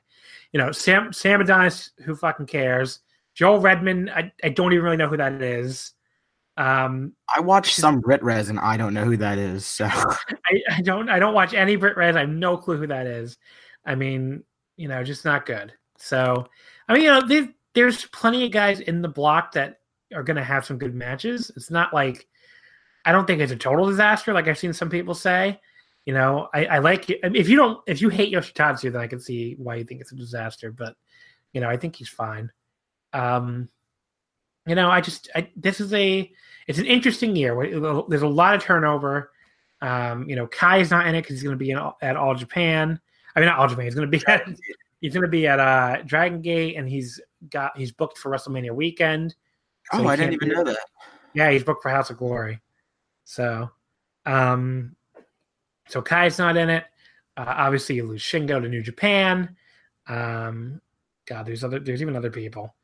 [0.53, 3.01] You know, Sam Sam Adonis, who fucking cares?
[3.35, 5.93] Joel Redman, I, I don't even really know who that is.
[6.57, 9.65] Um, I watched some Brit Res and I don't know who that is.
[9.65, 12.17] So I, I don't I don't watch any Brit Res.
[12.17, 13.39] I have no clue who that is.
[13.87, 14.43] I mean,
[14.77, 15.73] you know, just not good.
[15.99, 16.47] So
[16.89, 19.79] I mean, you know, there's plenty of guys in the block that
[20.13, 21.53] are going to have some good matches.
[21.55, 22.27] It's not like
[23.09, 25.59] I don't think it's a total disaster, like I've seen some people say.
[26.05, 27.21] You know, I, I like it.
[27.23, 30.13] If you don't, if you hate Yoshitatsu, then I can see why you think it's
[30.13, 30.71] a disaster.
[30.71, 30.95] But
[31.55, 32.53] you know, I think he's fine.
[33.15, 33.71] Um,
[34.67, 36.31] you know, I just I, this is a
[36.67, 37.57] it's an interesting year.
[38.09, 39.31] There's a lot of turnover.
[39.81, 42.17] Um, you know, Kai is not in it because he's going to be in, at
[42.17, 43.01] All Japan.
[43.35, 43.87] I mean, not All Japan.
[43.87, 44.47] He's going to be at
[45.01, 48.73] he's going to be at uh, Dragon Gate, and he's got he's booked for WrestleMania
[48.73, 49.35] weekend.
[49.93, 50.77] So oh, I didn't even know that.
[51.33, 52.61] Yeah, he's booked for House of Glory.
[53.29, 53.71] So,
[54.25, 54.97] um,
[55.87, 56.85] so Kai's not in it.
[57.37, 59.55] Uh, obviously, you lose Shingo to New Japan.
[60.09, 60.81] Um,
[61.27, 62.75] God, there's other, there's even other people.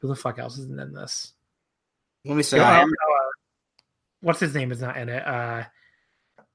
[0.00, 1.32] Who the fuck else isn't in this?
[2.26, 2.86] Let me say, yeah, uh,
[4.20, 5.26] what's his name is not in it.
[5.26, 5.64] Uh,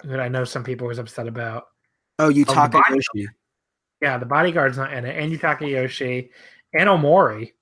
[0.04, 1.64] that I know some people was upset about.
[2.20, 3.28] Oh, Yutaka oh, Yoshie.
[4.04, 6.30] Yeah, the bodyguard's not in it, and Yutaka Yoshie,
[6.74, 7.54] and Omori.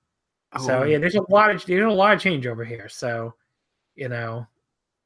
[0.52, 0.66] Oh.
[0.66, 2.90] So yeah, there's a lot of there's a lot of change over here.
[2.90, 3.34] So,
[3.94, 4.46] you know,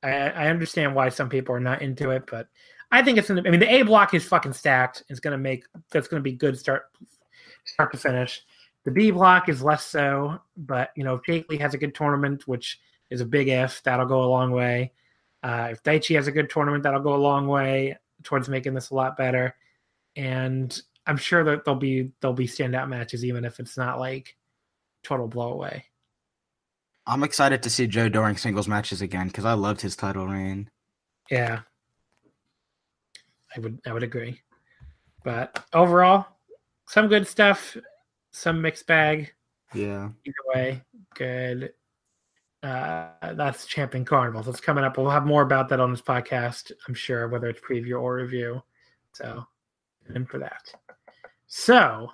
[0.03, 2.49] I, I understand why some people are not into it, but
[2.91, 3.29] I think it's.
[3.29, 5.05] Gonna, I mean, the A block is fucking stacked.
[5.09, 6.85] It's going to make that's going to be good start
[7.65, 8.43] start to finish.
[8.85, 11.95] The B block is less so, but you know, if Jake Lee has a good
[11.95, 12.81] tournament, which
[13.11, 14.93] is a big if, that'll go a long way.
[15.43, 18.91] Uh, if Daichi has a good tournament, that'll go a long way towards making this
[18.91, 19.55] a lot better.
[20.17, 24.37] And I'm sure that there'll be there'll be standout matches, even if it's not like
[25.03, 25.83] total blowaway.
[27.09, 30.69] I'm excited to see Joe Doering singles matches again because I loved his title reign.
[31.31, 31.61] Yeah,
[33.57, 34.43] I would I would agree.
[35.25, 36.27] But overall,
[36.87, 37.77] some good stuff,
[38.31, 39.33] some mixed bag.
[39.75, 40.11] Yeah.
[40.25, 40.83] Either way,
[41.15, 41.73] good.
[42.63, 44.43] Uh, that's Champion Carnival.
[44.43, 44.99] That's coming up.
[44.99, 48.63] We'll have more about that on this podcast, I'm sure, whether it's preview or review.
[49.13, 49.47] So,
[50.09, 50.73] and for that.
[51.47, 52.11] So,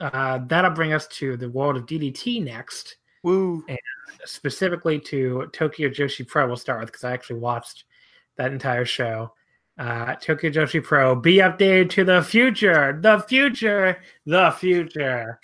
[0.00, 2.96] uh, that'll bring us to the world of DDT next.
[3.24, 3.64] Woo!
[3.68, 3.78] And
[4.26, 6.46] specifically to Tokyo Joshi Pro.
[6.46, 7.84] We'll start with because I actually watched
[8.36, 9.32] that entire show.
[9.78, 15.40] Uh, Tokyo Joshi Pro, be updated to the future, the future, the future.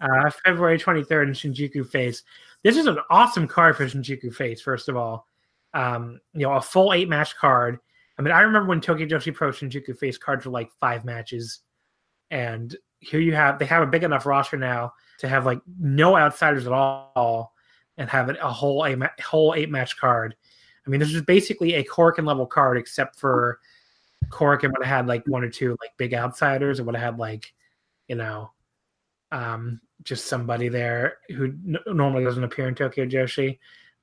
[0.00, 2.22] Uh, February 23rd in Shinjuku Face.
[2.62, 5.26] This is an awesome card for Shinjuku Face, first of all.
[5.74, 7.78] Um, you know, a full eight match card.
[8.16, 11.60] I mean, I remember when Tokyo Joshi Pro Shinjuku Face cards were like five matches.
[12.30, 16.16] And here you have they have a big enough roster now to have like no
[16.16, 17.54] outsiders at all
[17.96, 20.34] and have a whole a whole eight match card.
[20.86, 23.60] I mean, this is basically a Korakuen level card, except for
[24.28, 26.78] Korakuen would have had like one or two like big outsiders.
[26.78, 27.52] It would have had like,
[28.08, 28.50] you know,
[29.32, 33.58] um, just somebody there who n- normally doesn't appear in Tokyo Joshi.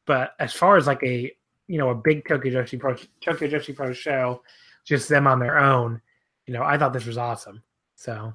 [0.06, 1.32] But as far as like a
[1.68, 4.42] you know a big Tokyo Joshi Pro Tokyo Joshi Pro show,
[4.84, 6.02] just them on their own,
[6.48, 7.62] you know, I thought this was awesome.
[7.96, 8.34] So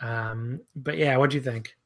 [0.00, 1.76] um, but yeah, what do you think?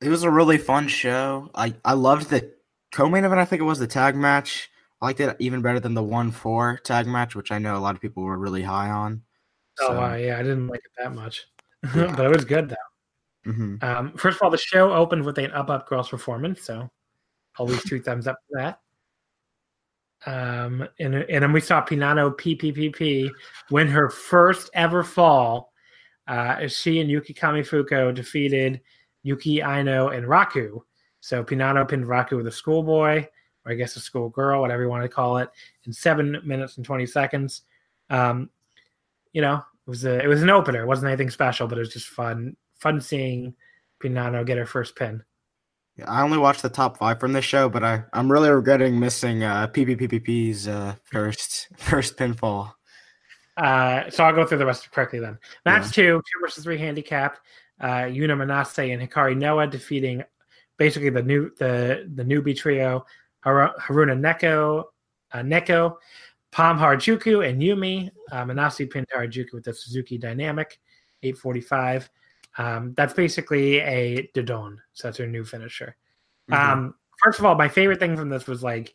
[0.00, 1.50] It was a really fun show.
[1.54, 2.52] I I loved the
[2.92, 3.40] co-main event.
[3.40, 4.68] I think it was the tag match.
[5.00, 7.78] I liked it even better than the one four tag match, which I know a
[7.78, 9.22] lot of people were really high on.
[9.80, 9.92] Oh, so.
[9.92, 11.46] Oh wow, yeah, I didn't like it that much,
[11.94, 12.14] yeah.
[12.16, 13.50] but it was good though.
[13.50, 13.84] Mm-hmm.
[13.84, 16.90] Um, first of all, the show opened with an up up girls performance, so
[17.58, 18.80] always two thumbs up for that.
[20.24, 23.30] Um, and and then we saw Pinano PPPP
[23.70, 25.71] win her first ever fall
[26.26, 28.80] uh, she and Yuki Kamifuko defeated
[29.22, 30.80] Yuki Aino and Raku.
[31.20, 33.26] So Pinano pinned Raku with a schoolboy,
[33.64, 35.50] or I guess a schoolgirl, whatever you want to call it,
[35.84, 37.62] in seven minutes and twenty seconds.
[38.10, 38.50] Um,
[39.32, 40.82] you know, it was a it was an opener.
[40.82, 43.54] It wasn't anything special, but it was just fun fun seeing
[44.02, 45.22] Pinano get her first pin.
[45.96, 48.98] Yeah, I only watched the top five from this show, but I I'm really regretting
[48.98, 52.72] missing uh, PPPPP's uh, first first pinfall.
[53.56, 55.38] Uh, so I'll go through the rest correctly then.
[55.64, 55.90] Match yeah.
[55.90, 57.38] two, two versus three handicap.
[57.80, 60.22] Uh, Yuna Manase and Hikari Noa defeating
[60.78, 63.04] basically the new the the newbie trio
[63.44, 64.84] Haruna Neko,
[65.32, 65.96] uh, Neko,
[66.52, 68.10] Pam Harajuku, and Yumi.
[68.30, 70.78] Uh, Manase pinned Harajuku with the Suzuki Dynamic,
[71.22, 72.08] 845.
[72.58, 74.76] Um, that's basically a Dodon.
[74.92, 75.96] So that's her new finisher.
[76.50, 76.72] Mm-hmm.
[76.72, 78.94] Um, first of all, my favorite thing from this was like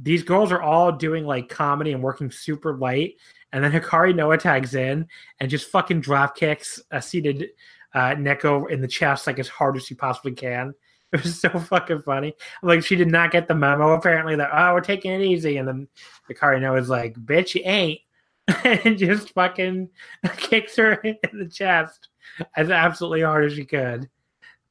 [0.00, 3.14] these girls are all doing like comedy and working super light.
[3.52, 5.06] And then Hikari Noa tags in
[5.40, 7.48] and just fucking drop kicks a seated
[7.94, 10.74] uh, Neko in the chest like as hard as she possibly can.
[11.10, 12.34] It was so fucking funny.
[12.62, 15.66] Like she did not get the memo apparently that oh we're taking it easy, and
[15.66, 15.88] then
[16.28, 18.00] Hikari Noa's like, "Bitch, you ain't,"
[18.64, 19.88] and just fucking
[20.36, 22.08] kicks her in the chest
[22.56, 24.06] as absolutely hard as she could.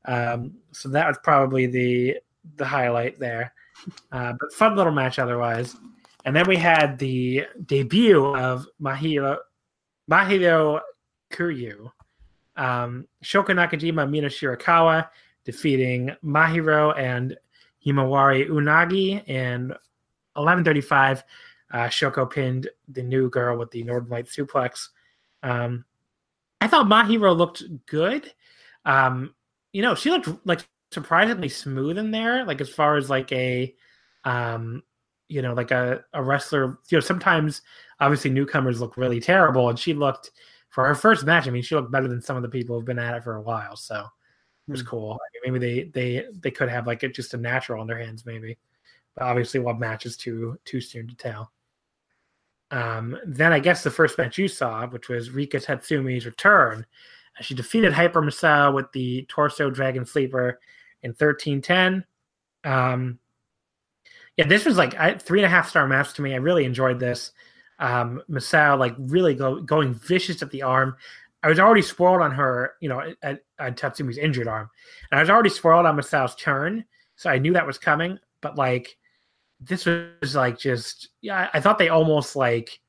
[0.05, 2.17] Um, so that was probably the
[2.57, 3.51] the highlight there.
[4.11, 5.75] Uh, but fun little match otherwise.
[6.27, 9.37] And then we had the debut of Mahiro
[10.11, 10.81] Mahiro
[11.31, 11.89] Kuryu.
[12.57, 15.07] Um, Shoko Nakajima, Mina Shirakawa
[15.45, 17.37] defeating Mahiro and
[17.85, 19.23] Himawari Unagi.
[19.29, 19.69] And
[20.33, 21.23] 1135,
[21.71, 24.89] uh, Shoko pinned the new girl with the Northern Light suplex.
[25.43, 25.85] Um,
[26.59, 28.33] I thought Mahiro looked good.
[28.83, 29.33] Um,
[29.71, 33.73] you know, she looked like surprisingly smooth in there, like as far as like a
[34.25, 34.83] um,
[35.29, 37.61] you know, like a, a wrestler, you know, sometimes
[37.99, 40.31] obviously newcomers look really terrible and she looked
[40.69, 42.85] for her first match, I mean, she looked better than some of the people who've
[42.85, 43.75] been at it for a while.
[43.75, 44.05] So
[44.67, 44.87] it was hmm.
[44.87, 45.13] cool.
[45.13, 47.99] I mean, maybe they they they could have like it just a natural on their
[47.99, 48.57] hands, maybe.
[49.15, 51.51] But obviously what match is too too soon to tell.
[52.69, 56.85] Um, then I guess the first match you saw, which was Rika Tatsumi's return,
[57.41, 60.59] she defeated Hyper Misao with the torso dragon sleeper
[61.01, 62.03] in 1310.
[62.63, 63.19] Um,
[64.37, 66.33] yeah, this was like a three and a half star match to me.
[66.33, 67.31] I really enjoyed this.
[67.79, 70.95] Um, Misao like really go, going vicious at the arm.
[71.43, 74.69] I was already spoiled on her, you know, at, at Tatsumi's injured arm,
[75.11, 76.85] and I was already spoiled on Misao's turn,
[77.15, 78.17] so I knew that was coming.
[78.41, 78.97] But like,
[79.59, 82.79] this was like just yeah i thought they almost like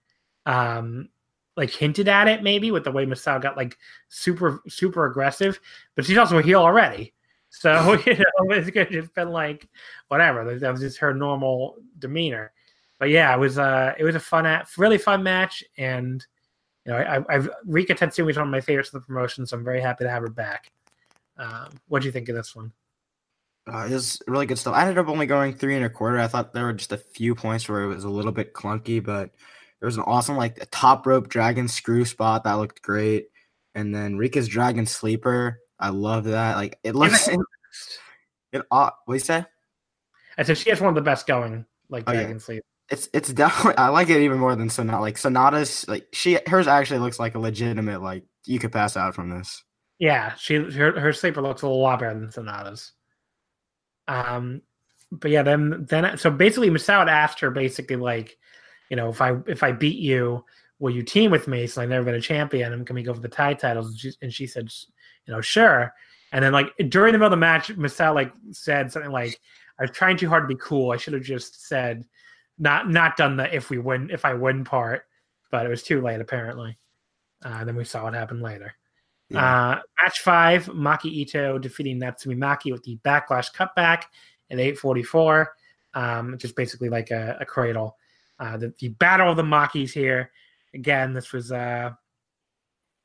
[0.46, 1.08] um
[1.56, 3.76] like hinted at it maybe with the way Misao got like
[4.08, 5.58] super super aggressive
[5.94, 7.12] but she's also a heel already
[7.58, 9.68] so you know it's just been like
[10.08, 12.52] whatever that was just her normal demeanor
[12.98, 16.24] but yeah it was uh it was a fun really fun match and
[16.84, 19.56] you know I, I've Rika Tatsumi is one of my favorites of the promotion so
[19.56, 20.70] I'm very happy to have her back
[21.36, 22.72] um, what do you think of this one
[23.72, 24.74] uh, it was really good stuff.
[24.74, 26.18] I ended up only going three and a quarter.
[26.18, 29.04] I thought there were just a few points where it was a little bit clunky,
[29.04, 29.30] but
[29.78, 33.28] there was an awesome like a top rope dragon screw spot that looked great,
[33.74, 35.60] and then Rika's dragon sleeper.
[35.78, 36.56] I love that.
[36.56, 37.28] Like it looks.
[38.50, 39.44] It, it what do you say?
[40.38, 42.38] I said she has one of the best going like oh, dragon yeah.
[42.38, 42.62] sleep.
[42.90, 45.00] It's it's definitely I like it even more than Sonata.
[45.00, 49.14] Like Sonata's like she hers actually looks like a legitimate like you could pass out
[49.14, 49.62] from this.
[49.98, 52.92] Yeah, she her, her sleeper looks a lot better than Sonata's.
[54.06, 54.62] Um,
[55.10, 58.38] but yeah, then then so basically Misao asked her basically like,
[58.90, 60.44] you know, if I if I beat you,
[60.78, 61.66] will you team with me?
[61.66, 63.88] So I've never been a champion, and can we go for the tie titles?
[63.88, 64.70] And she, and she said,
[65.28, 65.92] you know, sure.
[66.32, 69.38] And then like during the middle of the match, Misao like said something like,
[69.78, 70.90] I was trying too hard to be cool.
[70.90, 72.04] I should have just said,
[72.58, 75.02] not not done the if we win if I win part,
[75.52, 76.76] but it was too late apparently.
[77.44, 78.74] Uh, then we saw what happened later.
[79.28, 79.70] Yeah.
[79.70, 84.04] Uh, match five, Maki Ito defeating Natsumi Maki with the backlash cutback
[84.50, 85.52] at 844.
[85.94, 87.96] Um, just basically like a, a cradle.
[88.40, 90.30] Uh, the, the, battle of the Makis here.
[90.74, 91.90] Again, this was uh,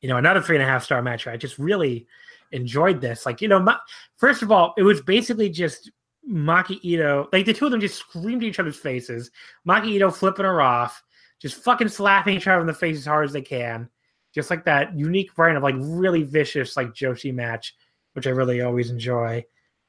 [0.03, 1.25] you know another three and a half star match.
[1.25, 2.05] I just really
[2.51, 3.25] enjoyed this.
[3.25, 3.79] Like you know, Ma-
[4.17, 5.89] first of all, it was basically just
[6.29, 7.29] Maki Ito.
[7.33, 9.31] Like the two of them just screamed at each other's faces.
[9.67, 11.01] Maki Ito flipping her off,
[11.41, 13.89] just fucking slapping each other in the face as hard as they can
[14.33, 17.75] just like that unique brand of like really vicious like Joshi match,
[18.13, 19.45] which I really always enjoy.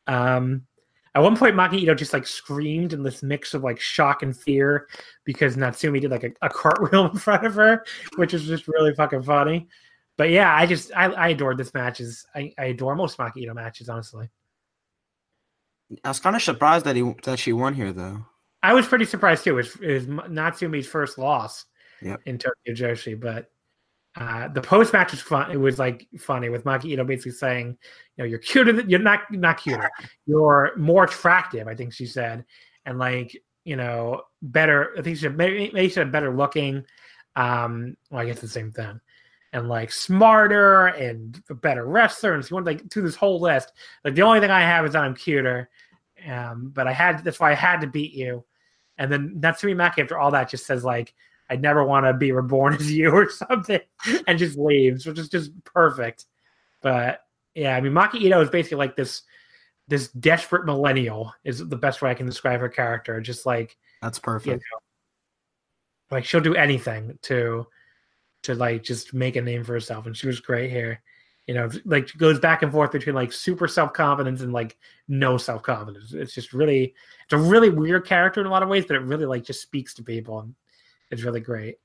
[0.07, 0.67] Um,
[1.15, 4.37] at one point, Maki Ito just like screamed in this mix of like shock and
[4.37, 4.89] fear
[5.25, 7.85] because Natsumi did like a, a cartwheel in front of her,
[8.17, 9.69] which is just really fucking funny.
[10.17, 12.27] But yeah, I just I, I adored this matches.
[12.35, 14.29] I, I adore most Maki Ito matches, honestly.
[16.05, 18.25] I was kind of surprised that he that she won here, though.
[18.63, 19.51] I was pretty surprised too.
[19.51, 21.67] It was, it was Natsumi's first loss
[22.01, 22.21] yep.
[22.25, 23.51] in Tokyo Joshi, but
[24.17, 25.51] uh, the post match was fun.
[25.51, 27.77] It was like funny with Maki Ito basically saying,
[28.17, 28.73] you know, you're cuter.
[28.73, 29.91] Than, you're not not cuter.
[30.27, 31.67] You're more attractive.
[31.67, 32.45] I think she said,
[32.87, 34.95] and like you know, better.
[34.97, 36.85] I think she said, maybe, maybe she said better looking.
[37.35, 39.01] Um, well, I guess the same thing.
[39.55, 43.73] And like smarter and a better wrestler, and she went like to this whole list.
[44.05, 45.71] Like the only thing I have is that I'm cuter.
[46.29, 48.45] Um, but I had that's why I had to beat you.
[48.99, 51.15] And then Natsumi Maki after all that just says like
[51.49, 53.81] I never want to be reborn as you or something,
[54.27, 56.27] and just leaves, which is just perfect.
[56.83, 57.21] But
[57.55, 59.23] yeah, I mean Maki Ito is basically like this
[59.87, 63.21] this desperate millennial is the best way I can describe her character.
[63.21, 64.47] Just like That's perfect.
[64.47, 64.79] you know,
[66.11, 67.67] like she'll do anything to
[68.45, 71.03] to like just make a name for herself, and she was great here.
[71.47, 74.77] You know, like goes back and forth between like super self confidence and like
[75.09, 76.15] no self confidence.
[76.15, 76.95] It's just really,
[77.25, 79.63] it's a really weird character in a lot of ways, but it really like just
[79.63, 80.55] speaks to people, and
[81.11, 81.79] it's really great.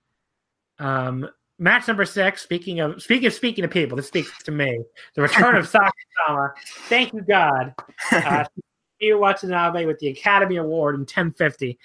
[0.80, 2.42] Um, match number six.
[2.42, 4.82] Speaking of speaking of speaking to people, this speaks to me.
[5.16, 6.52] The return of Sakasama.
[6.88, 7.74] Thank you God.
[8.12, 8.46] Uh,
[9.00, 11.78] you Watanabe with the Academy Award in 1050.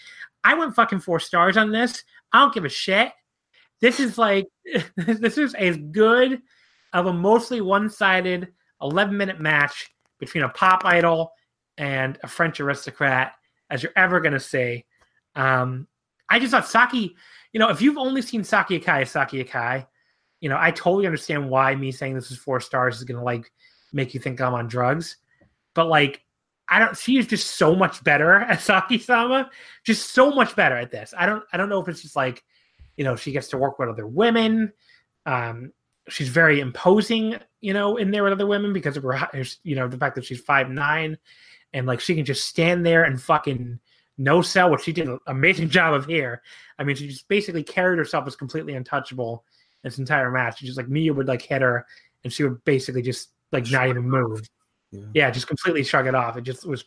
[0.42, 2.04] I went fucking four stars on this.
[2.32, 3.12] I don't give a shit.
[3.84, 4.46] This is like
[4.96, 6.40] this is as good
[6.94, 8.48] of a mostly one-sided
[8.80, 11.32] 11-minute match between a pop idol
[11.76, 13.34] and a French aristocrat
[13.68, 14.86] as you're ever gonna see.
[15.34, 15.86] Um,
[16.30, 17.14] I just thought Saki,
[17.52, 19.86] you know, if you've only seen Saki Akai, Saki Akai,
[20.40, 23.52] you know, I totally understand why me saying this is four stars is gonna like
[23.92, 25.18] make you think I'm on drugs.
[25.74, 26.22] But like
[26.70, 26.96] I don't.
[26.96, 29.50] She is just so much better at Saki Sama.
[29.84, 31.12] Just so much better at this.
[31.14, 31.44] I don't.
[31.52, 32.42] I don't know if it's just like,
[32.96, 34.72] you know, she gets to work with other women.
[35.26, 35.72] Um,
[36.08, 39.28] she's very imposing, you know, in there with other women because of her,
[39.62, 41.18] you know, the fact that she's five nine,
[41.72, 43.78] and like she can just stand there and fucking
[44.18, 46.42] no sell, which she did an amazing job of here.
[46.78, 49.44] I mean, she just basically carried herself as completely untouchable
[49.82, 50.58] this entire match.
[50.58, 51.86] She just like Mia would like hit her,
[52.22, 54.42] and she would basically just like not even move
[54.90, 55.00] Yeah.
[55.14, 56.36] yeah, just completely shrug it off.
[56.36, 56.84] It just was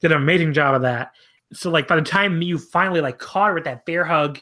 [0.00, 1.12] did an amazing job of that.
[1.52, 4.40] So like by the time you finally like caught her with that bear hug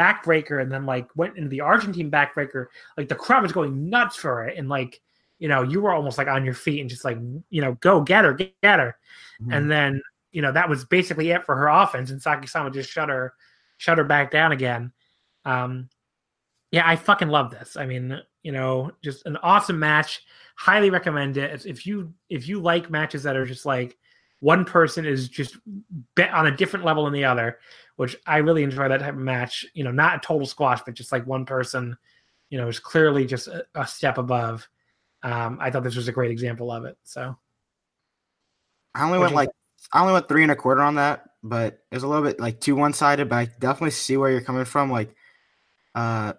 [0.00, 2.66] backbreaker and then like went into the Argentine backbreaker,
[2.96, 4.56] like the crowd was going nuts for it.
[4.58, 5.00] And like,
[5.38, 7.18] you know, you were almost like on your feet and just like,
[7.50, 8.96] you know, go get her, get, get her.
[9.42, 9.54] Mhm.
[9.56, 10.02] And then,
[10.32, 12.10] you know, that was basically it for her offense.
[12.10, 13.34] And Saki Sama just shut her
[13.76, 14.92] shut her back down again.
[15.44, 15.88] Um
[16.70, 17.76] yeah, I fucking love this.
[17.76, 20.22] I mean, you know, just an awesome match.
[20.56, 21.50] Highly recommend it.
[21.52, 23.96] If- If you if you like matches that are just like
[24.40, 25.58] one person is just
[26.14, 27.58] bet on a different level than the other,
[28.00, 29.66] which I really enjoy that type of match.
[29.74, 31.98] You know, not a total squash, but just like one person,
[32.48, 34.66] you know, is clearly just a, a step above.
[35.22, 36.96] Um, I thought this was a great example of it.
[37.04, 37.36] So
[38.94, 39.50] I only went like
[39.92, 42.40] I only went three and a quarter on that, but it was a little bit
[42.40, 43.28] like too one sided.
[43.28, 44.90] But I definitely see where you're coming from.
[44.90, 45.14] Like,
[45.94, 46.32] uh,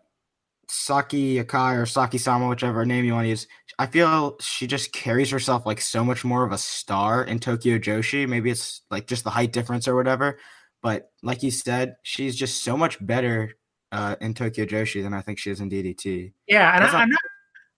[0.67, 3.45] Saki Akai or Saki Sama, whichever name you want to use.
[3.77, 7.77] I feel she just carries herself like so much more of a star in Tokyo
[7.77, 8.27] Joshi.
[8.27, 10.39] Maybe it's like just the height difference or whatever.
[10.81, 13.51] But like you said, she's just so much better
[13.91, 16.33] uh, in Tokyo Joshi than I think she is in DDT.
[16.47, 17.19] Yeah, and I, I'm not.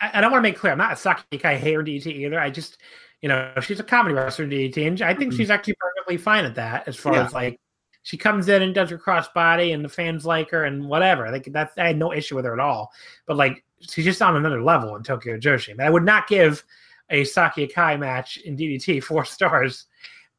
[0.01, 0.71] I, I don't want to make clear.
[0.71, 2.39] I'm not a Saki Akai hater DDT either.
[2.39, 2.77] I just,
[3.21, 5.37] you know, she's a comedy wrestler in DDT, and I think Mhm.
[5.37, 6.87] she's actually perfectly fine at that.
[6.87, 7.25] As far Yeah.
[7.25, 7.59] as like,
[8.03, 11.29] she comes in and does her crossbody, and the fans like her, and whatever.
[11.31, 12.91] Like that's I had no issue with her at all.
[13.25, 15.69] But like, she's just on another level in Tokyo Joshi.
[15.71, 16.63] I, mean, I would not give
[17.09, 19.87] a Saki Akai match in DDT four stars.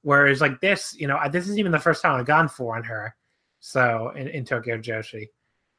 [0.04, 2.84] Whereas like this, you know, this isn't even the first time I've gone for on
[2.84, 3.16] her.
[3.60, 5.26] So in, in Tokyo Joshi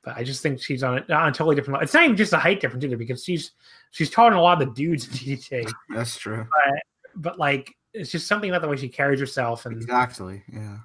[0.06, 1.84] but I just think she's on a, on a totally different level.
[1.84, 3.52] It's not even just a height difference either because she's
[3.90, 5.70] she's taller than a lot of the dudes in DDT.
[5.90, 6.48] That's true.
[7.16, 10.44] But like it's just something about the way she carries herself and Exactly.
[10.54, 10.78] Yeah.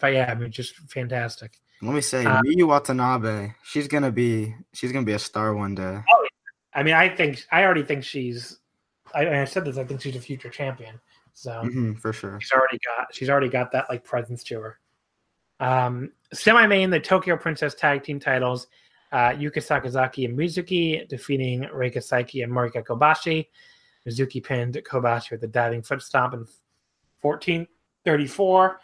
[0.00, 1.52] but yeah, I mean just fantastic.
[1.80, 3.52] Let me say, uh, Miyu Watanabe.
[3.64, 4.54] She's gonna be.
[4.72, 6.00] She's gonna be a star one day.
[6.12, 6.26] Oh,
[6.74, 8.58] I mean I think I already think she's
[9.14, 11.00] I, I said this, I think she's a future champion.
[11.34, 12.38] So hmm for sure.
[12.40, 14.78] she's already got she's already got that like presence to her.
[15.60, 18.66] Um, semi main the Tokyo Princess tag team titles,
[19.12, 23.46] uh, Yuka Sakazaki and Mizuki defeating Reika Saiki and Marika Kobashi.
[24.06, 26.46] Mizuki pinned Kobashi with a diving foot stomp in
[27.20, 28.80] 1434.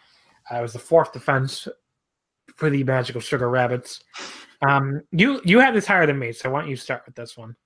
[0.51, 1.67] Uh, it was the fourth defense
[2.55, 4.01] for the Magical Sugar Rabbits.
[4.67, 7.37] Um, you you had this higher than me, so why don't you start with this
[7.37, 7.57] one?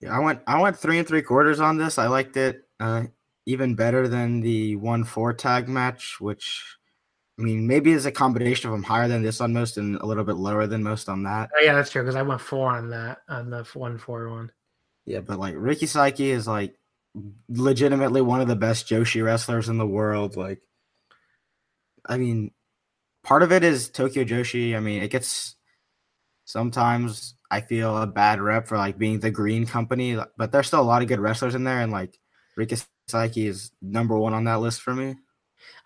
[0.00, 0.40] Yeah, I went.
[0.46, 1.98] I went three and three quarters on this.
[1.98, 3.04] I liked it uh,
[3.46, 6.62] even better than the one four tag match, which
[7.38, 10.06] I mean maybe is a combination of them higher than this on most and a
[10.06, 11.50] little bit lower than most on that.
[11.56, 14.50] Oh, yeah, that's true because I went four on that on the one four one.
[15.04, 16.74] Yeah, but like Reika Saiki is like
[17.48, 20.36] legitimately one of the best Joshi wrestlers in the world.
[20.36, 20.62] Like,
[22.06, 22.50] I mean,
[23.22, 24.74] part of it is Tokyo Joshi.
[24.76, 25.56] I mean, it gets
[26.46, 30.80] sometimes I feel a bad rep for like being the green company, but there's still
[30.80, 32.18] a lot of good wrestlers in there, and like
[32.58, 35.14] Reika Saiki is number one on that list for me.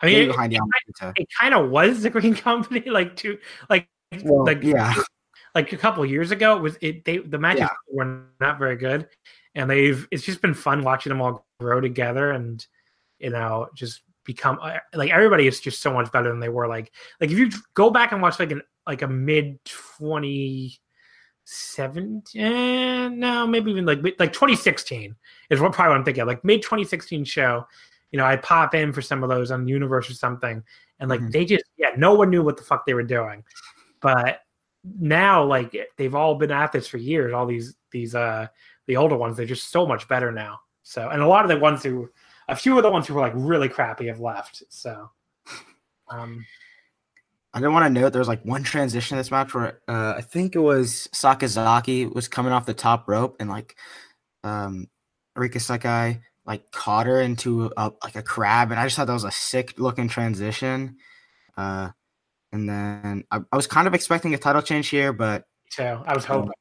[0.00, 1.12] I mean, it, behind Yamashita.
[1.16, 3.38] it kind of was the Green Company, like two,
[3.68, 3.88] like
[4.24, 4.94] Well, like yeah,
[5.54, 6.56] like a couple years ago.
[6.56, 7.68] It was it they the matches Yeah.
[7.90, 9.08] were not very good,
[9.54, 12.64] and they've it's just been fun watching them all grow together and
[13.18, 16.68] you know just become uh, like everybody is just so much better than they were.
[16.68, 20.78] Like like if you go back and watch like an like a mid twenty
[21.50, 25.14] seventeen, eh, no, maybe even like like twenty sixteen
[25.48, 26.26] is what probably what I'm thinking.
[26.26, 27.66] Like mid twenty sixteen show,
[28.12, 30.62] you know, I pop in for some of those on Universe or something,
[31.00, 31.32] and like Mhm.
[31.32, 33.42] they just yeah, no one knew what the fuck they were doing,
[34.00, 34.40] but
[35.00, 37.32] now like they've all been at this for years.
[37.32, 38.46] All these these uh
[38.86, 40.60] the older ones, they're just so much better now.
[40.82, 42.10] So and a lot of the ones who
[42.48, 44.62] a few of the ones who were like really crappy have left.
[44.68, 45.10] So
[46.10, 46.44] um
[47.54, 50.14] I didn't want to note there was like one transition in this match where uh,
[50.16, 53.76] I think it was Sakazaki was coming off the top rope and like
[54.44, 54.88] um
[55.36, 59.12] Reika Saiki like caught her into a, like a crab and I just thought that
[59.12, 60.96] was a sick looking transition.
[61.56, 61.90] Uh
[62.52, 66.14] and then I, I was kind of expecting a title change here, but so I
[66.14, 66.52] was hoping.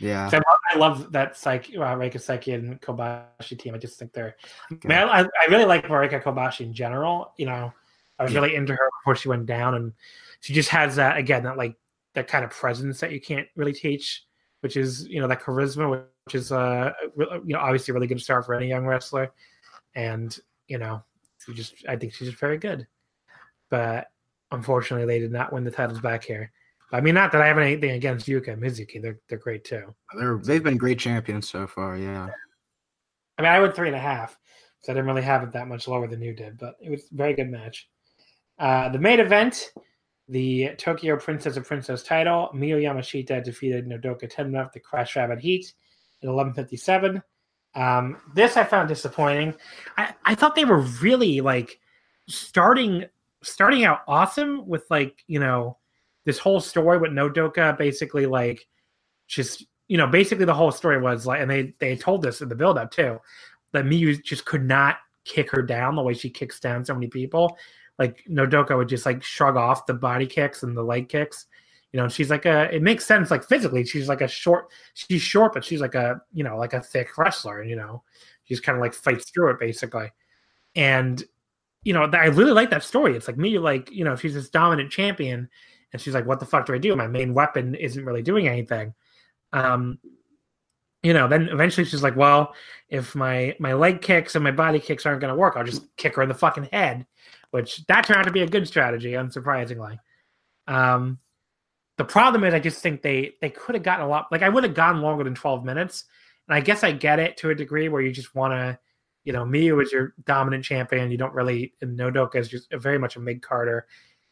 [0.00, 0.28] yeah.
[0.30, 0.40] So
[0.72, 3.74] I love that Saiki, uh, Reika and Kobashi team.
[3.74, 4.36] I just think they're.
[4.70, 7.32] I, mean, I, I really like Marika Kobashi in general.
[7.36, 7.72] You know,
[8.18, 8.40] I was Yeah.
[8.40, 9.92] really into her before she went down, and
[10.40, 11.76] she just has that again that like
[12.14, 14.24] that kind of presence that you can't really teach,
[14.60, 18.20] which is you know that charisma, which is uh you know obviously a really good
[18.20, 19.30] start for any young wrestler,
[19.94, 20.38] and
[20.68, 21.02] you know
[21.44, 22.86] she just I think she's just very good,
[23.70, 24.08] but
[24.50, 26.52] unfortunately they did not win the titles back here.
[26.90, 29.94] I mean, not that I have anything against Yuka and Mizuki; they're they're great too.
[30.18, 32.28] They're, they've been great champions so far, yeah.
[33.36, 34.38] I mean, I went three and a half,
[34.80, 37.02] so I didn't really have it that much lower than you did, but it was
[37.02, 37.88] a very good match.
[38.58, 39.70] Uh, the main event,
[40.28, 45.72] the Tokyo Princess of Princess title, Miyu Yamashita defeated Nodoka Tenma the Crash Rabbit Heat
[46.22, 47.22] at 11:57.
[47.74, 49.54] Um, this I found disappointing.
[49.96, 51.78] I, I thought they were really like
[52.28, 53.04] starting
[53.42, 55.78] starting out awesome with like you know
[56.24, 58.66] this whole story with Nodoka basically like
[59.26, 62.48] just you know basically the whole story was like and they they told this in
[62.48, 63.18] the build up too
[63.72, 67.06] that Miyu just could not kick her down the way she kicks down so many
[67.06, 67.56] people
[67.98, 71.46] like Nodoka would just like shrug off the body kicks and the leg kicks.
[71.92, 75.22] You know she's like a it makes sense like physically she's like a short she's
[75.22, 78.02] short but she's like a you know like a thick wrestler and you know?
[78.44, 80.10] She's kind of like fights through it basically.
[80.74, 81.22] And
[81.84, 83.16] you know i really like that story.
[83.16, 85.48] It's like me like you know she's this dominant champion
[85.92, 86.94] and she's like what the fuck do i do?
[86.94, 88.94] My main weapon isn't really doing anything.
[89.52, 89.98] Um
[91.02, 92.54] you know then eventually she's like well
[92.88, 95.84] if my my leg kicks and my body kicks aren't going to work i'll just
[95.96, 97.06] kick her in the fucking head
[97.50, 99.98] which that turned out to be a good strategy unsurprisingly.
[100.66, 101.18] Um
[101.96, 104.48] the problem is i just think they they could have gotten a lot like i
[104.48, 106.04] would have gone longer than 12 minutes.
[106.46, 108.78] And i guess i get it to a degree where you just want to
[109.24, 111.10] you know miyu is your dominant champion.
[111.10, 113.86] You don't really and nodoka is just very much a mid carter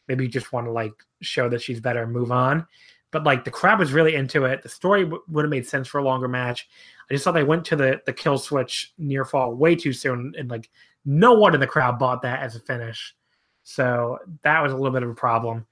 [0.07, 2.65] maybe you just want to like show that she's better and move on.
[3.11, 4.61] But like the crowd was really into it.
[4.61, 6.67] The story w- would have made sense for a longer match.
[7.09, 10.33] I just thought they went to the the kill switch near fall way too soon
[10.37, 10.69] and like
[11.07, 13.15] no one in the crowd bought that as a finish
[13.63, 15.65] so that was a little bit of a problem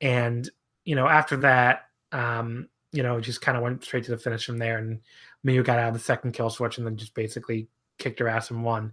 [0.00, 0.50] and
[0.84, 1.82] you know after that
[2.12, 5.00] um you know just kind of went straight to the finish from there and
[5.46, 8.50] Miyu got out of the second kill switch and then just basically kicked her ass
[8.50, 8.92] and won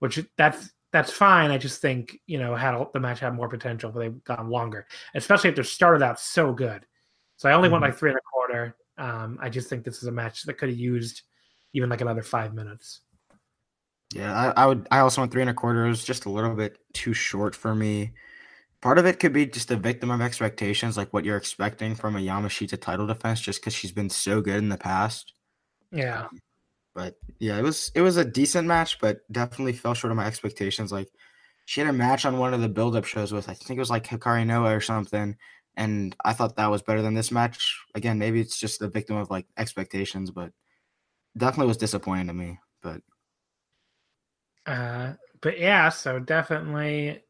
[0.00, 1.50] which that's that's fine.
[1.50, 4.86] I just think you know had the match had more potential if they've gone longer,
[5.14, 6.86] especially if they started out so good.
[7.36, 7.88] So I only went Mhm.
[7.88, 8.74] like three and a quarter.
[8.96, 11.22] Um, I just think this is a match that could have used
[11.74, 13.02] even like another five minutes.
[14.14, 14.88] Yeah, I, I would.
[14.90, 15.84] I also went three and a quarter.
[15.86, 18.12] It was just a little bit too short for me.
[18.82, 22.16] Part of it could be just a victim of expectations, like what you're expecting from
[22.16, 25.34] a Yamashita title defense, just because she's been so good in the past.
[25.90, 26.40] Yeah, um,
[26.94, 30.26] But yeah, it was it was a decent match, but definitely fell short of my
[30.26, 30.92] expectations.
[30.92, 31.10] Like
[31.66, 33.80] she had a match on one of the build up shows with I think it
[33.80, 35.36] was like Hikari Noa or something,
[35.76, 37.78] and I thought that was better than this match.
[37.94, 40.52] Again, maybe it's just a victim of like expectations, but
[41.36, 42.58] definitely was disappointing to me.
[42.82, 43.02] But
[44.68, 47.22] uh, but yeah, so definitely,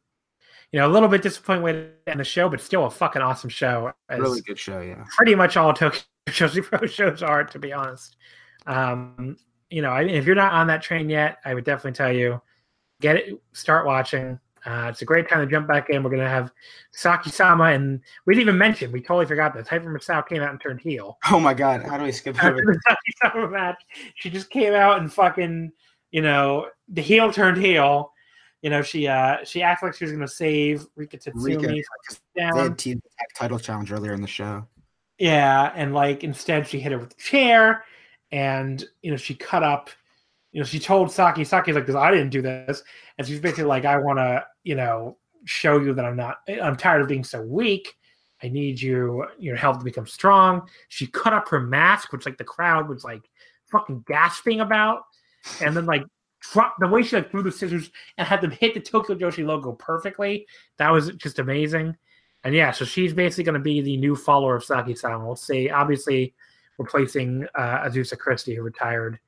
[0.73, 3.23] you know, a little bit disappointing way to end the show, but still a fucking
[3.23, 3.93] awesome show.
[4.11, 5.05] Really good show, yeah.
[5.17, 8.17] pretty much all Tokyo Joshi Pro shows are, to be honest.
[8.67, 9.37] Um,
[9.71, 12.41] you know, I, if you're not on that train yet, I would definitely tell you
[13.01, 14.39] get it, start watching.
[14.67, 16.03] Uh, it's a great time to jump back in.
[16.03, 16.51] We're gonna have
[16.91, 18.91] Saki Sama, and we didn't even mention.
[18.91, 19.69] We totally forgot this.
[19.69, 22.63] Hyper Misao came out and turned heel Oh my god, how do we skip after
[22.63, 22.73] over?
[22.73, 23.81] the Saki Sama match.
[24.17, 25.73] She just came out and fucking,
[26.11, 28.13] you know, the heel turned heel.
[28.63, 32.17] You know, she uh she acted like she was gonna save Rika Tatsumi Rika, from
[32.35, 32.57] They down.
[32.57, 33.01] had team
[33.37, 34.67] title challenge earlier in the show.
[35.19, 37.85] Yeah, and like instead she hit her with a chair,
[38.33, 39.91] and you know she cut up.
[40.53, 42.83] You know she told Saki, Saki's like, "Cause I didn't do this,"
[43.17, 46.39] and she's basically like, "I want to, you know, show you that I'm not.
[46.49, 47.95] I'm tired of being so weak.
[48.43, 52.39] I need you, your help to become strong." She cut up her mask, which like
[52.39, 53.29] the crowd was like
[53.71, 55.03] fucking gasping about,
[55.61, 56.05] and then like
[56.41, 59.45] drop the way she like threw the scissors and had them hit the Tokyo Joshi
[59.45, 60.47] logo perfectly.
[60.77, 61.97] That was just amazing.
[62.45, 65.27] And yeah, so she's basically going to be the new follower of Saki-sama.
[65.27, 65.71] We'll see.
[65.71, 66.35] Obviously,
[66.79, 69.19] replacing uh, Azusa Christie, who retired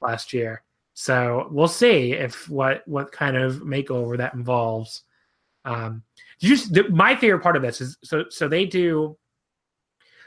[0.00, 0.62] last year.
[0.94, 5.04] So we'll see if what what kind of makeover that involves.
[5.64, 6.02] Um,
[6.40, 9.16] just the, my favorite part of this is so so they do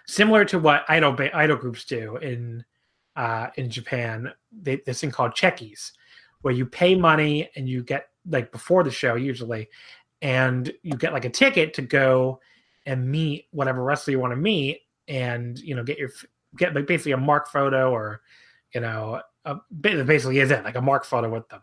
[0.05, 2.63] similar to what idol idol groups do in
[3.15, 4.31] uh, in Japan.
[4.51, 5.91] They, this thing called checkies,
[6.41, 9.69] where you pay money and you get like before the show usually,
[10.21, 12.39] and you get like a ticket to go
[12.85, 16.09] and meet whatever wrestler you want to meet, and you know get your
[16.57, 18.21] get like basically a mark photo or
[18.73, 21.61] you know a, basically is it like a mark photo with them,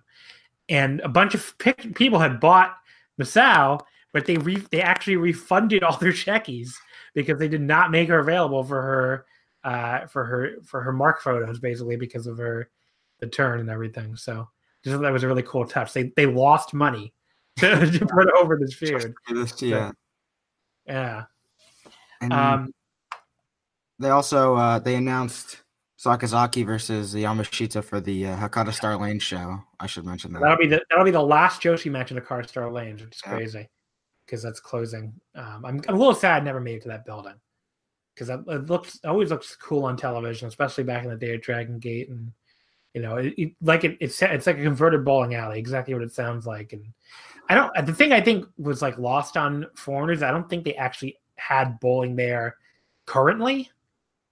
[0.68, 1.56] and a bunch of
[1.94, 2.77] people had bought
[3.20, 3.81] Misao,
[4.12, 6.74] but they re- they actually refunded all their checkies
[7.14, 9.27] because they did not make her available for her
[9.64, 12.70] uh, for her for her mark photos basically because of her
[13.20, 14.16] the turn and everything.
[14.16, 14.48] So
[14.84, 15.92] just that was a really cool touch.
[15.92, 17.12] They they lost money
[17.58, 19.14] to, to put over this feud.
[19.28, 19.92] This, yeah,
[20.86, 21.24] yeah.
[22.22, 22.74] And um,
[23.98, 25.62] they also uh, they announced
[25.98, 29.58] Sakazaki versus Yamashita for the uh, Hakata Star Lane show.
[29.78, 30.40] I should mention that.
[30.40, 33.16] That'll be the that'll be the last Joshi match in the Car Star Lanes, which
[33.16, 33.34] is yeah.
[33.34, 33.68] crazy
[34.24, 35.12] because that's closing.
[35.34, 37.34] Um, I'm, I'm a little sad I never made it to that building
[38.20, 41.78] because it looks always looks cool on television, especially back in the day of Dragon
[41.78, 42.32] Gate and
[42.92, 46.02] you know, it, it, like it, it's it's like a converted bowling alley, exactly what
[46.02, 46.72] it sounds like.
[46.72, 46.84] And
[47.48, 47.86] I don't.
[47.86, 50.22] The thing I think was like lost on foreigners.
[50.22, 52.56] I don't think they actually had bowling there
[53.06, 53.70] currently.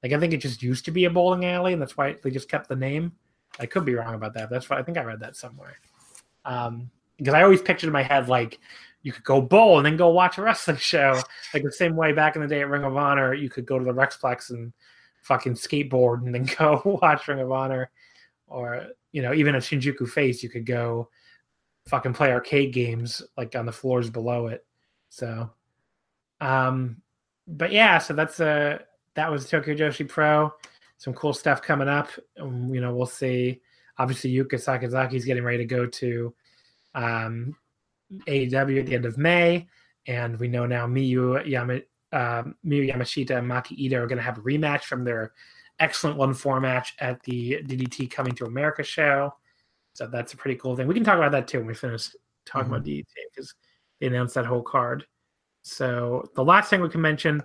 [0.02, 2.31] Like I think it just used to be a bowling alley, and that's why they
[2.31, 3.12] just kept the name.
[3.60, 4.51] I could be wrong about that.
[4.51, 5.78] that's why I think I read that somewhere.
[6.44, 8.59] Um, because I always pictured in my head like
[9.03, 11.20] you could go bowl and then go watch a wrestling show.
[11.55, 13.79] Like the same way back in the day at Ring of Honor, you could go
[13.79, 14.73] to the Rexplex and
[15.23, 17.91] fucking skateboard and then go watch Ring of Honor.
[18.47, 21.11] Or, you know, even at Shinjuku Face, you could go
[21.87, 24.65] fucking play arcade games like on the floors below it.
[25.11, 25.51] So,
[26.41, 27.03] um,
[27.47, 28.79] but yeah, so that's uh
[29.15, 30.53] that was Tokyo Joshi Pro.
[30.99, 32.09] Some cool stuff coming up.
[32.39, 33.61] Um, you know, we'll see.
[33.99, 36.35] Obviously, Yuka Sakazaki's getting ready to go to
[36.95, 37.57] um,
[38.12, 39.66] AEW at the end of May,
[40.06, 41.80] and we know now Miyu, Yama,
[42.12, 45.32] uh, Miyu Yamashita and Maki Ito are going to have a rematch from their
[45.78, 49.35] excellent one four match at the DDT Coming to America show.
[49.93, 50.86] So that's a pretty cool thing.
[50.86, 52.10] We can talk about that too when we finish
[52.47, 52.74] talking mm-hmm.
[52.74, 53.05] about DDT
[53.35, 53.55] because
[54.01, 55.05] they announced that whole card.
[55.62, 57.43] So the last thing we can mention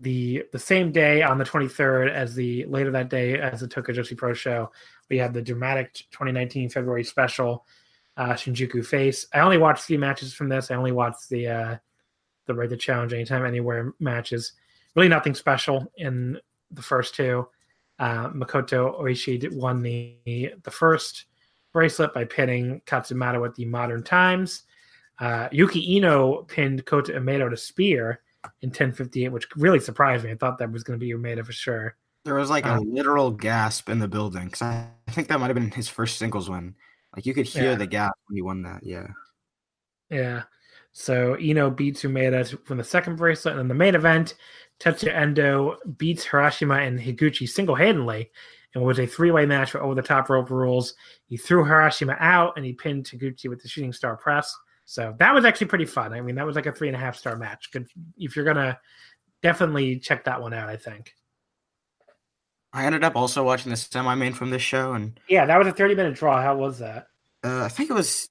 [0.00, 3.94] the the same day on the 23rd as the later that day as the Tokyo
[3.94, 4.70] Joshi Pro show,
[5.10, 7.66] we had the dramatic 2019 February special
[8.18, 9.26] uh, Shinjuku Face.
[9.32, 10.70] I only watched three matches from this.
[10.70, 11.76] I only watched the uh,
[12.46, 14.52] the Right to Challenge Anytime Anywhere matches.
[14.94, 16.38] Really nothing special in
[16.72, 17.48] the first two.
[17.98, 21.26] Uh, Makoto Oishi won the the first
[21.72, 24.64] bracelet by pinning Katsumata with the Modern Times.
[25.20, 28.20] Uh, Yuki Ino pinned Kota Umeda to spear
[28.62, 30.32] in 10:58, which really surprised me.
[30.32, 31.96] I thought that was going to be Umeda for sure.
[32.24, 35.46] There was like um, a literal gasp in the building because I think that might
[35.46, 36.74] have been his first singles win.
[37.18, 37.74] Like you could hear yeah.
[37.74, 38.78] the gap when he won that.
[38.84, 39.08] Yeah.
[40.08, 40.44] Yeah.
[40.92, 44.36] So Ino beats Umeda from the second bracelet, and in the main event,
[44.78, 48.30] Tetsuya Endo beats Harashima and Higuchi single handedly.
[48.72, 50.94] And was a three way match for over the top rope rules.
[51.26, 54.54] He threw Harashima out and he pinned Higuchi with the shooting star press.
[54.84, 56.12] So that was actually pretty fun.
[56.12, 57.72] I mean, that was like a three and a half star match.
[57.72, 58.78] Good if you're gonna
[59.42, 61.16] definitely check that one out, I think.
[62.78, 65.66] I ended up also watching the semi main from this show, and yeah, that was
[65.66, 66.40] a thirty minute draw.
[66.40, 67.08] How was that?
[67.42, 68.28] Uh, I think it was,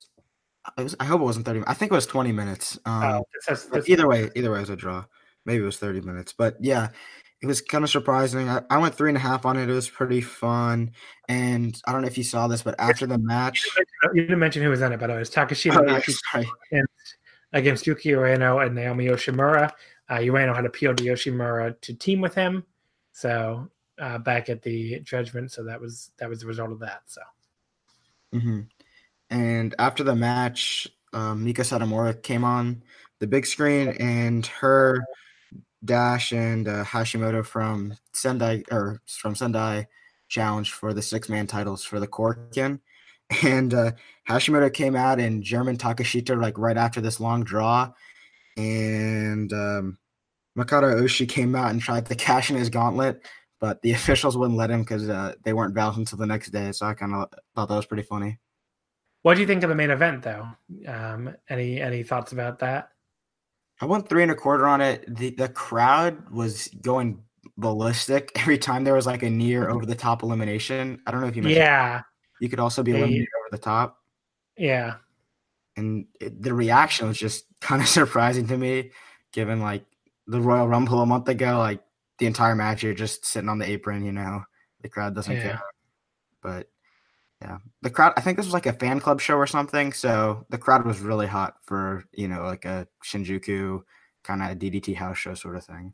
[0.77, 0.95] it was.
[1.01, 1.61] I hope it wasn't thirty.
[1.67, 2.79] I think it was twenty minutes.
[2.85, 5.03] Um, oh, that's, that's, either way, either way, it was a draw.
[5.45, 6.87] Maybe it was thirty minutes, but yeah,
[7.41, 8.47] it was kind of surprising.
[8.47, 9.69] I, I, went three and a half on it.
[9.69, 10.91] It was pretty fun,
[11.27, 13.67] and I don't know if you saw this, but after the match,
[14.13, 16.41] you didn't mention who was in it, but it was Takeshita oh,
[16.71, 16.83] yeah,
[17.51, 19.71] against Yuki Ueno and Naomi Yoshimura.
[20.07, 22.63] Uh, Ueno had appealed to Yoshimura to team with him,
[23.11, 23.69] so
[23.99, 25.51] uh, back at the judgment.
[25.51, 27.01] So that was that was the result of that.
[27.05, 27.21] So.
[28.33, 28.61] Mm-hmm.
[29.29, 32.83] And after the match, um, Meiko Satomura came on
[33.19, 35.03] the big screen, and her
[35.83, 39.87] Dash and uh, Hashimoto from Sendai or from Sendai
[40.27, 42.79] challenged for the six man titles for the Korakuen.
[43.43, 43.91] And uh,
[44.29, 47.91] Hashimoto came out in German Takeshita like right after this long draw,
[48.55, 49.97] and um,
[50.57, 53.21] Makoto Oishi came out and tried to cash in his gauntlet,
[53.59, 56.71] but the officials wouldn't let him because uh, they weren't valid until the next day.
[56.71, 58.39] So I kind of thought that was pretty funny.
[59.23, 60.47] What do you think of the main event, though?
[60.87, 62.91] Um, any any thoughts about that?
[63.81, 65.03] I went three and a quarter on it.
[65.15, 67.23] The the crowd was going
[67.57, 71.01] ballistic every time there was like a near over the top elimination.
[71.05, 71.63] I don't know if you mentioned.
[71.63, 72.01] Yeah.
[72.39, 73.97] You could also be eliminated they, over the top.
[74.57, 74.95] Yeah.
[75.75, 78.91] And it, the reaction was just kind of surprising to me,
[79.31, 79.85] given like
[80.27, 81.57] the Royal Rumble a month ago.
[81.57, 81.81] Like
[82.19, 84.05] the entire match, you're just sitting on the apron.
[84.05, 84.43] You know,
[84.81, 85.41] the crowd doesn't Yeah.
[85.41, 85.61] care.
[86.41, 86.69] But
[87.41, 88.13] yeah, the crowd.
[88.17, 89.93] I think this was like a fan club show or something.
[89.93, 93.81] So the crowd was really hot for you know like a Shinjuku
[94.23, 95.93] kind of DDT house show sort of thing.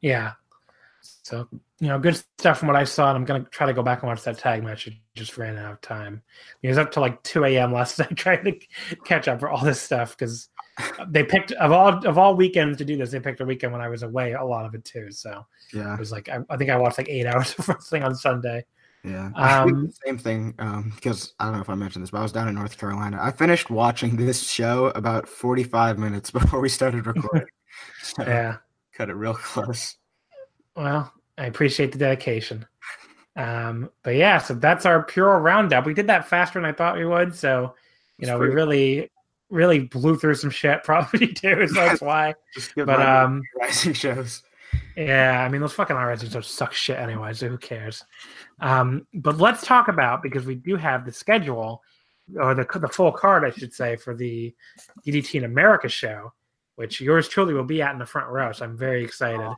[0.00, 0.32] Yeah.
[1.02, 1.48] So,
[1.80, 4.02] you know, good stuff from what I saw, and I'm gonna try to go back
[4.02, 4.86] and watch that tag match.
[4.86, 6.22] It just ran out of time.
[6.62, 7.72] It was up to like 2 a.m.
[7.72, 8.58] last night trying to
[9.04, 10.48] catch up for all this stuff because
[11.08, 13.10] they picked of all of all weekends to do this.
[13.10, 15.10] They picked a weekend when I was away, a lot of it too.
[15.10, 18.02] So Yeah, it was like I, I think I watched like eight hours of wrestling
[18.04, 18.64] on Sunday.
[19.04, 19.30] yeah.
[19.34, 22.32] Um, same thing um, because I don't know if I mentioned this, but I was
[22.32, 23.18] down in North Carolina.
[23.20, 27.46] I finished watching this show about 45 minutes before we started recording.
[28.02, 28.56] so Yeah.
[28.94, 29.96] cut it real close.
[30.76, 32.66] Well, I appreciate the dedication.
[33.36, 35.86] Um, but yeah, so that's our pure roundup.
[35.86, 37.34] We did that faster than I thought we would.
[37.34, 37.74] So,
[38.18, 39.10] you It's know, we really,
[39.50, 41.66] really blew through some shit probably too.
[41.68, 42.34] So that's why.
[42.76, 44.42] But um, rising shows.
[44.96, 47.32] yeah, I mean, those fucking RSC shows suck shit anyway.
[47.32, 48.04] So who cares?
[48.60, 51.82] Um, but let's talk about because we do have the schedule
[52.38, 54.54] or the the full card, I should say, for the
[55.06, 56.32] DDT in America show,
[56.76, 58.52] which yours truly will be at in the front row.
[58.52, 59.52] So I'm very excited.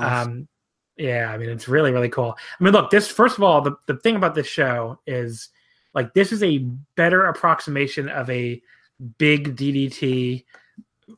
[0.00, 0.48] Um,
[0.96, 2.36] yeah, I mean, it's really, really cool.
[2.60, 5.48] I mean, look, this, first of all, the, the thing about this show is
[5.94, 6.58] like, this is a
[6.96, 8.60] better approximation of a
[9.18, 10.44] big DDT,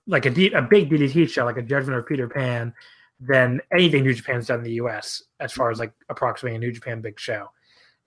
[0.06, 2.72] like a, D, a big DDT show, like a Judgment of Peter Pan,
[3.20, 6.72] than anything New Japan's done in the US as far as like approximating a New
[6.72, 7.50] Japan big show.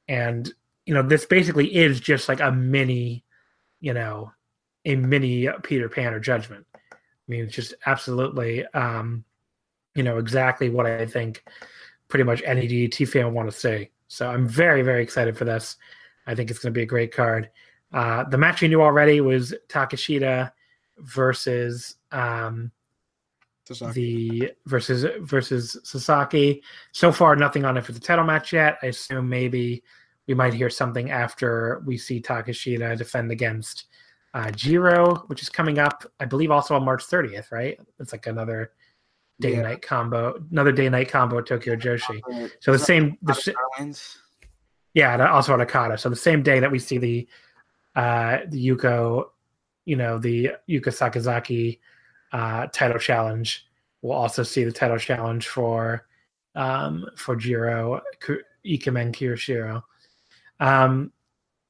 [0.08, 0.52] And,
[0.86, 3.24] you know, this basically is just like a mini,
[3.82, 4.32] you know,
[4.86, 6.66] a mini Peter Pan or Judgment.
[6.74, 6.96] I
[7.28, 9.26] mean, it's just absolutely, um,
[9.98, 11.44] you know, exactly what I think
[12.07, 13.90] pretty much any DDT fan would want to see.
[14.07, 15.76] So I'm very, very excited for this.
[16.28, 17.49] I think it's going to be a great card.
[17.91, 20.52] Uh, the match we knew already was Takeshita
[20.99, 22.72] versus um,
[23.94, 26.61] the versus versus Sasaki.
[26.91, 28.78] So far, nothing on it for the title match yet.
[28.82, 29.84] I assume maybe
[30.28, 33.86] we might hear something after we see Takeshita defend against
[34.34, 37.52] uh, Jiro, which is coming up, I believe, also on March 30th.
[37.52, 37.80] Right?
[37.99, 38.72] It's like another
[39.40, 39.62] day Yeah.
[39.62, 42.22] night combo, another day night combo at Tokyo Joshi.
[42.32, 43.94] Uh, So the same, the, Okada
[44.94, 45.98] yeah, and also on Okada.
[45.98, 47.28] So the same day that we see the
[47.96, 49.30] uh the Yuko,
[49.86, 51.80] you know, the Yuka Sakazaki
[52.32, 53.66] uh title challenge,
[54.02, 56.08] we'll also see the title challenge for
[56.56, 58.02] um for Jiro
[58.66, 59.84] Ikemen Kirishiro.
[60.60, 61.12] Um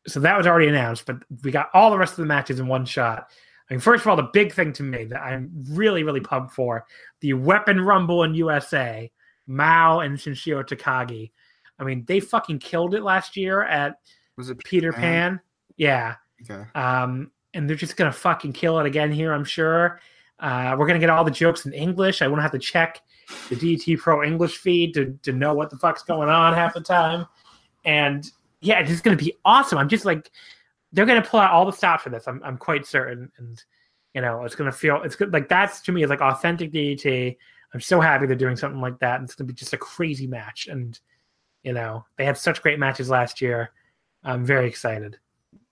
[0.08, 2.68] so that was already announced, but we got all the rest of the matches in
[2.68, 3.30] one shot.
[3.70, 6.54] I mean, first of all, the big thing to me that I'm really, really pumped
[6.54, 6.86] for
[7.20, 9.12] the Weapon Rumble in USA,
[9.46, 11.32] Mao and Sanshiro Takagi.
[11.80, 14.00] I mean, they fucking killed it last year at
[14.38, 15.40] Was it Peter Pan.
[15.76, 16.16] Yeah.
[16.42, 16.64] Okay.
[16.76, 20.00] Um, and they're just gonna fucking kill it again here, I'm sure.
[20.40, 22.22] Uh, we're gonna get all the jokes in English.
[22.22, 23.02] I won't have to check
[23.50, 26.82] the DT Pro English feed to, to know what the fuck's going on half the
[26.82, 27.26] time.
[27.84, 28.30] And
[28.62, 29.78] yeah, it's just gonna be awesome.
[29.78, 30.32] I'm just like
[30.98, 32.28] they're gonna pull out all the stops for this.
[32.28, 33.32] I'm I'm quite certain.
[33.38, 33.64] And
[34.16, 37.38] you know, it's gonna feel it's good like that's to me is like authentic DDT.
[37.72, 39.18] I'm so happy they're doing something like that.
[39.20, 40.66] And it's gonna be just a crazy match.
[40.68, 41.00] And
[41.62, 43.70] you know, they had such great matches last year.
[44.24, 45.20] I'm very excited.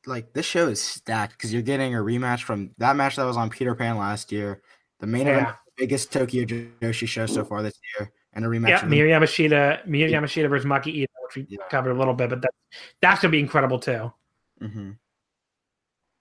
[0.06, 3.35] Like this show is stacked because you're getting a rematch from that match that was
[3.38, 4.61] on Peter Pan last year,
[4.99, 5.56] the main event, Yeah.
[5.65, 8.69] the biggest Tokyo Joshi show so far this year, and a rematch.
[8.69, 11.57] Yeah, Miyu Yamashita, Miyu Yamashita versus Maki Ito, which we Yeah.
[11.72, 12.52] covered a little bit, but that,
[13.02, 14.14] that's gonna be incredible too.
[14.61, 14.97] Mhm.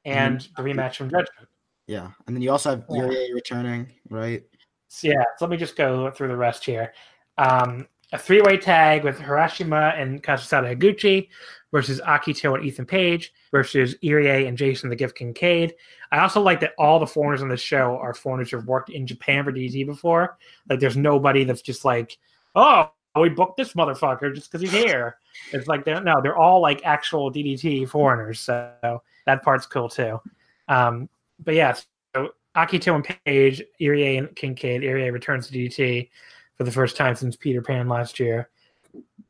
[0.05, 0.57] And Mhm.
[0.57, 1.49] the rematch from Judgment.
[1.87, 3.09] Yeah, and then you also have Yeah.
[3.35, 4.43] Returning, right?
[4.89, 6.93] So yeah, so let me just go through the rest here.
[7.39, 11.29] Um, a three-way tag with Harashima and Kazusada Higuchi
[11.73, 15.75] versus Akito and Ethan Page versus Irie and Jason the Gift Kincaid.
[16.13, 19.07] I also like that all the foreigners on the show are foreigners who've worked in
[19.07, 20.39] Japan for DT before.
[20.69, 22.17] Like, there's nobody that's just like,
[22.55, 25.17] oh, we booked this motherfucker just because he's here.
[25.53, 28.39] It's like, they're, no, they're all like actual DDT foreigners.
[28.39, 30.21] So that part's cool too.
[30.69, 31.09] Um,
[31.43, 31.77] but yeah,
[32.15, 34.83] so Akito and Page, Irie and Kincaid.
[34.83, 36.09] Irie returns to DDT
[36.57, 38.49] for the first time since Peter Pan last year.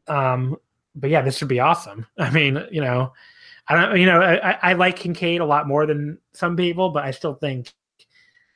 [0.06, 0.56] Um,
[0.94, 2.06] but yeah, this should be awesome.
[2.18, 3.12] I mean, you know,
[3.68, 7.04] I don't, you know, I, I like Kincaid a lot more than some people, but
[7.04, 7.72] I still think,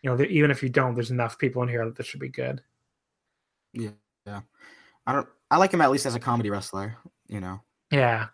[0.02, 2.20] you know, that even if you don't, there's enough people in here that this should
[2.20, 2.60] be good.
[3.73, 3.90] Yeah,
[4.27, 4.40] yeah.
[5.06, 5.28] I don't.
[5.51, 6.97] I like him at least as a comedy wrestler.
[7.27, 7.60] You know.
[7.90, 8.27] Yeah.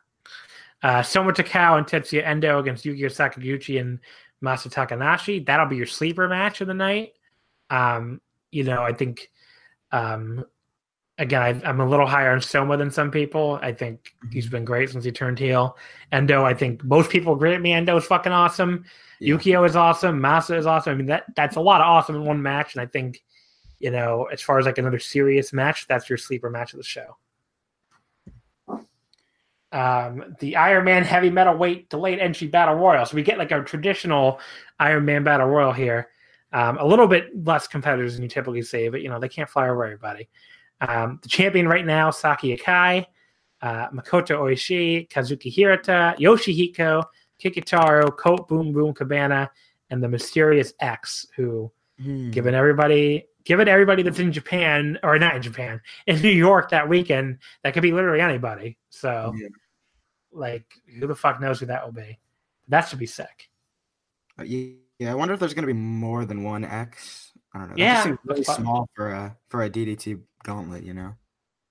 [0.85, 4.01] Uh, Soma Takao and Tetsuya Endo against Yukio Sakaguchi and
[4.45, 5.45] Masa Takanashi.
[5.45, 7.15] That'll be your sleeper match of the night.
[7.71, 8.21] Um,
[8.53, 9.31] you know, I think
[9.93, 10.45] um,
[11.17, 13.59] again, I, I'm a little higher on Soma than some people.
[13.63, 15.79] I think he's been great since he turned heel.
[16.13, 17.73] Endo, I think most people agree with me.
[17.73, 18.85] Endo is fucking awesome.
[19.21, 19.37] Yeah.
[19.37, 20.21] Yukio is awesome.
[20.21, 20.93] Masa is awesome.
[20.93, 22.75] I mean, that that's a lot of awesome in one match.
[22.75, 23.23] And I think,
[23.79, 26.85] you know, as far as like another serious match, that's your sleeper match of the
[26.85, 27.17] show.
[29.75, 33.05] Um, the Iron Man heavy metal weight delayed entry battle royal.
[33.05, 34.41] So we get like a traditional
[34.79, 36.09] Iron Man battle royal here.
[36.53, 39.51] Um, a little bit less competitors than you typically see, but you know they can't
[39.51, 40.29] fly over everybody.
[40.81, 43.05] Um, the champion right now, Saki Akai,
[43.61, 47.03] uh, Makoto Oishi, Kazuki Hirata, Yoshihiko,
[47.43, 49.51] Kikutaro, Colt Boom Boom Cabana,
[49.91, 51.71] and the mysterious X, who
[52.01, 52.31] Hmm.
[52.33, 56.89] given everybody given everybody that's in Japan or not in Japan in New York that
[56.89, 58.79] weekend, that could be literally anybody.
[58.91, 59.49] So, Yeah.
[60.35, 60.67] Like,
[60.99, 62.19] who the fuck knows who that will be?
[62.69, 63.51] That should be sick.
[64.39, 67.33] Uh, ye- Yeah, I wonder if there's gonna be more than one X.
[67.53, 67.75] I don't know.
[67.75, 71.15] That Yeah, seems really small for a for a DDT gauntlet, you know.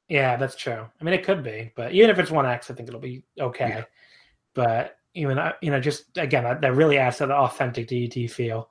[0.10, 0.86] Yeah, that's true.
[1.00, 3.24] I mean, it could be, but even if it's one X, I think it'll be
[3.40, 3.70] okay.
[3.70, 3.84] Yeah.
[4.54, 8.30] But even uh, you know, just again, that, that really adds to the authentic DDT
[8.30, 8.70] feel.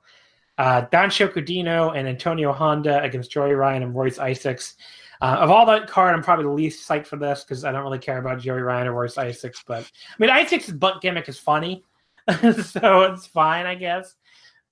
[0.57, 4.75] Uh, Danshoku Dino and Antonio Honda against Joey Ryan and Royce Isaacs.
[5.21, 7.83] Uh, of all that card, I'm probably the least psyched for this because I don't
[7.83, 9.63] really care about Joey Ryan or Royce Isaacs.
[9.65, 11.83] But I mean, Isaacs' butt gimmick is funny,
[12.27, 14.15] so it's fine, I guess.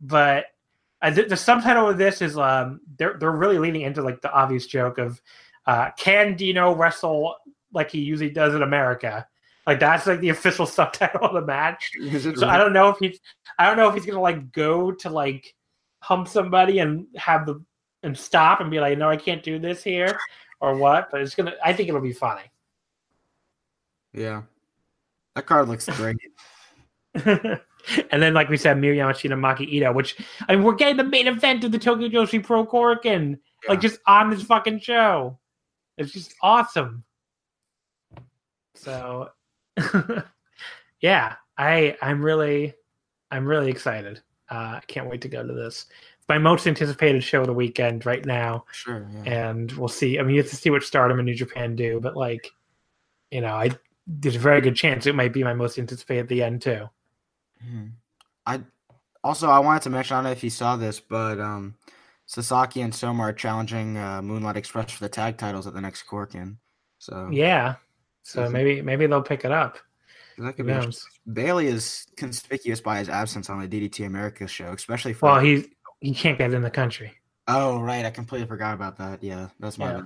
[0.02, 0.46] But
[1.02, 4.32] uh, the, the subtitle of this is um, they're they're really leaning into like the
[4.32, 5.22] obvious joke of
[5.66, 7.36] uh, can Dino wrestle
[7.74, 9.28] like he usually does in America?
[9.66, 11.92] Like that's like the official subtitle of the match.
[12.22, 13.20] So I don't know if he's
[13.58, 15.54] I don't know if he's gonna like go to like
[16.00, 17.64] hump somebody and have the
[18.03, 20.18] and stop and be like, no, I can't do this here
[20.60, 21.10] or what.
[21.11, 22.44] But it's gonna I think it'll be funny.
[24.14, 24.44] Yeah.
[25.36, 26.18] That card looks great.
[27.26, 30.18] and then, like we said, Miyu Yamashita, Maki Ito, which
[30.48, 33.38] I mean, we're getting the main event of the Tokyo Joshi Pro Korakuen,
[33.68, 33.90] like Yeah.
[33.90, 35.38] just on this fucking show.
[35.98, 37.03] It's just awesome.
[38.76, 39.30] So,
[41.02, 42.73] yeah, I I'm really
[43.30, 44.22] I'm really excited.
[44.49, 45.86] Uh, I can't wait to go to this.
[46.32, 49.06] My most anticipated show of the weekend right now, Sure.
[49.26, 49.49] Yeah.
[49.49, 50.18] and we'll see.
[50.18, 52.49] I mean, you have to see what Stardom and New Japan do, but like,
[53.32, 53.72] you know, I
[54.08, 56.90] there's a very good chance it might be my most anticipated at the end too.
[57.62, 57.88] Hmm.
[58.45, 58.62] I
[59.26, 61.76] also I wanted to mention I don't know if you saw this, but um,
[62.28, 66.03] Sasaki and Soma are challenging uh, Moonlight Express for the tag titles at the next
[66.08, 66.56] Korakuen.
[66.99, 67.76] So Yeah.
[68.24, 69.80] So maybe maybe they'll pick it up.
[70.38, 71.34] that could be.
[71.34, 75.26] Bailey is conspicuous by his absence on the DDT America show, especially for.
[75.26, 75.66] Well, he
[76.02, 77.14] he can't get in the country.
[77.48, 79.23] oh right, I completely forgot about that.
[79.23, 79.91] Yeah, that's my.
[79.94, 80.02] Yeah.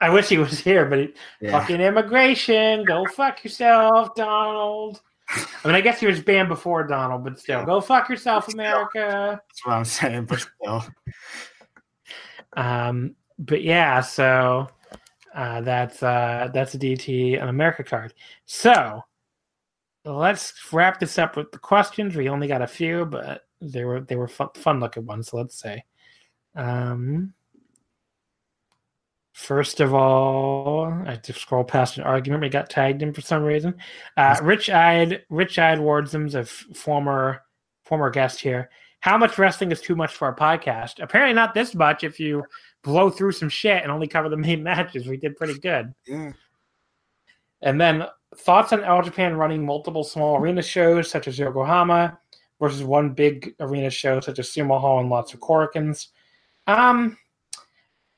[0.00, 1.52] I wish he was here, but he, Yeah.
[1.60, 2.84] fucking immigration.
[2.84, 5.00] Go fuck yourself, Donald.
[5.30, 7.66] I mean, I guess he was banned before Donald, but still, Yeah.
[7.66, 8.58] go fuck yourself, Still.
[8.60, 9.40] America.
[9.48, 10.84] That's what I'm saying, but still.
[12.54, 14.68] Um, but yeah, so
[15.34, 18.12] uh, that's uh, that's a DT an America card.
[18.44, 19.02] So
[20.04, 22.16] let's wrap this up with the questions.
[22.16, 25.32] We only got a few, but they were they were fun, fun looking ones.
[25.32, 25.84] Let's say,
[26.54, 27.34] um,
[29.32, 32.42] first of all, I have to scroll past an argument.
[32.42, 33.74] We got tagged in for some reason.
[34.16, 37.42] Uh, Rich eyed Rich eyed Wardsum's a f- former
[37.84, 38.70] former guest here.
[39.00, 41.02] How much wrestling is too much for our podcast?
[41.02, 42.04] Apparently not this much.
[42.04, 42.44] If you
[42.84, 45.92] blow through some shit and only cover the main matches, we did pretty good.
[46.06, 46.32] Yeah.
[47.62, 48.06] And then
[48.36, 52.18] thoughts on All Japan running multiple small arena shows such as Yokohama
[52.62, 56.06] versus one big arena show such as Sumo Hall and lots of Korakuens.
[56.68, 57.18] Um,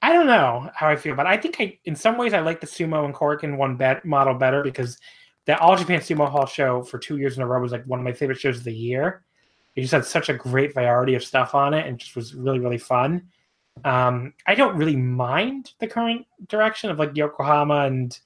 [0.03, 2.61] I don't know how I feel, but I think I, in some ways, I like
[2.61, 4.99] the Sumo and Korakuen one bet model better because
[5.47, 7.99] that All Japan Sumo Hall show for two years in a row was like one
[7.99, 9.25] of my favorite shows of the year.
[9.77, 12.59] It just had such a great variety of stuff on it and just was really,
[12.59, 13.23] really fun.
[13.83, 18.19] Um, I don't really mind the current direction of like Yokohama and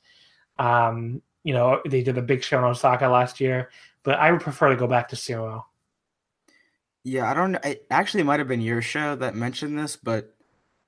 [0.58, 3.70] um, you know, they did a big show in Osaka last year,
[4.02, 5.62] but I would prefer to go back to sumo.
[7.04, 7.54] Yeah, I don't.
[7.64, 10.34] It actually might have been your show that mentioned this, but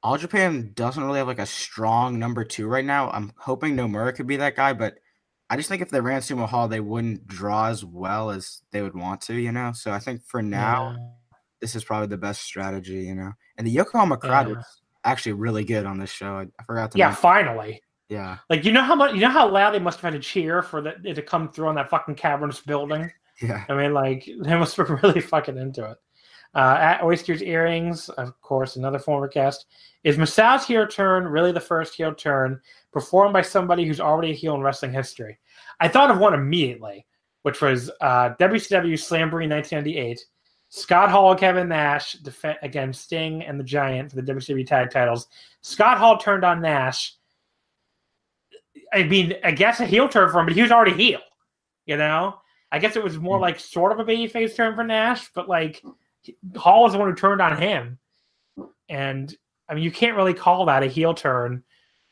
[0.03, 3.11] All Japan doesn't really have like a strong number two right now.
[3.11, 4.97] I'm hoping Nomura could be that guy, but
[5.49, 8.82] I just think if they ran Sumo Hall, they wouldn't draw as well as they
[8.82, 9.73] would want to, you know?
[9.73, 10.97] So I think for now,
[11.61, 13.32] this is probably the best strategy, you know?
[13.57, 14.55] And the Yokohama crowd Yeah.
[14.57, 16.35] was actually really good on this show.
[16.35, 17.20] I, I forgot to yeah, mention.
[17.23, 17.82] finally.
[18.09, 18.39] Yeah.
[18.49, 20.62] Like you know how much you know how loud they must have had to cheer
[20.62, 23.11] for the, it to come through on that fucking cavernous building.
[23.41, 23.65] Yeah.
[23.69, 25.99] I mean, like they must have really fucking into it.
[26.53, 29.67] Uh, at Oyster's Earrings, of course, another former guest.
[30.03, 32.61] Is Misao's heel turn really the first heel turn
[32.93, 35.39] performed by somebody who's already a heel in wrestling history?
[35.79, 37.07] I thought of one immediately,
[37.43, 40.25] which was uh, WCW Slamboree 1998.
[40.71, 44.91] Scott Hall, and Kevin Nash defend against Sting and the Giant for the WCW tag
[44.91, 45.27] titles.
[45.62, 47.15] Scott Hall turned on Nash,
[48.93, 51.21] I mean, I guess a heel turn for him, but he was already heel.
[51.87, 52.37] You know,
[52.73, 53.43] I guess it was more Hmm.
[53.43, 55.83] like sort of a babyface turn for Nash, but like
[56.57, 57.99] Hall was the one who turned on him,
[58.89, 59.35] and
[59.69, 61.63] I mean, you can't really call that a heel turn.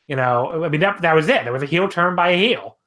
[0.07, 1.43] You know, I mean that that was it.
[1.43, 2.77] There was a heel turn by a heel.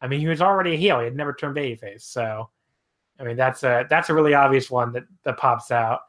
[0.00, 0.98] I mean, he was already a heel.
[0.98, 2.50] He had never turned babyface, so
[3.20, 6.00] I mean that's a that's a really obvious one that that pops out.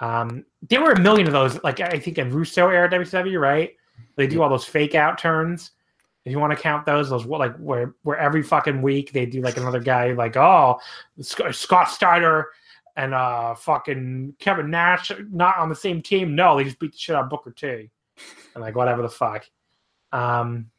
[0.00, 1.62] Um, there were a million of those.
[1.62, 3.70] Like I think in Russo era WCW, right?
[4.16, 5.70] They do all those fake out turns.
[6.24, 9.40] If you want to count those, those like where where every fucking week they do
[9.40, 10.78] like another guy like oh
[11.20, 12.48] Scott Steiner
[12.96, 16.34] and uh fucking Kevin Nash not on the same team.
[16.36, 17.90] No, they just beat the shit out of Booker T
[18.54, 19.48] and like whatever the fuck.
[20.12, 20.70] Um,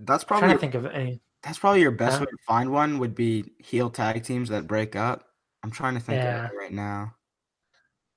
[0.00, 1.20] That's I'm probably trying to think of any.
[1.42, 4.66] that's probably your best Uh, way to find one would be heel tag teams that
[4.66, 5.24] break up.
[5.62, 6.44] I'm trying to think Yeah.
[6.46, 7.14] of it right now.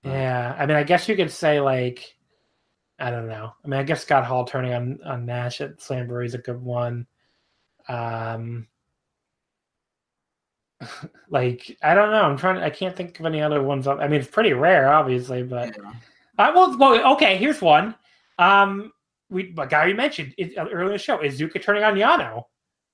[0.03, 2.15] Yeah, I mean, I guess you could say like,
[2.99, 3.53] I don't know.
[3.63, 6.61] I mean, I guess Scott Hall turning on on Nash at Slamboree is a good
[6.61, 7.07] one.
[7.87, 8.67] Um,
[11.29, 12.23] like I don't know.
[12.23, 12.57] I'm trying.
[12.57, 13.87] I can't think of any other ones.
[13.87, 15.91] I mean, it's pretty rare, obviously, but yeah.
[16.37, 17.37] uh, well, well, okay.
[17.37, 17.95] Here's one.
[18.37, 18.91] Um,
[19.29, 22.43] we a guy you mentioned it, uh, earlier in the show Iizuka turning on Yano.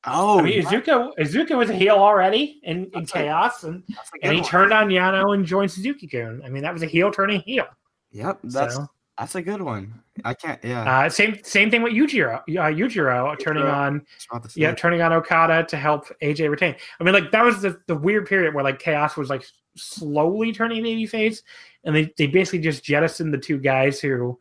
[0.07, 3.83] Oh, I mean, yeah, Iizuka Iizuka was a heel already in, in Chaos, and
[4.21, 4.49] and he one.
[4.49, 6.41] turned on Yano and joined Suzuki Gun.
[6.45, 7.65] I mean, that was a heel turning heel.
[8.11, 8.87] Yep, that's so.
[9.17, 10.01] That's a good one.
[10.25, 10.61] I can't.
[10.63, 12.39] Yeah, Uh, same same thing with Yujiro.
[12.39, 14.61] Uh, Yujiro turning on I was about to say.
[14.61, 16.75] yeah turning on Okada to help AJ retain.
[16.99, 19.45] I mean, like that was the, the weird period where like Chaos was like
[19.77, 21.43] slowly turning babyface,
[21.85, 24.37] and they they basically just jettisoned the two guys who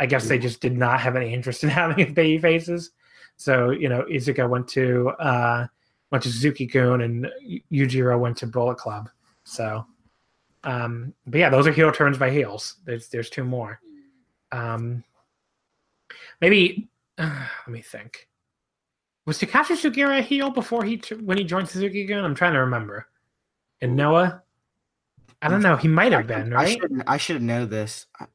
[0.00, 2.90] I guess they just did not have any interest in having baby faces.
[3.36, 5.66] So you know, Iizuka went to uh,
[6.10, 7.28] went to Suzuki Gun, and
[7.70, 9.08] Yujiro went to Bullet Club.
[9.44, 9.86] So,
[10.64, 12.76] um, but yeah, those are heel turns by heels.
[12.84, 13.80] There's there's two more.
[14.52, 15.04] Um,
[16.40, 16.88] maybe
[17.18, 18.28] uh, let me think.
[19.26, 22.24] Was Takashi Sugiura a heel before he when he joined Suzuki Gun?
[22.24, 23.06] I'm trying to remember.
[23.80, 24.42] And Noah,
[25.42, 25.76] I don't know.
[25.76, 28.06] He might have been I should I should know this.
[28.18, 28.26] I,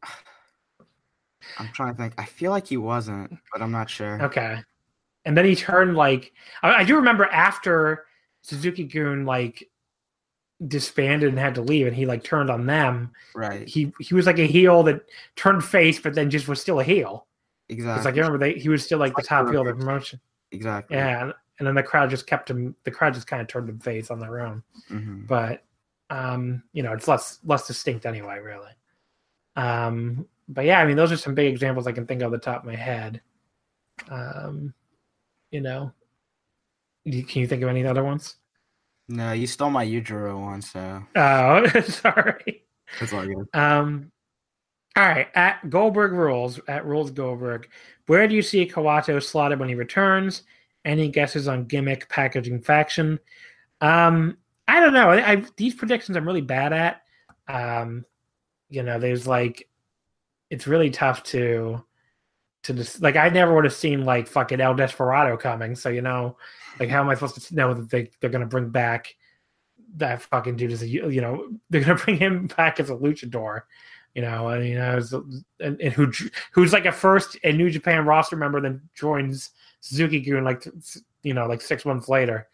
[1.57, 2.13] I'm trying to think.
[2.17, 4.21] I feel like he wasn't, but I'm not sure.
[4.23, 4.59] Okay.
[5.25, 6.31] And then he turned like
[6.61, 8.05] I, I do remember after
[8.41, 9.67] Suzuki Gun like
[10.67, 13.11] disbanded and had to leave, and he like turned on them.
[13.35, 13.67] Right.
[13.67, 15.01] He he was like a heel that
[15.35, 17.27] turned face, but then just was still a heel.
[17.69, 17.97] Exactly.
[17.97, 20.19] It's like remember they, he was still like the top heel of the promotion.
[20.51, 20.97] exactly.
[20.97, 22.75] Yeah, and, and then the crowd just kept him.
[22.83, 24.63] The crowd just kind of turned him face on their own.
[24.87, 25.63] hmm but
[26.09, 28.71] um, you know, it's less less distinct anyway, really.
[29.55, 32.37] Um, but yeah, I mean, those are some big examples I can think of the
[32.37, 33.21] top of my head.
[34.09, 34.73] Um,
[35.51, 35.91] you know,
[37.05, 38.35] can you think of any other ones?
[39.09, 42.63] No, you stole my Yujiro one, so Oh, sorry.
[42.99, 43.47] that's all good.
[43.53, 44.11] Um,
[44.95, 47.69] all right, at Goldberg rules at rules Goldberg,
[48.07, 50.43] where do you see Kawato slotted when he returns?
[50.85, 53.19] Any guesses on gimmick, packaging, faction?
[53.81, 55.09] Um, I don't know.
[55.09, 57.01] I, I these predictions I'm really bad at.
[57.47, 58.05] Um,
[58.69, 59.67] you know, there's like,
[60.49, 61.83] it's really tough to
[62.63, 65.75] to just like I never would have seen like fucking El Desperado coming.
[65.75, 66.37] So you know,
[66.79, 69.15] like how am I supposed to know that they they're gonna bring back
[69.95, 73.61] that fucking dude as a you know they're gonna bring him back as a luchador.
[74.15, 76.11] You know, I mean, I was, and, and who
[76.51, 79.49] who's like a first a New Japan roster member, then joins
[79.81, 80.67] Suzuki Gun like
[81.23, 82.47] you know like six months later.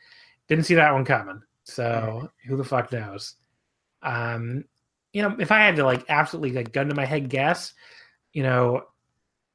[0.48, 1.42] Didn't see that one coming.
[1.66, 3.36] So who the fuck knows?
[4.02, 4.64] Um,
[5.14, 7.74] you know, if I had to like absolutely like gun to my head guess,
[8.34, 8.84] you know,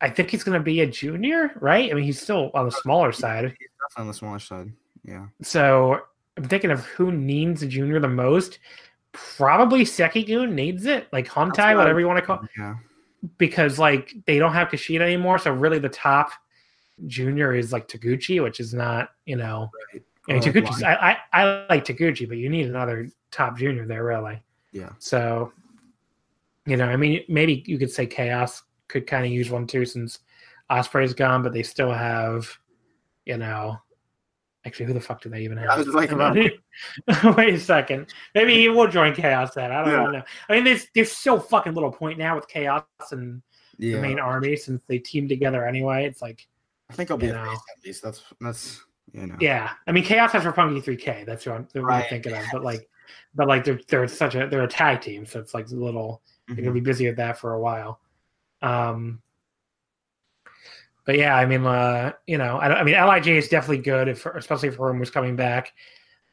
[0.04, 1.90] I think he's going to be a junior, right?
[1.90, 3.56] I mean, he's still on the smaller side.
[3.96, 4.70] On the smaller side.
[5.02, 5.28] Yeah.
[5.40, 5.98] So
[6.36, 8.58] I'm thinking of who needs a junior the most.
[9.12, 12.74] Probably Seikigun needs it, like Hontai, whatever you want to call, Yeah.
[13.38, 15.38] because like they don't have Kushida anymore.
[15.38, 16.30] So really, the top
[17.06, 20.02] junior is like Taguchi, which is not, you know, Right.
[20.28, 20.82] I mean, Taguchi's.
[20.82, 24.42] I, I I like Taguchi, but you need another top junior there, really.
[24.72, 24.90] Yeah.
[24.98, 25.52] So,
[26.66, 29.84] you know, I mean, maybe you could say Chaos could kind of use one too,
[29.84, 30.20] since
[30.70, 32.48] Ospreay's gone, but they still have,
[33.26, 33.76] you know,
[34.64, 35.70] actually, who the fuck do they even have?
[35.70, 36.10] I was like,
[37.36, 38.06] Wait a second.
[38.34, 39.70] Maybe he will join Chaos then.
[39.72, 40.18] I don't Yeah.
[40.20, 40.24] know.
[40.48, 43.42] I mean, there's there's so fucking little point now with Chaos and
[43.78, 43.96] Yeah.
[43.96, 46.06] the main army since they team together anyway.
[46.06, 46.46] It's like,
[46.90, 47.46] I think I'll be at
[47.84, 48.02] least.
[48.02, 48.82] That's that's
[49.12, 49.36] you know.
[49.40, 49.70] yeah.
[49.86, 51.24] I mean, Chaos has Roppongi 3K.
[51.26, 52.44] That's what I'm, what I'm thinking of.
[52.52, 52.88] But like,
[53.34, 56.22] but like they're they're such a they're a tag team, so it's like a little
[56.48, 56.74] they're gonna Mhm.
[56.74, 58.00] be busy with that for a while.
[58.64, 59.20] Um,
[61.04, 64.24] but yeah, I mean, uh, you know, I, I mean, Lij is definitely good, if,
[64.24, 65.72] especially if Herm was coming back,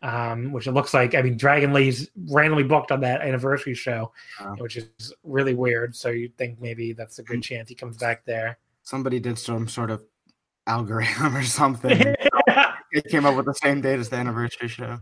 [0.01, 1.13] um, which it looks like.
[1.13, 4.55] I mean, Dragon Lee's randomly booked on that anniversary show, Wow.
[4.59, 5.93] which is really weird.
[5.93, 8.57] So you'd think maybe that's a good chance he comes back there.
[8.83, 10.03] Somebody did some sort of
[10.67, 11.99] algorithm or something.
[12.93, 14.99] it came up with the same date as the anniversary show.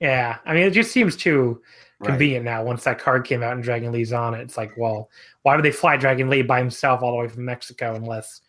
[0.00, 1.62] Yeah, I mean, it just seems too
[1.98, 2.08] Right.
[2.08, 2.62] convenient now.
[2.62, 5.08] Once that card came out and Dragon Lee's on it, it's like, well,
[5.42, 8.42] why would they fly Dragon Lee by himself all the way from Mexico unless,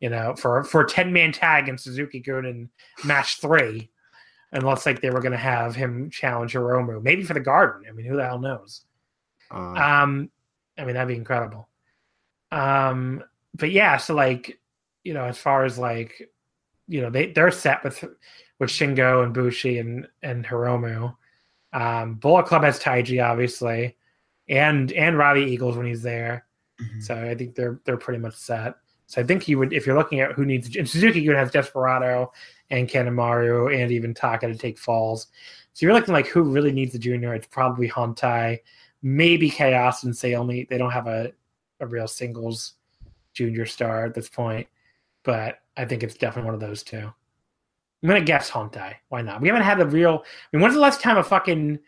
[0.00, 2.70] you know, for for a ten man tag in Suzuki Gun in
[3.04, 3.90] match three,
[4.52, 7.84] unless like they were going to have him challenge Hiromu, maybe for the Garden.
[7.86, 8.86] I mean, who the hell knows?
[9.50, 10.30] Uh, Um,
[10.78, 11.68] I mean, that'd be incredible.
[12.50, 13.22] Um,
[13.54, 14.58] but yeah, so like,
[15.04, 16.30] you know, as far as like,
[16.88, 18.02] you know, they they're set with
[18.58, 21.14] with Shingo and Bushi and and Hiromu.
[21.72, 23.96] Um, Bullet Club has Taiji, obviously,
[24.48, 26.46] and and Robbie Eagles when he's there.
[26.80, 27.02] mhm.
[27.02, 28.74] So I think they're they're pretty much set.
[29.06, 31.52] So I think you would, if you're looking at who needs, and Suzuki Gun have
[31.52, 32.32] Desperado
[32.70, 35.28] and Kanemaru and even Taka to take falls.
[35.74, 37.32] So you're looking like who really needs a junior.
[37.32, 38.58] It's probably Hontai,
[39.02, 40.68] maybe Chaos and Salemi.
[40.68, 41.30] They don't have a,
[41.78, 42.74] a real singles
[43.32, 44.66] junior star at this point,
[45.22, 47.12] but I think it's definitely one of those two.
[48.06, 48.94] I'm gonna guess Hontai.
[49.08, 49.40] Why not?
[49.40, 50.22] We haven't had a real.
[50.24, 51.80] I mean, when's the last time a fucking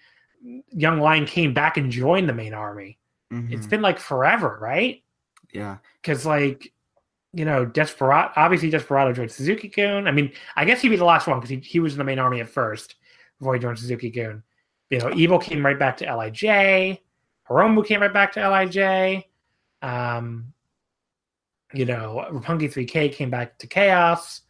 [0.71, 2.99] young lion came back and joined the main army?
[3.31, 3.71] It's Mhm.
[3.71, 5.03] been like forever, right?
[5.53, 5.79] yeah.
[6.03, 6.73] because like
[7.33, 10.07] you know desperado obviously desperado joined suzuki Gun.
[10.07, 12.05] i mean i guess he'd be the last one because he, he was in the
[12.05, 12.97] main army at first
[13.39, 14.43] before he joined suzuki Gun.
[14.91, 16.43] you know evil came right back to lij
[17.49, 19.25] hiromu came right back to lij
[19.83, 20.53] um
[21.73, 24.43] you know roppongi 3k came back to chaos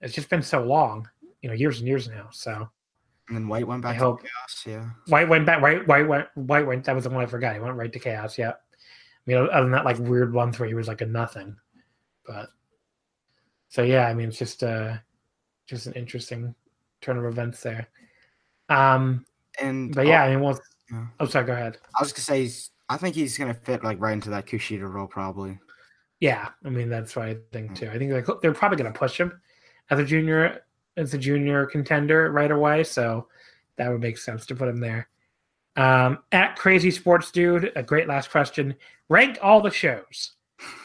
[0.00, 1.08] it's just been so long
[1.42, 2.68] you know years and years now so
[3.28, 4.64] And then White went back I hope- chaos.
[4.66, 4.88] Yeah.
[5.08, 5.60] White went back.
[5.60, 6.28] White, White went.
[6.36, 6.84] White went.
[6.84, 7.54] That was the one I forgot.
[7.54, 8.38] He went right to chaos.
[8.38, 8.50] Yeah.
[8.52, 11.56] I mean, other than that, like weird ones where he was like a nothing,
[12.24, 12.50] but
[13.68, 14.06] so yeah.
[14.06, 14.98] I mean, it's just uh,
[15.66, 16.54] just an interesting
[17.00, 17.88] turn of events there.
[18.68, 19.26] Um,
[19.60, 20.60] And but yeah, I mean, well,
[20.92, 21.06] Yeah.
[21.18, 21.46] oh, sorry.
[21.46, 21.78] Go ahead.
[21.98, 24.88] I was gonna say, he's, I think he's gonna fit like right into that Kushida
[24.88, 25.58] role probably.
[26.20, 27.90] Yeah, I mean that's what I think too.
[27.90, 29.32] I think like they're probably to push him
[29.90, 30.62] as a junior
[30.96, 33.28] as a junior contender right away, so
[33.76, 35.08] that would make sense to put him there.
[35.76, 38.74] Um, at Crazy Sports Dude, a great last question.
[39.10, 40.32] Rank all the shows.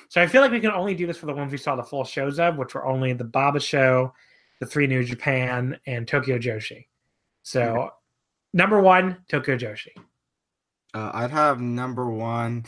[0.09, 1.83] So I feel like we can only do this for the ones we saw the
[1.83, 4.13] full shows of, which were only the Baba Show,
[4.59, 6.87] the Three New Japan, and Tokyo Joshi.
[7.43, 7.91] So
[8.53, 9.95] number one, Tokyo Joshi.
[10.93, 12.65] Uh, I'd have number one,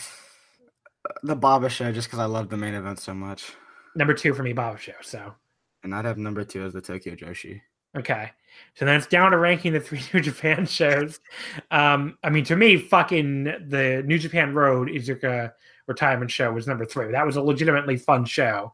[1.23, 3.53] the Baba Show, just because I love the main event so much,
[3.95, 4.93] Number two for me, Baba Show.
[5.01, 5.33] So
[5.83, 7.61] and I'd have number two as the Tokyo Joshi.
[7.95, 8.31] Okay.
[8.75, 11.19] So then it's down to ranking the three New Japan shows.
[11.71, 15.51] Um, I mean, to me, fucking the New Japan Road Iizuka
[15.87, 17.11] retirement show was number three.
[17.11, 18.73] That was a legitimately fun show.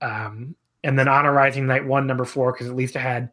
[0.00, 3.30] Um, and then Honor Rising Night One, number four, because at least it had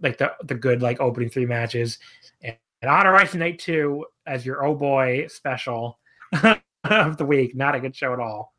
[0.00, 1.98] like the the good like opening three matches.
[2.42, 5.98] And, and Honor Rising Night Two as your oh boy special
[6.84, 7.54] of the week.
[7.54, 8.54] Not a good show at all.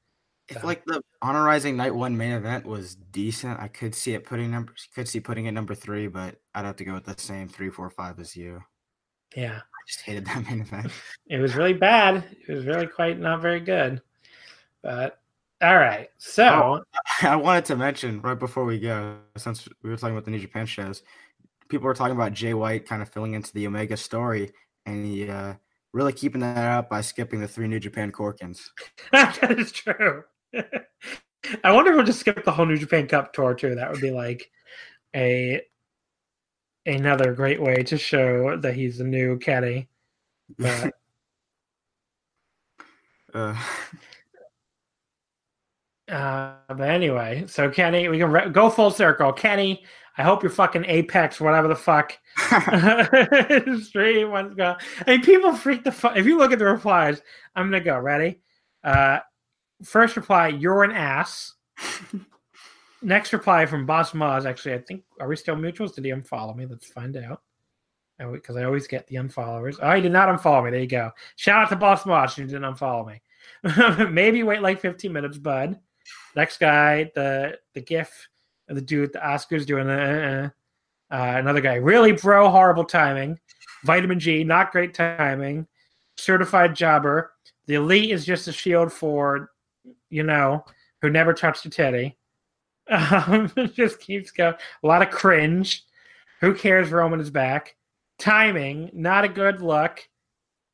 [0.49, 4.23] If like the Honor Rising Night One main event was decent, I could see it
[4.23, 7.15] putting number could see putting it number three, but I'd have to go with the
[7.17, 8.61] same three, four, five as you.
[9.35, 9.57] Yeah.
[9.57, 10.91] I just hated that main event.
[11.29, 12.23] It was really bad.
[12.47, 14.01] It was really quite not very good.
[14.81, 15.19] But
[15.61, 16.09] all right.
[16.17, 16.83] So
[17.21, 20.39] I wanted to mention right before we go, since we were talking about the New
[20.39, 21.03] Japan shows,
[21.67, 24.53] people were talking about Jay White kind of filling into the Omega story,
[24.85, 25.55] and he uh,
[25.93, 28.69] really keeping that up by skipping the three New Japan Korakuens.
[29.11, 30.23] that is true.
[31.63, 33.75] I wonder if we'll just skip the whole New Japan Cup tour too.
[33.75, 34.49] That would be like
[35.15, 35.61] a
[36.85, 39.88] another great way to show that he's a new Kenny.
[40.57, 40.93] But
[43.34, 43.55] Uh,
[46.09, 49.31] uh, but anyway, so Kenny, we can re- go full circle.
[49.34, 49.84] Kenny,
[50.17, 52.17] I hope you're fucking Apex, whatever the fuck.
[53.84, 54.75] Stream one's go.
[55.05, 56.17] I mean, people freak the fuck.
[56.17, 57.21] If you look at the replies,
[57.55, 57.99] I'm gonna go.
[57.99, 58.39] Ready?
[58.84, 59.19] Uh,
[59.83, 61.53] first reply: You're an ass.
[63.01, 64.45] Next reply from Boss Moz.
[64.45, 65.93] Actually, I think are we still mutuals?
[65.93, 66.65] Did he unfollow me?
[66.65, 67.41] Let's find out.
[68.19, 69.77] Because I always get the unfollowers.
[69.79, 70.71] Oh, he did not unfollow me.
[70.71, 71.11] There you go.
[71.35, 72.33] Shout out to Boss Moz.
[72.33, 74.09] He didn't unfollow me.
[74.11, 75.79] Maybe wait like 15 minutes, bud.
[76.35, 78.29] Next guy, the the GIF
[78.69, 80.43] of the dude, the Oscars doing the.
[80.45, 80.49] Uh,
[81.09, 83.39] uh, another guy, really bro, horrible timing.
[83.85, 85.67] Vitamin G, not great timing.
[86.17, 87.31] Certified jobber.
[87.67, 89.51] The elite is just a shield for,
[90.09, 90.65] you know,
[91.01, 92.17] who never touched a titty.
[92.89, 94.53] Um, just keeps going.
[94.81, 95.84] A lot of cringe.
[96.39, 96.89] Who cares?
[96.89, 97.75] Roman is back.
[98.17, 100.07] Timing, not a good look.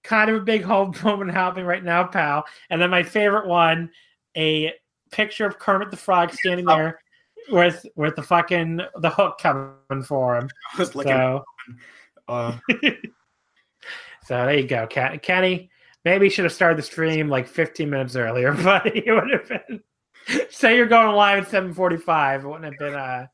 [0.03, 2.45] Kind of a big hole Roman happening right now, pal.
[2.69, 3.89] And then my favorite one,
[4.38, 4.73] a
[5.11, 6.99] picture of Kermit the Frog standing there
[7.49, 10.49] with with the fucking the hook coming for him.
[10.76, 11.14] I was looking.
[11.14, 11.43] So
[12.27, 12.57] uh,
[14.23, 15.69] so there you go, Ken- Kenny.
[16.05, 19.47] Maybe he should have started the stream like 15 minutes earlier, but he would have
[19.47, 19.84] been
[20.49, 22.43] Say you're going live at 7:45.
[22.43, 22.95] It wouldn't have been.
[22.95, 23.27] Uh,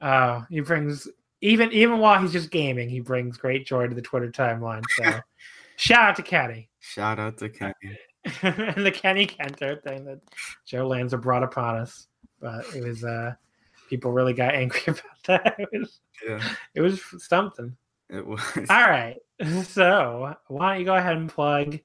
[0.00, 1.08] uh, he brings
[1.40, 4.82] even even while he's just gaming, he brings great joy to the Twitter timeline.
[4.96, 5.20] So,
[5.76, 6.68] shout out to Kenny.
[6.80, 7.74] Shout out to Kenny.
[8.42, 10.20] and the Kenny Kenter thing that
[10.66, 12.08] Joe Lanza brought upon us,
[12.40, 13.34] but it was uh,
[13.88, 15.56] people really got angry about that.
[15.58, 17.76] It was Yeah, it was something.
[18.08, 18.40] it was.
[18.56, 19.16] All right,
[19.64, 21.78] so why don't you go ahead and plug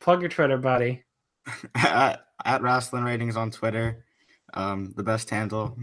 [0.00, 1.04] plug your Twitter, buddy?
[1.74, 4.04] at, at wrestling ratings on Twitter,
[4.54, 5.78] um, the best handle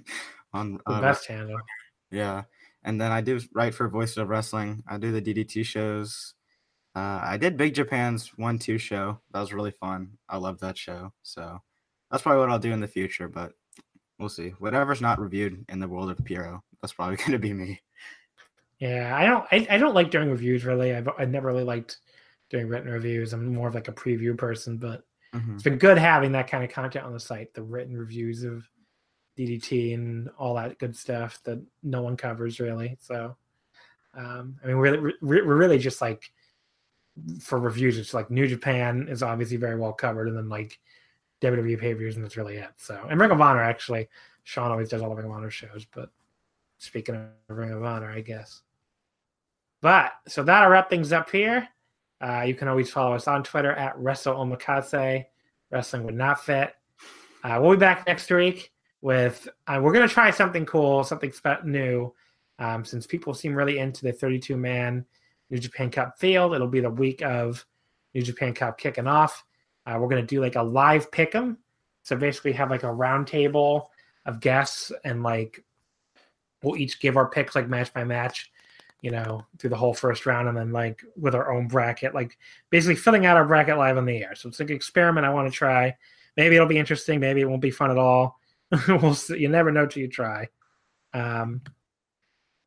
[0.52, 1.58] on The uh, best handle.
[2.10, 2.42] Yeah,
[2.84, 4.82] and then I do write for Voices of Wrestling.
[4.86, 6.34] I do the DDT shows.
[6.94, 9.20] Uh, I did Big Japan's one two show.
[9.32, 10.18] That was really fun.
[10.28, 11.12] I love that show.
[11.22, 11.60] So
[12.10, 13.28] that's probably what I'll do in the future.
[13.28, 13.52] But
[14.18, 14.50] we'll see.
[14.58, 17.80] Whatever's not reviewed in the world of puro, that's probably going to be me.
[18.78, 20.94] Yeah, I don't I, I don't like doing reviews really.
[20.94, 21.98] I've I never really liked
[22.50, 23.32] doing written reviews.
[23.32, 25.04] I'm more of like a preview person, but
[25.34, 25.54] Mhm.
[25.54, 28.64] it's been good having that kind of content on the site, the written reviews of
[29.36, 32.96] DDT and all that good stuff that no one covers really.
[33.00, 33.36] So,
[34.14, 36.32] um, I mean, we're really, we're we're really just like
[37.40, 40.78] for reviews, it's like New Japan is obviously very well covered, and then like
[41.40, 42.70] WWE pay per views, and that's really it.
[42.76, 44.08] So, and Ring of Honor actually,
[44.44, 46.10] Sean always does all the Ring of Honor shows, but
[46.78, 48.62] speaking of Ring of Honor, I guess.
[49.86, 51.68] But so that'll wrap things up here.
[52.20, 55.24] Uh, you can always follow us on Twitter at Wrestle Omakase.
[55.70, 56.74] Wrestling would not fit.
[57.44, 61.32] Uh, we'll be back next week with uh, we're going to try something cool, something
[61.62, 62.12] new.
[62.58, 65.06] Um, since people seem really into the 32 man
[65.50, 67.64] New Japan Cup field, it'll be the week of
[68.12, 69.44] New Japan Cup kicking off.
[69.86, 71.58] Uh, we're going to do like a live pick 'em.
[72.02, 73.92] So basically, have like a round table
[74.24, 75.64] of guests, and like
[76.64, 78.50] we'll each give our picks like match by match
[79.02, 82.38] you know, through the whole first round and then like with our own bracket, like
[82.70, 84.34] basically filling out our bracket live on the air.
[84.34, 85.94] So it's like an experiment I want to try.
[86.36, 87.20] Maybe it'll be interesting.
[87.20, 88.40] Maybe it won't be fun at all.
[88.88, 89.38] we'll see.
[89.38, 90.48] You never know till you try.
[91.12, 91.62] Um,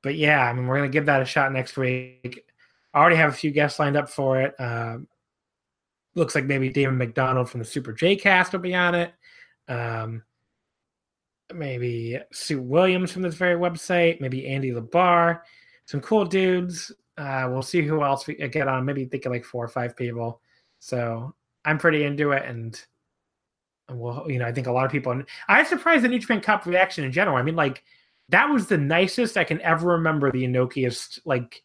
[0.01, 2.45] but yeah, I mean, we're going to give that a shot next week.
[2.93, 4.55] I already have a few guests lined up for it.
[4.59, 5.07] Um,
[6.15, 9.13] looks like maybe David McDonald from the Super J cast will be on it.
[9.67, 10.23] Um,
[11.53, 14.21] maybe Sue Williams from this very website.
[14.21, 15.41] Maybe Andy LeBar
[15.89, 16.91] some cool dudes.
[17.17, 18.85] Uh, we'll see who else we get on.
[18.85, 20.39] Maybe think of like four or five people.
[20.77, 21.33] So
[21.65, 22.79] I'm pretty into it, and
[23.91, 25.19] well, you know, I think a lot of people.
[25.47, 27.37] I'm surprised the New Japan Cup reaction in general.
[27.37, 27.83] I mean, like
[28.29, 31.63] that was the nicest I can ever remember the Inokiest like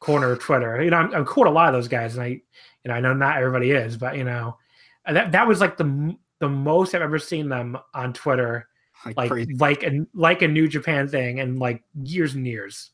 [0.00, 0.82] corner of Twitter.
[0.82, 2.42] You know, I'm, I'm cool to a lot of those guys, and I, you
[2.86, 4.56] know, I know not everybody is, but you know,
[5.04, 8.68] that that was like the the most I've ever seen them on Twitter,
[9.04, 12.92] Like, like like a like a New Japan thing, and like years and years.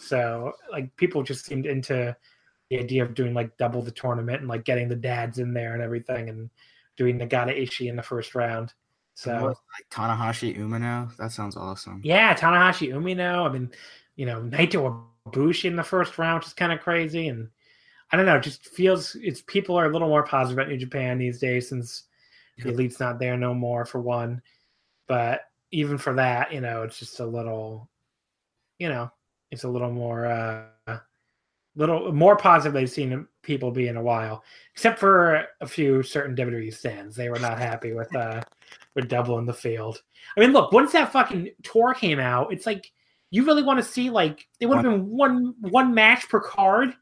[0.00, 2.16] So like people just seemed into
[2.70, 5.74] the idea of doing like double the tournament and like getting the dads in there
[5.74, 6.50] and everything and
[6.96, 8.72] doing Nagata Ishii in the first round.
[9.14, 9.56] So like
[9.90, 11.14] Tanahashi Umino.
[11.16, 12.00] That sounds awesome.
[12.04, 13.48] yeah, Tanahashi Umino.
[13.48, 13.70] I mean,
[14.16, 17.28] you know, Naito Ibushi in the first round, which is kind of crazy.
[17.28, 17.48] And
[18.12, 20.78] I don't know, it just feels it's people are a little more positive about New
[20.78, 22.04] Japan these days since
[22.58, 22.74] the Yeah.
[22.74, 24.40] elite's not there no more for one.
[25.06, 27.88] But even for that, you know, it's just a little,
[28.78, 29.10] you know,
[29.50, 30.98] it's a little more, uh,
[31.76, 36.36] little more positive they've seen people be in a while, except for a few certain
[36.36, 37.16] WWE stands.
[37.16, 38.42] They were not happy with, uh,
[38.94, 40.02] with double in the field.
[40.36, 42.90] I mean, look, once that fucking tour came out, it's like
[43.30, 46.94] you really want to see like it would have been one one match per card,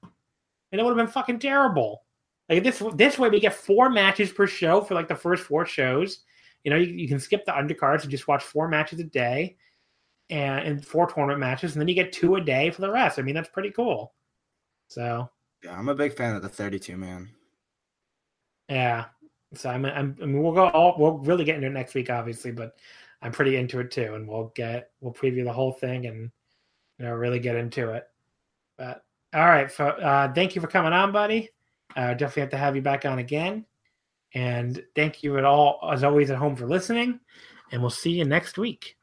[0.72, 2.04] and it would have been fucking terrible.
[2.48, 5.66] Like this this way, we get four matches per show for like the first four
[5.66, 6.20] shows.
[6.64, 9.56] You know, you, you can skip the undercards and just watch four matches a day,
[10.30, 13.18] and, and four tournament matches, and then you get two a day for the rest.
[13.18, 14.14] I mean, that's pretty cool.
[14.88, 15.30] So
[15.62, 17.30] Yeah, I'm a big fan of the 32 man.
[18.68, 19.06] yeah,
[19.54, 22.10] so I'm, I'm I mean, we'll go all we'll really get into it next week,
[22.10, 22.76] obviously, but
[23.22, 26.30] I'm pretty into it too, and we'll get we'll preview the whole thing and
[26.98, 28.06] you know really get into it.
[28.76, 31.50] But all right, so, uh, thank you for coming on, buddy.
[31.96, 33.64] Uh, definitely have to have you back on again,
[34.34, 37.20] and thank you at all as always at home for listening,
[37.72, 38.97] and we'll see you next week.